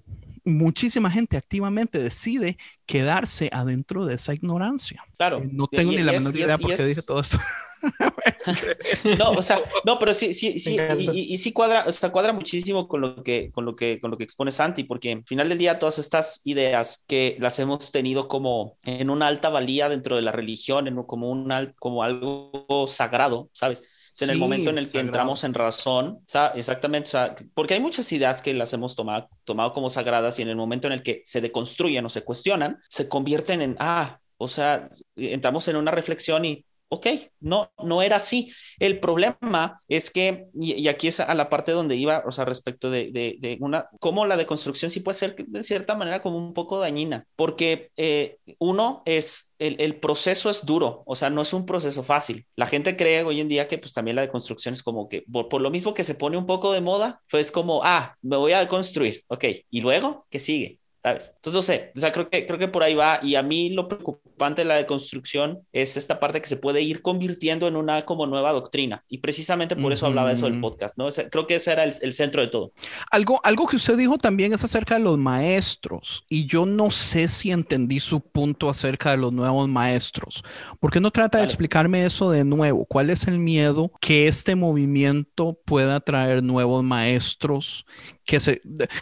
[0.45, 5.03] muchísima gente activamente decide quedarse adentro de esa ignorancia.
[5.17, 5.43] Claro.
[5.51, 7.39] No tengo ni la menor idea por qué dije todo esto.
[9.19, 10.77] no, o sea, no, pero sí, sí, sí,
[11.13, 14.19] y, sí cuadra, o sea, cuadra muchísimo con lo que, con lo que, con lo
[14.19, 18.29] que expone Santi, porque al final del día todas estas ideas que las hemos tenido
[18.29, 21.45] como en una alta valía dentro de la religión, en, como un
[21.79, 23.85] como algo sagrado, ¿sabes?
[24.21, 26.21] en el momento en el que entramos en razón,
[26.55, 27.11] exactamente,
[27.53, 30.87] porque hay muchas ideas que las hemos tomado, tomado como sagradas y en el momento
[30.87, 35.67] en el que se deconstruyen o se cuestionan, se convierten en, ah, o sea, entramos
[35.69, 37.07] en una reflexión y ok,
[37.41, 38.53] no, no era así.
[38.79, 42.91] El problema es que, y, aquí es a la parte donde iba, o sea, respecto
[42.91, 46.79] de, de, una, cómo la deconstrucción sí puede ser de cierta manera como un poco
[46.79, 51.67] dañina, porque eh, uno es, el, el, proceso es duro, o sea, no es un
[51.67, 52.47] proceso fácil.
[52.57, 55.49] La gente cree hoy en día que pues también la deconstrucción es como que, por,
[55.49, 58.53] por lo mismo que se pone un poco de moda, pues como, ah, me voy
[58.53, 60.81] a deconstruir, ok, y luego, ¿qué sigue?
[61.05, 63.21] Entonces, no sé, o sea, creo que, creo que por ahí va.
[63.23, 67.03] Y a mí lo preocupante de la deconstrucción es esta parte que se puede ir
[67.03, 69.05] convirtiendo en una como nueva doctrina.
[69.09, 71.09] Y precisamente por eso hablaba eso del podcast, ¿no?
[71.31, 72.73] creo que ese era el, el, centro de todo.
[73.11, 76.25] Algo, algo que usted dijo también es acerca de los maestros.
[76.29, 80.43] Y yo no sé si entendí su punto acerca de los nuevos maestros.
[80.81, 82.87] ¿Por qué no trata de explicarme eso de nuevo?
[82.87, 87.85] ¿Cuál es el miedo que este movimiento pueda traer nuevos maestros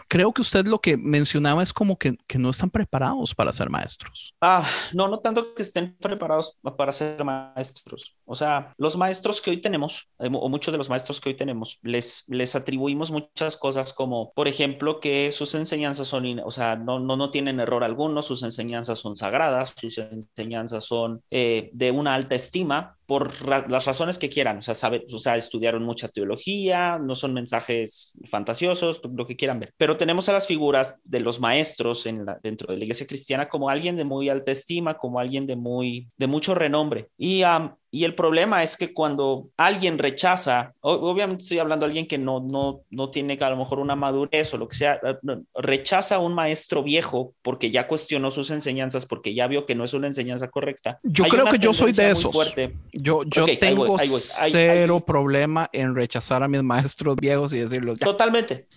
[0.08, 3.70] creo que usted lo que mencionaba es como que, que, no están preparados para ser
[3.70, 4.34] maestros.
[4.40, 8.16] Ah, no, no tanto que estén preparados para ser maestros.
[8.24, 11.36] O sea, los maestros que hoy tenemos, eh, o muchos de los maestros que hoy
[11.36, 16.76] tenemos, les, les atribuimos muchas cosas como, por ejemplo, que sus enseñanzas son, o sea,
[16.76, 21.90] no, no, no tienen error alguno, sus enseñanzas son sagradas, sus enseñanzas son eh, de
[21.90, 26.08] una alta estima, por las razones que quieran, o sea, sabe, o sea, estudiaron mucha
[26.08, 29.74] teología, no son mensajes fantasiosos, lo que quieran ver.
[29.76, 32.08] Pero tenemos a las figuras de los maestros
[32.42, 36.08] dentro de la iglesia cristiana como alguien de muy alta estima, como alguien de muy
[36.16, 37.10] de mucho renombre.
[37.18, 37.42] Y
[37.94, 42.40] y el problema es que cuando alguien rechaza, obviamente estoy hablando de alguien que no,
[42.40, 45.18] no, no tiene a lo mejor una madurez o lo que sea, eh,
[45.54, 49.84] rechaza a un maestro viejo porque ya cuestionó sus enseñanzas, porque ya vio que no
[49.84, 51.00] es una enseñanza correcta.
[51.02, 52.34] Yo creo que yo soy de esos.
[52.94, 57.98] Yo, yo tengo cero problema en rechazar a mis maestros viejos y decirlos.
[57.98, 58.68] Totalmente.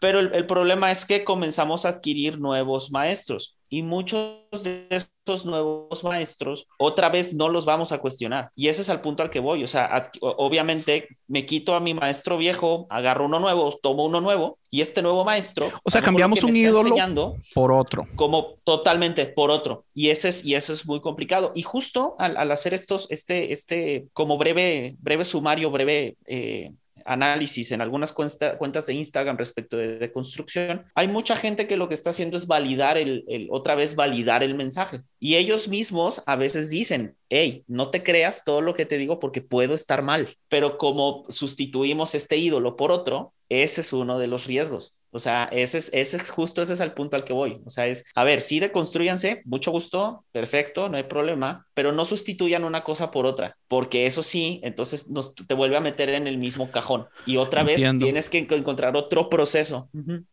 [0.00, 5.44] Pero el, el problema es que comenzamos a adquirir nuevos maestros y muchos de esos
[5.44, 8.50] nuevos maestros otra vez no los vamos a cuestionar.
[8.54, 9.64] Y ese es el punto al que voy.
[9.64, 14.58] O sea, obviamente me quito a mi maestro viejo, agarro uno nuevo, tomo uno nuevo
[14.70, 15.72] y este nuevo maestro.
[15.82, 18.06] O sea, cambiamos un ídolo por otro.
[18.14, 19.86] Como totalmente por otro.
[19.92, 21.50] Y, ese es, y eso es muy complicado.
[21.56, 26.70] Y justo al, al hacer estos, este, este, como breve, breve sumario, breve eh,
[27.04, 31.94] análisis en algunas cuentas de Instagram respecto de, construcción, hay mucha gente que lo que
[31.94, 35.00] está haciendo es validar el, el, otra vez validar el mensaje.
[35.18, 39.18] Y ellos mismos a veces dicen, hey, no te creas todo lo que te digo
[39.18, 40.36] porque puedo estar mal.
[40.48, 44.94] Pero como sustituimos este ídolo por otro, ese es uno de los riesgos.
[45.14, 47.60] O sea, ese es, ese es justo, ese es el punto al que voy.
[47.64, 52.04] O sea, es, a ver, sí deconstruyanse, mucho gusto, perfecto, no hay problema, pero no
[52.04, 56.26] sustituyan una cosa por otra, porque eso sí, entonces nos, te vuelve a meter en
[56.26, 59.88] el mismo cajón y otra vez tienes que encontrar otro proceso.
[59.92, 60.24] Uh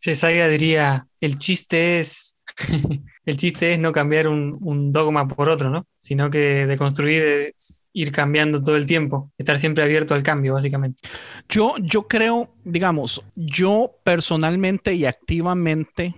[0.49, 2.39] diría, el chiste es
[3.25, 5.85] el chiste es no cambiar un, dogma por otro, ¿no?
[5.97, 7.53] Sino que de construir
[7.93, 11.01] ir cambiando todo el tiempo, estar siempre abierto al cambio, básicamente.
[11.49, 16.15] Yo, yo creo, digamos, yo personalmente y activamente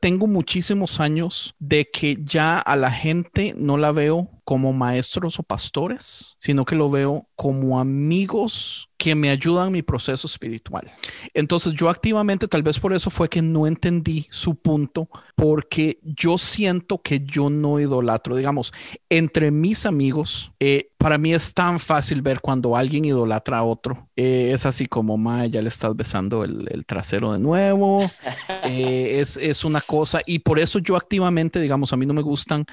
[0.00, 5.42] tengo muchísimos años de que ya a la gente no la veo como maestros o
[5.42, 10.92] pastores, sino que lo veo como amigos que me ayudan en mi proceso espiritual.
[11.32, 16.36] Entonces yo activamente, tal vez por eso fue que no entendí su punto, porque yo
[16.36, 18.72] siento que yo no idolatro, digamos,
[19.08, 24.08] entre mis amigos, eh, para mí es tan fácil ver cuando alguien idolatra a otro.
[24.14, 28.02] Eh, es así como, ma, ya le estás besando el, trasero de nuevo.
[28.64, 32.22] Eh, es, es una cosa, y por eso yo activamente, digamos, a mí no me
[32.22, 32.64] gustan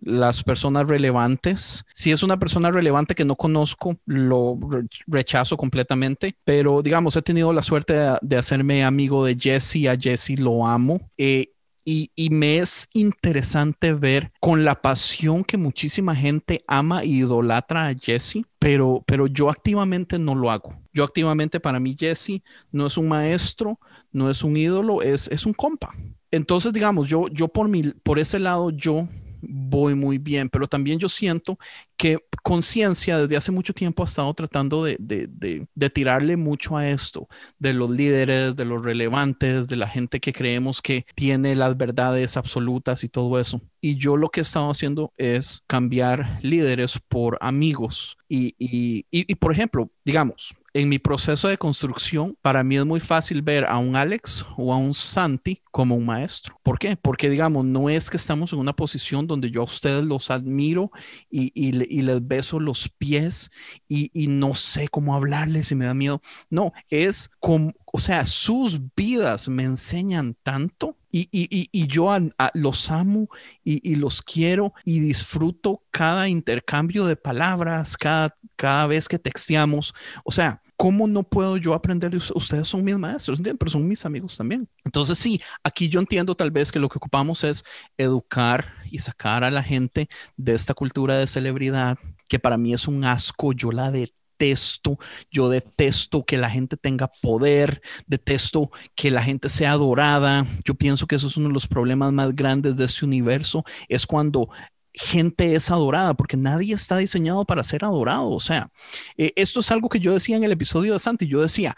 [0.00, 1.84] las personas relevantes.
[1.92, 4.58] Si es una persona relevante que no conozco, lo
[5.06, 10.38] rechazo completamente, pero digamos, he tenido la suerte de, hacerme amigo de Jesse, a Jesse
[10.38, 11.10] lo amo.
[11.16, 11.52] Eh,
[11.88, 17.86] y, y, me es interesante ver con la pasión que muchísima gente ama e idolatra
[17.86, 20.76] a Jesse, pero, pero yo activamente no lo hago.
[20.92, 22.42] Yo activamente para mí Jesse
[22.72, 23.78] no es un maestro,
[24.10, 25.94] no es un ídolo, es, es un compa.
[26.32, 29.08] Entonces, digamos, yo, yo por, mi, por ese lado, yo
[29.40, 31.58] voy muy bien, pero también yo siento
[31.96, 37.28] que conciencia desde hace mucho tiempo ha estado tratando de, de, tirarle mucho a esto,
[37.58, 42.36] de los líderes, de los relevantes, de la gente que creemos que tiene las verdades
[42.36, 43.60] absolutas y todo eso.
[43.80, 48.16] Y yo lo que he estado haciendo es cambiar líderes por amigos.
[48.28, 53.00] Y, y, y por ejemplo, digamos, en mi proceso de construcción, para mí es muy
[53.00, 56.60] fácil ver a un Alex o a un Santi como un maestro.
[56.62, 56.96] ¿Por qué?
[56.96, 60.90] Porque, digamos, no es que estamos en una posición donde yo a ustedes los admiro
[61.30, 63.50] y, y, les beso los pies
[63.88, 66.20] y, y, no sé cómo hablarles y me da miedo.
[66.50, 72.14] No, es como, o sea, sus vidas me enseñan tanto y, y, y, yo
[72.52, 73.30] los amo
[73.64, 79.94] y, los quiero y disfruto cada intercambio de palabras, cada, cada vez que texteamos.
[80.24, 82.68] O sea, ¿cómo no puedo yo aprender de ustedes?
[82.68, 84.68] son mis maestros, pero son mis amigos también.
[84.84, 87.64] Entonces, sí, aquí yo entiendo tal vez que lo que ocupamos es
[87.96, 91.98] educar y sacar a la gente de esta cultura de celebridad,
[92.28, 94.98] que para mí es un asco, yo la detesto,
[95.30, 100.46] yo detesto que la gente tenga poder, detesto que la gente sea adorada.
[100.64, 104.06] Yo pienso que eso es uno de los problemas más grandes de este universo, es
[104.06, 104.50] cuando
[104.96, 108.30] gente es adorada, porque nadie está diseñado para ser adorado.
[108.30, 108.70] O sea,
[109.16, 111.26] eh, esto es algo que yo decía en el episodio de Santi.
[111.26, 111.76] Yo decía,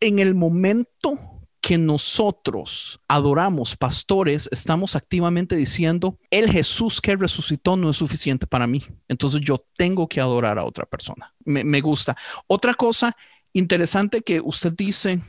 [0.00, 1.18] en el momento
[1.60, 8.66] que nosotros adoramos pastores, estamos activamente diciendo, el Jesús que resucitó no es suficiente para
[8.66, 8.82] mí.
[9.08, 11.34] Entonces yo tengo que adorar a otra persona.
[11.44, 12.16] Me, me gusta.
[12.46, 13.14] Otra cosa
[13.52, 15.20] interesante que usted dice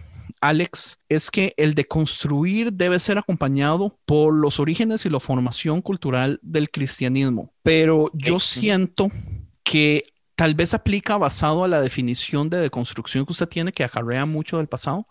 [0.42, 5.82] Alex, es que el de construir debe ser acompañado por los orígenes y la formación
[5.82, 7.54] cultural del cristianismo.
[7.62, 9.10] Pero yo siento
[9.64, 10.04] que
[10.36, 14.58] tal vez aplica basado a la definición de deconstrucción que usted tiene, que acarrea mucho
[14.58, 15.06] del pasado,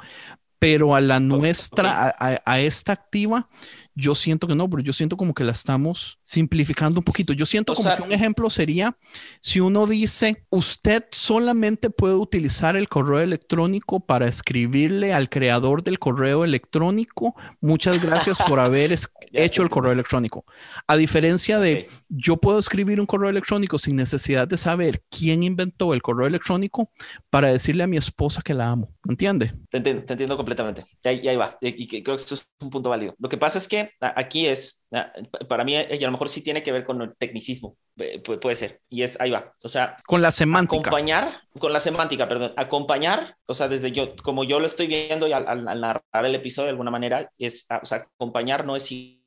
[0.58, 3.48] pero a la nuestra, a, esta activa,
[3.94, 7.32] yo siento que no, pero yo siento como que la estamos simplificando un poquito.
[7.32, 8.96] Yo siento como que un ejemplo sería
[9.40, 15.98] si uno dice, usted solamente puede utilizar el correo electrónico para escribirle al creador del
[15.98, 18.94] correo electrónico, muchas gracias por haber
[19.32, 20.44] hecho el correo electrónico.
[20.86, 25.94] A diferencia de, yo puedo escribir un correo electrónico sin necesidad de saber quién inventó
[25.94, 26.90] el correo electrónico
[27.30, 28.94] para decirle a mi esposa que la amo.
[29.08, 29.52] ¿Entiende?
[29.70, 30.84] Te entiendo, completamente.
[31.02, 31.58] Y ahí, va.
[31.60, 33.14] Y, creo que esto es un punto válido.
[33.18, 34.84] Lo que pasa es que que aquí es,
[35.48, 37.76] para mí, y a lo mejor sí tiene que ver con el tecnicismo,
[38.40, 40.80] puede ser, y es, ahí va, o sea, con la semántica.
[40.80, 45.26] Acompañar, con la semántica, perdón, acompañar, o sea, desde yo, como yo lo estoy viendo
[45.28, 49.19] y al, narrar el episodio de alguna manera, es, o sea, acompañar no es igual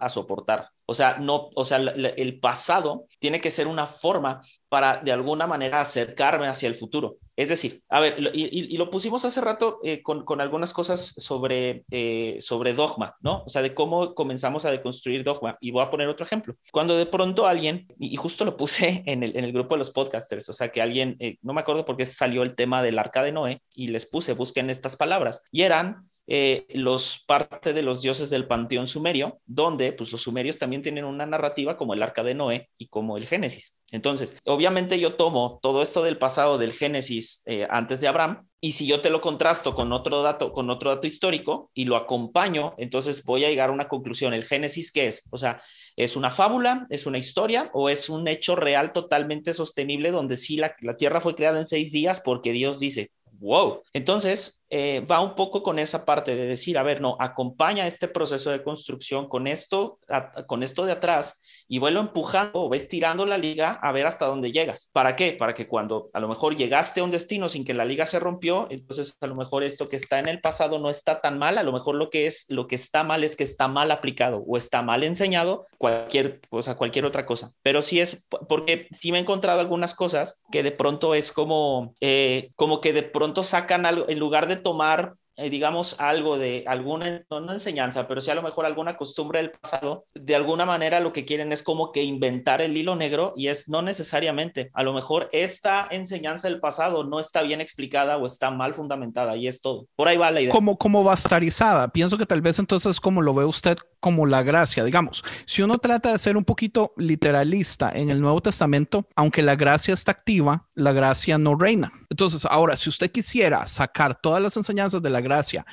[0.00, 0.70] a soportar.
[0.86, 4.40] O sea, no, o sea, el pasado tiene que ser una forma
[4.70, 7.18] para de alguna manera acercarme hacia el futuro.
[7.36, 11.84] Es decir, a ver, y, lo pusimos hace rato eh, con, con, algunas cosas sobre,
[11.90, 13.44] eh, sobre dogma, ¿no?
[13.46, 15.56] O sea, de cómo comenzamos a deconstruir dogma.
[15.60, 16.56] Y voy a poner otro ejemplo.
[16.72, 19.90] Cuando de pronto alguien, y, justo lo puse en el, en el, grupo de los
[19.90, 22.98] podcasters, o sea, que alguien, eh, no me acuerdo por qué salió el tema del
[22.98, 25.42] arca de Noé, y les puse, busquen estas palabras.
[25.52, 30.58] Y eran eh, los parte de los dioses del panteón sumerio, donde pues los sumerios
[30.58, 33.78] también tienen una narrativa como el arca de Noé y como el Génesis.
[33.92, 38.72] Entonces, obviamente yo tomo todo esto del pasado del Génesis eh, antes de Abraham y
[38.72, 42.74] si yo te lo contrasto con otro dato, con otro dato histórico y lo acompaño,
[42.76, 44.34] entonces voy a llegar a una conclusión.
[44.34, 45.26] ¿El Génesis qué es?
[45.30, 45.62] O sea,
[45.96, 46.86] ¿es una fábula?
[46.90, 47.70] ¿Es una historia?
[47.72, 51.64] ¿O es un hecho real totalmente sostenible donde sí la, la tierra fue creada en
[51.64, 53.82] seis días porque Dios dice, wow.
[53.92, 58.08] Entonces, eh, va un poco con esa parte de decir, a ver, no, acompaña este
[58.08, 59.98] proceso de construcción con esto,
[60.46, 64.26] con esto de atrás y vuelo empujando o ves tirando la liga a ver hasta
[64.26, 64.90] dónde llegas.
[64.92, 65.32] ¿Para qué?
[65.32, 68.18] Para que cuando a lo mejor llegaste a un destino sin que la liga se
[68.18, 71.58] rompió, entonces a lo mejor esto que está en el pasado no está tan mal,
[71.58, 74.44] a lo mejor lo que es, lo que está mal es que está mal aplicado
[74.46, 77.52] o está mal enseñado, cualquier, o sea, cualquier otra cosa.
[77.62, 81.94] Pero sí es, porque sí me he encontrado algunas cosas que de pronto es como,
[82.00, 86.64] eh, como que de pronto sacan algo, en lugar de tomar eh, digamos, algo de
[86.66, 90.98] alguna, no enseñanza, pero sí a lo mejor alguna costumbre del pasado, de alguna manera
[90.98, 94.70] lo que quieren es como que inventar el hilo negro y es no necesariamente.
[94.74, 99.36] A lo mejor esta enseñanza del pasado no está bien explicada o está mal fundamentada
[99.36, 99.86] y es todo.
[99.94, 100.52] Por ahí va la idea.
[100.52, 101.86] Como, como bastarizada.
[101.86, 104.84] Pienso que tal vez entonces como lo ve usted como la gracia.
[104.84, 109.56] Digamos, si uno trata de ser un poquito literalista en el Nuevo Testamento, aunque la
[109.56, 111.92] gracia está activa, la gracia no reina.
[112.10, 115.66] Entonces, ahora, si usted quisiera sacar todas las enseñanzas de la gracia,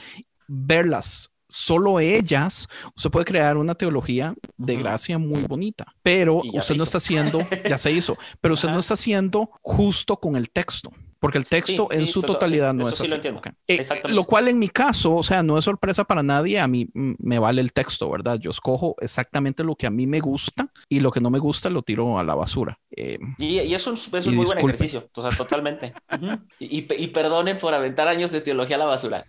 [0.47, 6.83] verlas solo ellas, usted puede crear una teología de gracia muy bonita, pero usted no
[6.83, 11.37] está haciendo, ya se hizo, pero usted no está haciendo justo con el texto porque
[11.37, 13.09] el texto en su totalidad no es así.
[13.09, 16.67] Lo, eh, lo, cual en mi caso, o sea, no es sorpresa para nadie, a
[16.67, 18.37] mí me vale el texto, ¿verdad?
[18.39, 21.69] Yo escojo exactamente lo que a mí me gusta y lo que no me gusta
[21.69, 22.79] lo tiro a la basura.
[22.91, 25.93] Eh, y, eso es, un muy buen ejercicio, o sea, totalmente.
[26.59, 29.25] y, y, perdonen por aventar años de teología a la basura.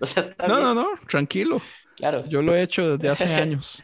[0.49, 1.61] no, no, no, tranquilo.
[1.97, 2.25] Claro.
[2.29, 3.83] Yo lo he hecho desde hace años.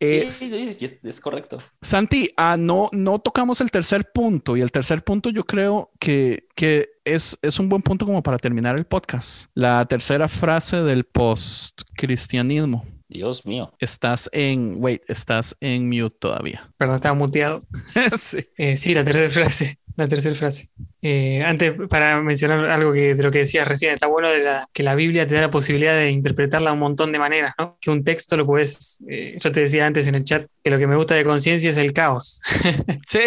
[0.00, 1.58] sí, sí, es, correcto.
[1.82, 6.46] Santi, ah, no, no tocamos el tercer punto y el tercer punto yo creo que,
[6.54, 9.50] que es, es un buen punto como para terminar el podcast.
[9.54, 12.84] La tercera frase del post-cristianismo.
[13.08, 13.72] Dios mío.
[13.78, 16.70] Estás en, wait, estás en mute todavía.
[16.76, 17.60] Perdón, estaba muteado.
[18.20, 18.46] sí.
[18.56, 20.70] Eh, sí, la tercera frase la tercera frase.
[21.02, 24.84] Eh, antes, para mencionar algo que, de lo que decías recién, está bueno de que
[24.84, 27.78] la Biblia te da la posibilidad de interpretarla un montón de maneras, ¿no?
[27.80, 30.78] Que un texto lo puedes, eh, yo te decía antes en el chat, que lo
[30.78, 32.40] que me gusta de conciencia es el caos.
[33.08, 33.18] sí.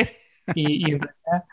[0.55, 0.97] Y,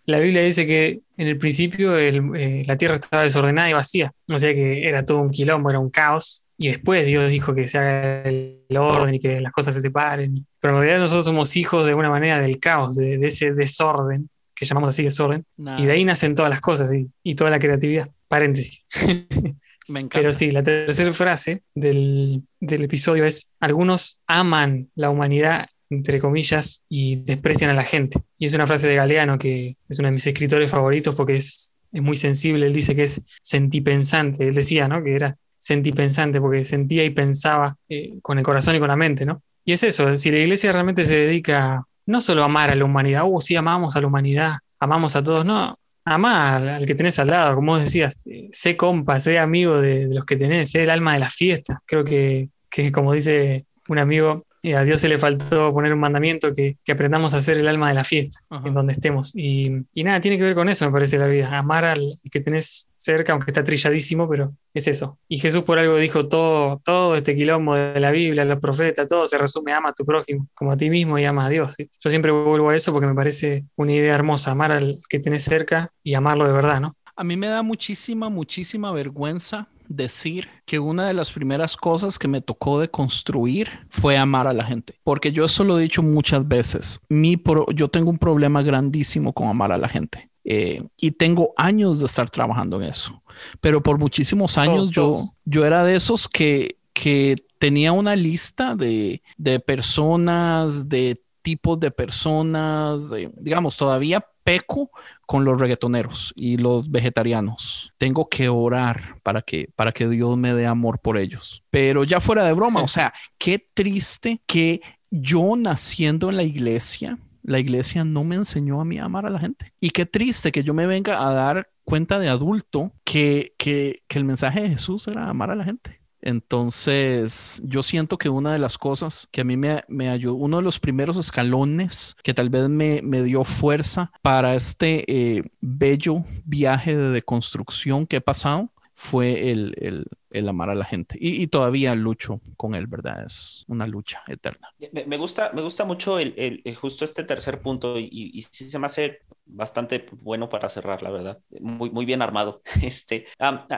[0.06, 4.38] la Biblia dice que en el principio eh, la tierra estaba desordenada y vacía, o
[4.38, 7.78] sea que era todo un quilombo, era un caos, y después Dios dijo que se
[7.78, 10.44] haga el orden y que las cosas se separen.
[10.58, 14.28] Pero en realidad nosotros somos hijos de alguna manera del caos, de ese desorden
[14.58, 16.90] que llamamos así desorden, y de ahí nacen todas las cosas
[17.22, 18.08] y, toda la creatividad.
[18.26, 18.84] Paréntesis.
[19.88, 20.18] Me encanta.
[20.18, 26.84] Pero sí, la tercera frase del, del episodio es, algunos aman la humanidad entre comillas,
[26.88, 28.20] y desprecian a la gente.
[28.38, 31.76] Y es una frase de Galeano que es uno de mis escritores favoritos porque es,
[31.92, 32.66] es muy sensible.
[32.66, 34.48] Él dice que es sentipensante.
[34.48, 35.02] Él decía, ¿no?
[35.02, 39.26] Que era sentipensante porque sentía y pensaba eh, con el corazón y con la mente,
[39.26, 39.42] ¿no?
[39.64, 43.24] Y es eso, si la iglesia realmente se dedica no solo amar a la humanidad,
[43.26, 47.26] oh, sí, amamos a la humanidad, amamos a todos, no, amar al, que tenés al
[47.26, 50.90] lado, como vos decías, eh, sé compa, sé amigo de, los que tenés, sé el
[50.90, 51.78] alma de la fiesta.
[51.84, 56.00] Creo que, que como dice un amigo, y a Dios se le faltó poner un
[56.00, 59.32] mandamiento que, aprendamos a ser el alma de la fiesta, en donde estemos.
[59.36, 61.56] Y, nada, tiene que ver con eso, me parece, la vida.
[61.56, 65.18] Amar al que tenés cerca, aunque está trilladísimo, pero es eso.
[65.28, 69.26] Y Jesús por algo dijo todo, todo este quilombo de la Biblia, los profetas, todo
[69.26, 71.76] se resume, ama a tu prójimo como a ti mismo y ama a Dios.
[71.78, 75.44] Yo siempre vuelvo a eso porque me parece una idea hermosa, amar al que tenés
[75.44, 76.94] cerca y amarlo de verdad, ¿no?
[77.16, 82.28] A mí me da muchísima, muchísima vergüenza decir que una de las primeras cosas que
[82.28, 84.98] me tocó de construir fue amar a la gente.
[85.02, 87.00] Porque yo eso lo he dicho muchas veces.
[87.08, 87.40] Mi
[87.74, 90.30] yo tengo un problema grandísimo con amar a la gente.
[90.44, 93.22] Eh, y tengo años de estar trabajando en eso.
[93.60, 95.12] Pero por muchísimos años yo,
[95.44, 101.90] yo era de esos que, que tenía una lista de, de personas, de tipos de
[101.90, 104.90] personas, de- digamos, todavía peco
[105.28, 107.92] con los reggaetoneros y los vegetarianos.
[107.98, 111.62] Tengo que orar para que, para que Dios me dé amor por ellos.
[111.68, 114.80] Pero ya fuera de broma, o sea, qué triste que
[115.10, 119.30] yo naciendo en la iglesia, la iglesia no me enseñó a mí a amar a
[119.30, 119.74] la gente.
[119.78, 124.18] Y qué triste que yo me venga a dar cuenta de adulto que, que, que
[124.18, 125.97] el mensaje de Jesús era amar a la gente.
[126.20, 130.58] Entonces, yo siento que una de las cosas que a mí me, me ayudó, uno
[130.58, 136.96] de los primeros escalones que tal vez me, dio fuerza para este eh, bello viaje
[136.96, 141.16] de deconstrucción que he pasado fue el- el amar a la gente.
[141.20, 143.24] Y, todavía lucho con él, ¿verdad?
[143.26, 144.68] Es una lucha eterna.
[145.06, 148.86] Me, gusta, me gusta mucho el, justo este tercer punto y, y sí se me
[148.86, 151.40] hace bastante bueno para cerrar, la verdad.
[151.60, 152.62] Muy, muy bien armado.
[152.82, 153.24] Este,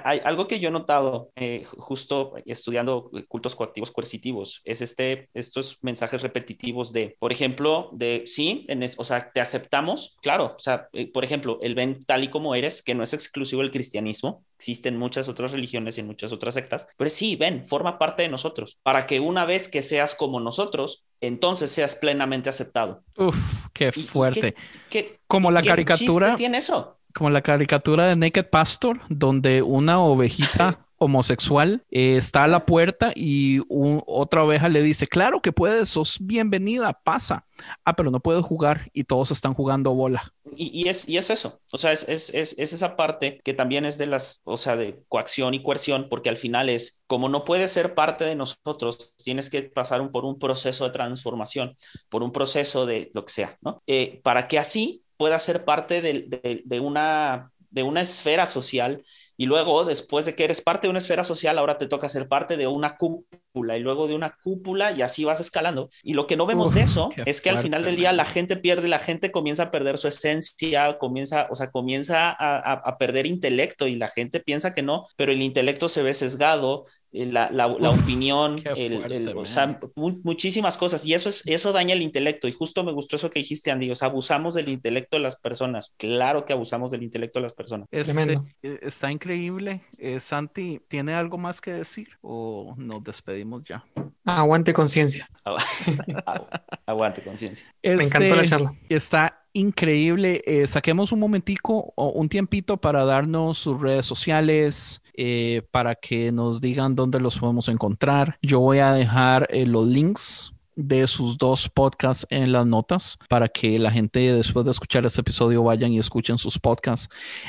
[0.05, 5.31] hay algo que yo he notado eh, ju- justo estudiando cultos coactivos coercitivos, es este,
[5.33, 10.55] estos mensajes repetitivos de, por ejemplo, de sí, en es- o sea, te aceptamos, claro,
[10.57, 13.63] o sea, eh, por ejemplo, el ven tal y como eres, que no es exclusivo
[13.63, 17.99] del cristianismo, existen muchas otras religiones y en muchas otras sectas, pero sí, ven, forma
[17.99, 23.03] parte de nosotros, para que una vez que seas como nosotros, entonces seas plenamente aceptado.
[23.17, 23.37] Uf,
[23.73, 24.55] qué ¿Y- y fuerte.
[24.91, 26.37] ¿Qué, Como la qué caricatura.
[26.37, 26.99] tiene eso?
[27.15, 33.13] como la caricatura de Naked Pastor, donde una ovejita homosexual eh, está a la puerta
[33.17, 37.47] y otra oveja le dice, claro que puedes, sos bienvenida, pasa.
[37.85, 40.33] Ah, pero no puedes jugar y todos están jugando bola.
[40.57, 43.85] Y, es, y es eso, o sea, es, es, es, es esa parte que también
[43.85, 47.45] es de las, o sea, de coacción y coerción, porque al final es, como no
[47.45, 51.77] puedes ser parte de nosotros, tienes que pasar por un proceso de transformación,
[52.09, 53.83] por un proceso de lo que sea, ¿no?
[53.87, 59.05] Eh, para que así puedas ser parte de una, de una esfera social
[59.43, 62.29] y luego, después de que eres parte de una esfera social, ahora te toca ser
[62.29, 65.89] parte de una cúpula y luego de una cúpula y así vas escalando.
[66.03, 68.15] Y lo que no vemos Uf, de eso es que al final del día man.
[68.15, 72.35] la gente pierde, la gente comienza a perder su esencia, comienza, o sea, comienza a,
[72.59, 76.13] a- a perder intelecto y la gente piensa que no, pero el intelecto se ve
[76.13, 79.47] sesgado, la, la- la Uf, opinión, qué el- fuerte, el- o man.
[79.47, 83.17] sea, mu- muchísimas cosas y eso es eso daña el intelecto y justo me gustó
[83.17, 85.93] eso que dijiste Andy, o sea, abusamos del intelecto de las personas.
[85.97, 87.89] Claro que abusamos del intelecto de las personas.
[87.91, 88.41] Este, Tremendo.
[88.63, 89.83] eh, está increíble.
[89.99, 93.85] Eh, Santi, ¿tiene algo más que decir o nos despedimos ya?
[94.25, 95.29] Aguante conciencia.
[95.45, 95.59] Agu-
[96.87, 97.67] Aguante conciencia.
[97.83, 98.75] Me encantó la Este, charla.
[98.89, 100.43] Está increíble.
[100.47, 106.33] Eh, saquemos un momentico o un tiempito para darnos sus redes sociales, eh, para que
[106.33, 108.39] nos digan dónde los podemos encontrar.
[108.43, 110.53] Yo voy a dejar eh, los links
[110.89, 115.21] de sus dos podcasts en las notas para que la gente después de escuchar este
[115.21, 117.09] episodio vayan y escuchen sus podcasts.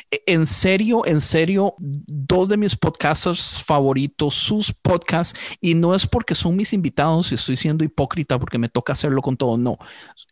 [0.09, 6.05] E- En serio, en serio, dos de mis podcasters favoritos, sus podcasts, y no es
[6.07, 9.77] porque son mis invitados y estoy siendo hipócrita porque me toca hacerlo con todo, no.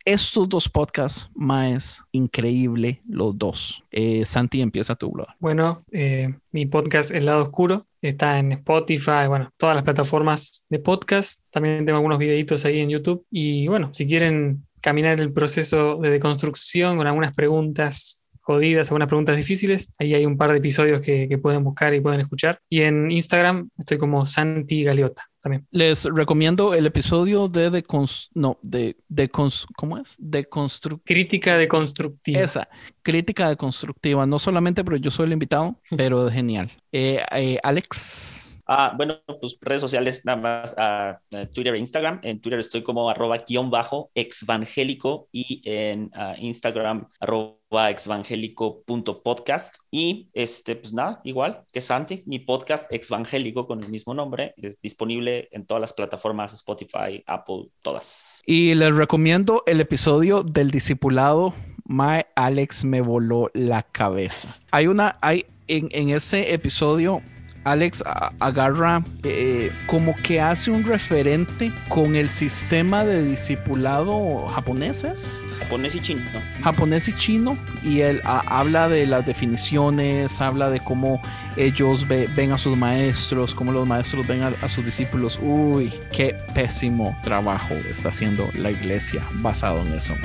[0.06, 3.84] Estos dos podcasts, más increíble los dos.
[3.92, 5.28] Eh, Santi, empieza tu blog.
[5.40, 10.80] Bueno, eh, mi podcast El lado oscuro está en Spotify, bueno, todas las plataformas de
[10.80, 11.42] podcast.
[11.50, 13.26] También tengo algunos videitos ahí en YouTube.
[13.30, 19.38] Y bueno, si quieren caminar el proceso de deconstrucción con algunas preguntas jodidas, algunas preguntas
[19.38, 22.60] difíciles, ahí hay un par de episodios que, que pueden buscar y pueden escuchar.
[22.68, 25.68] Y en Instagram estoy como Santi Galeota también.
[25.70, 28.32] Les recomiendo el episodio de Decons...
[28.34, 28.98] No, de...
[29.08, 29.68] Decons...
[29.78, 30.16] ¿Cómo es?
[30.20, 31.00] Deconstru...
[31.06, 32.42] Crítica deconstructiva.
[32.42, 32.68] Esa,
[33.04, 34.26] crítica deconstructiva.
[34.26, 36.72] No solamente porque yo soy el invitado, pero genial.
[36.92, 38.49] Eh, eh, Alex...
[38.72, 41.20] Ah, bueno, pues redes sociales nada más a
[41.52, 42.20] Twitter e Instagram.
[42.22, 49.24] En Twitter estoy como arroba guion bajo exvangélico y en ah, Instagram arroba exvangélico punto
[49.24, 49.78] podcast.
[49.90, 54.80] Y este, pues nada, igual que Santi, mi podcast exvangélico con el mismo nombre es
[54.80, 58.44] disponible en todas las plataformas Spotify, Apple, todas.
[58.46, 61.56] Y les recomiendo el episodio del discipulado.
[61.86, 64.56] My Alex me voló la cabeza.
[64.70, 67.24] Hay una, hay en ese episodio,
[67.66, 68.04] Alex
[68.40, 76.02] agarra eh, como que hace un referente con el sistema de discipulado japoneses, Japonés y
[76.02, 76.22] chino.
[76.64, 81.22] japonés y chino, y él a- habla de las definiciones, habla de cómo
[81.58, 85.38] ellos ve- ven a sus maestros, cómo los maestros ven a, a sus discípulos.
[85.42, 90.16] Uy, qué pésimo trabajo está haciendo la iglesia basado en eso.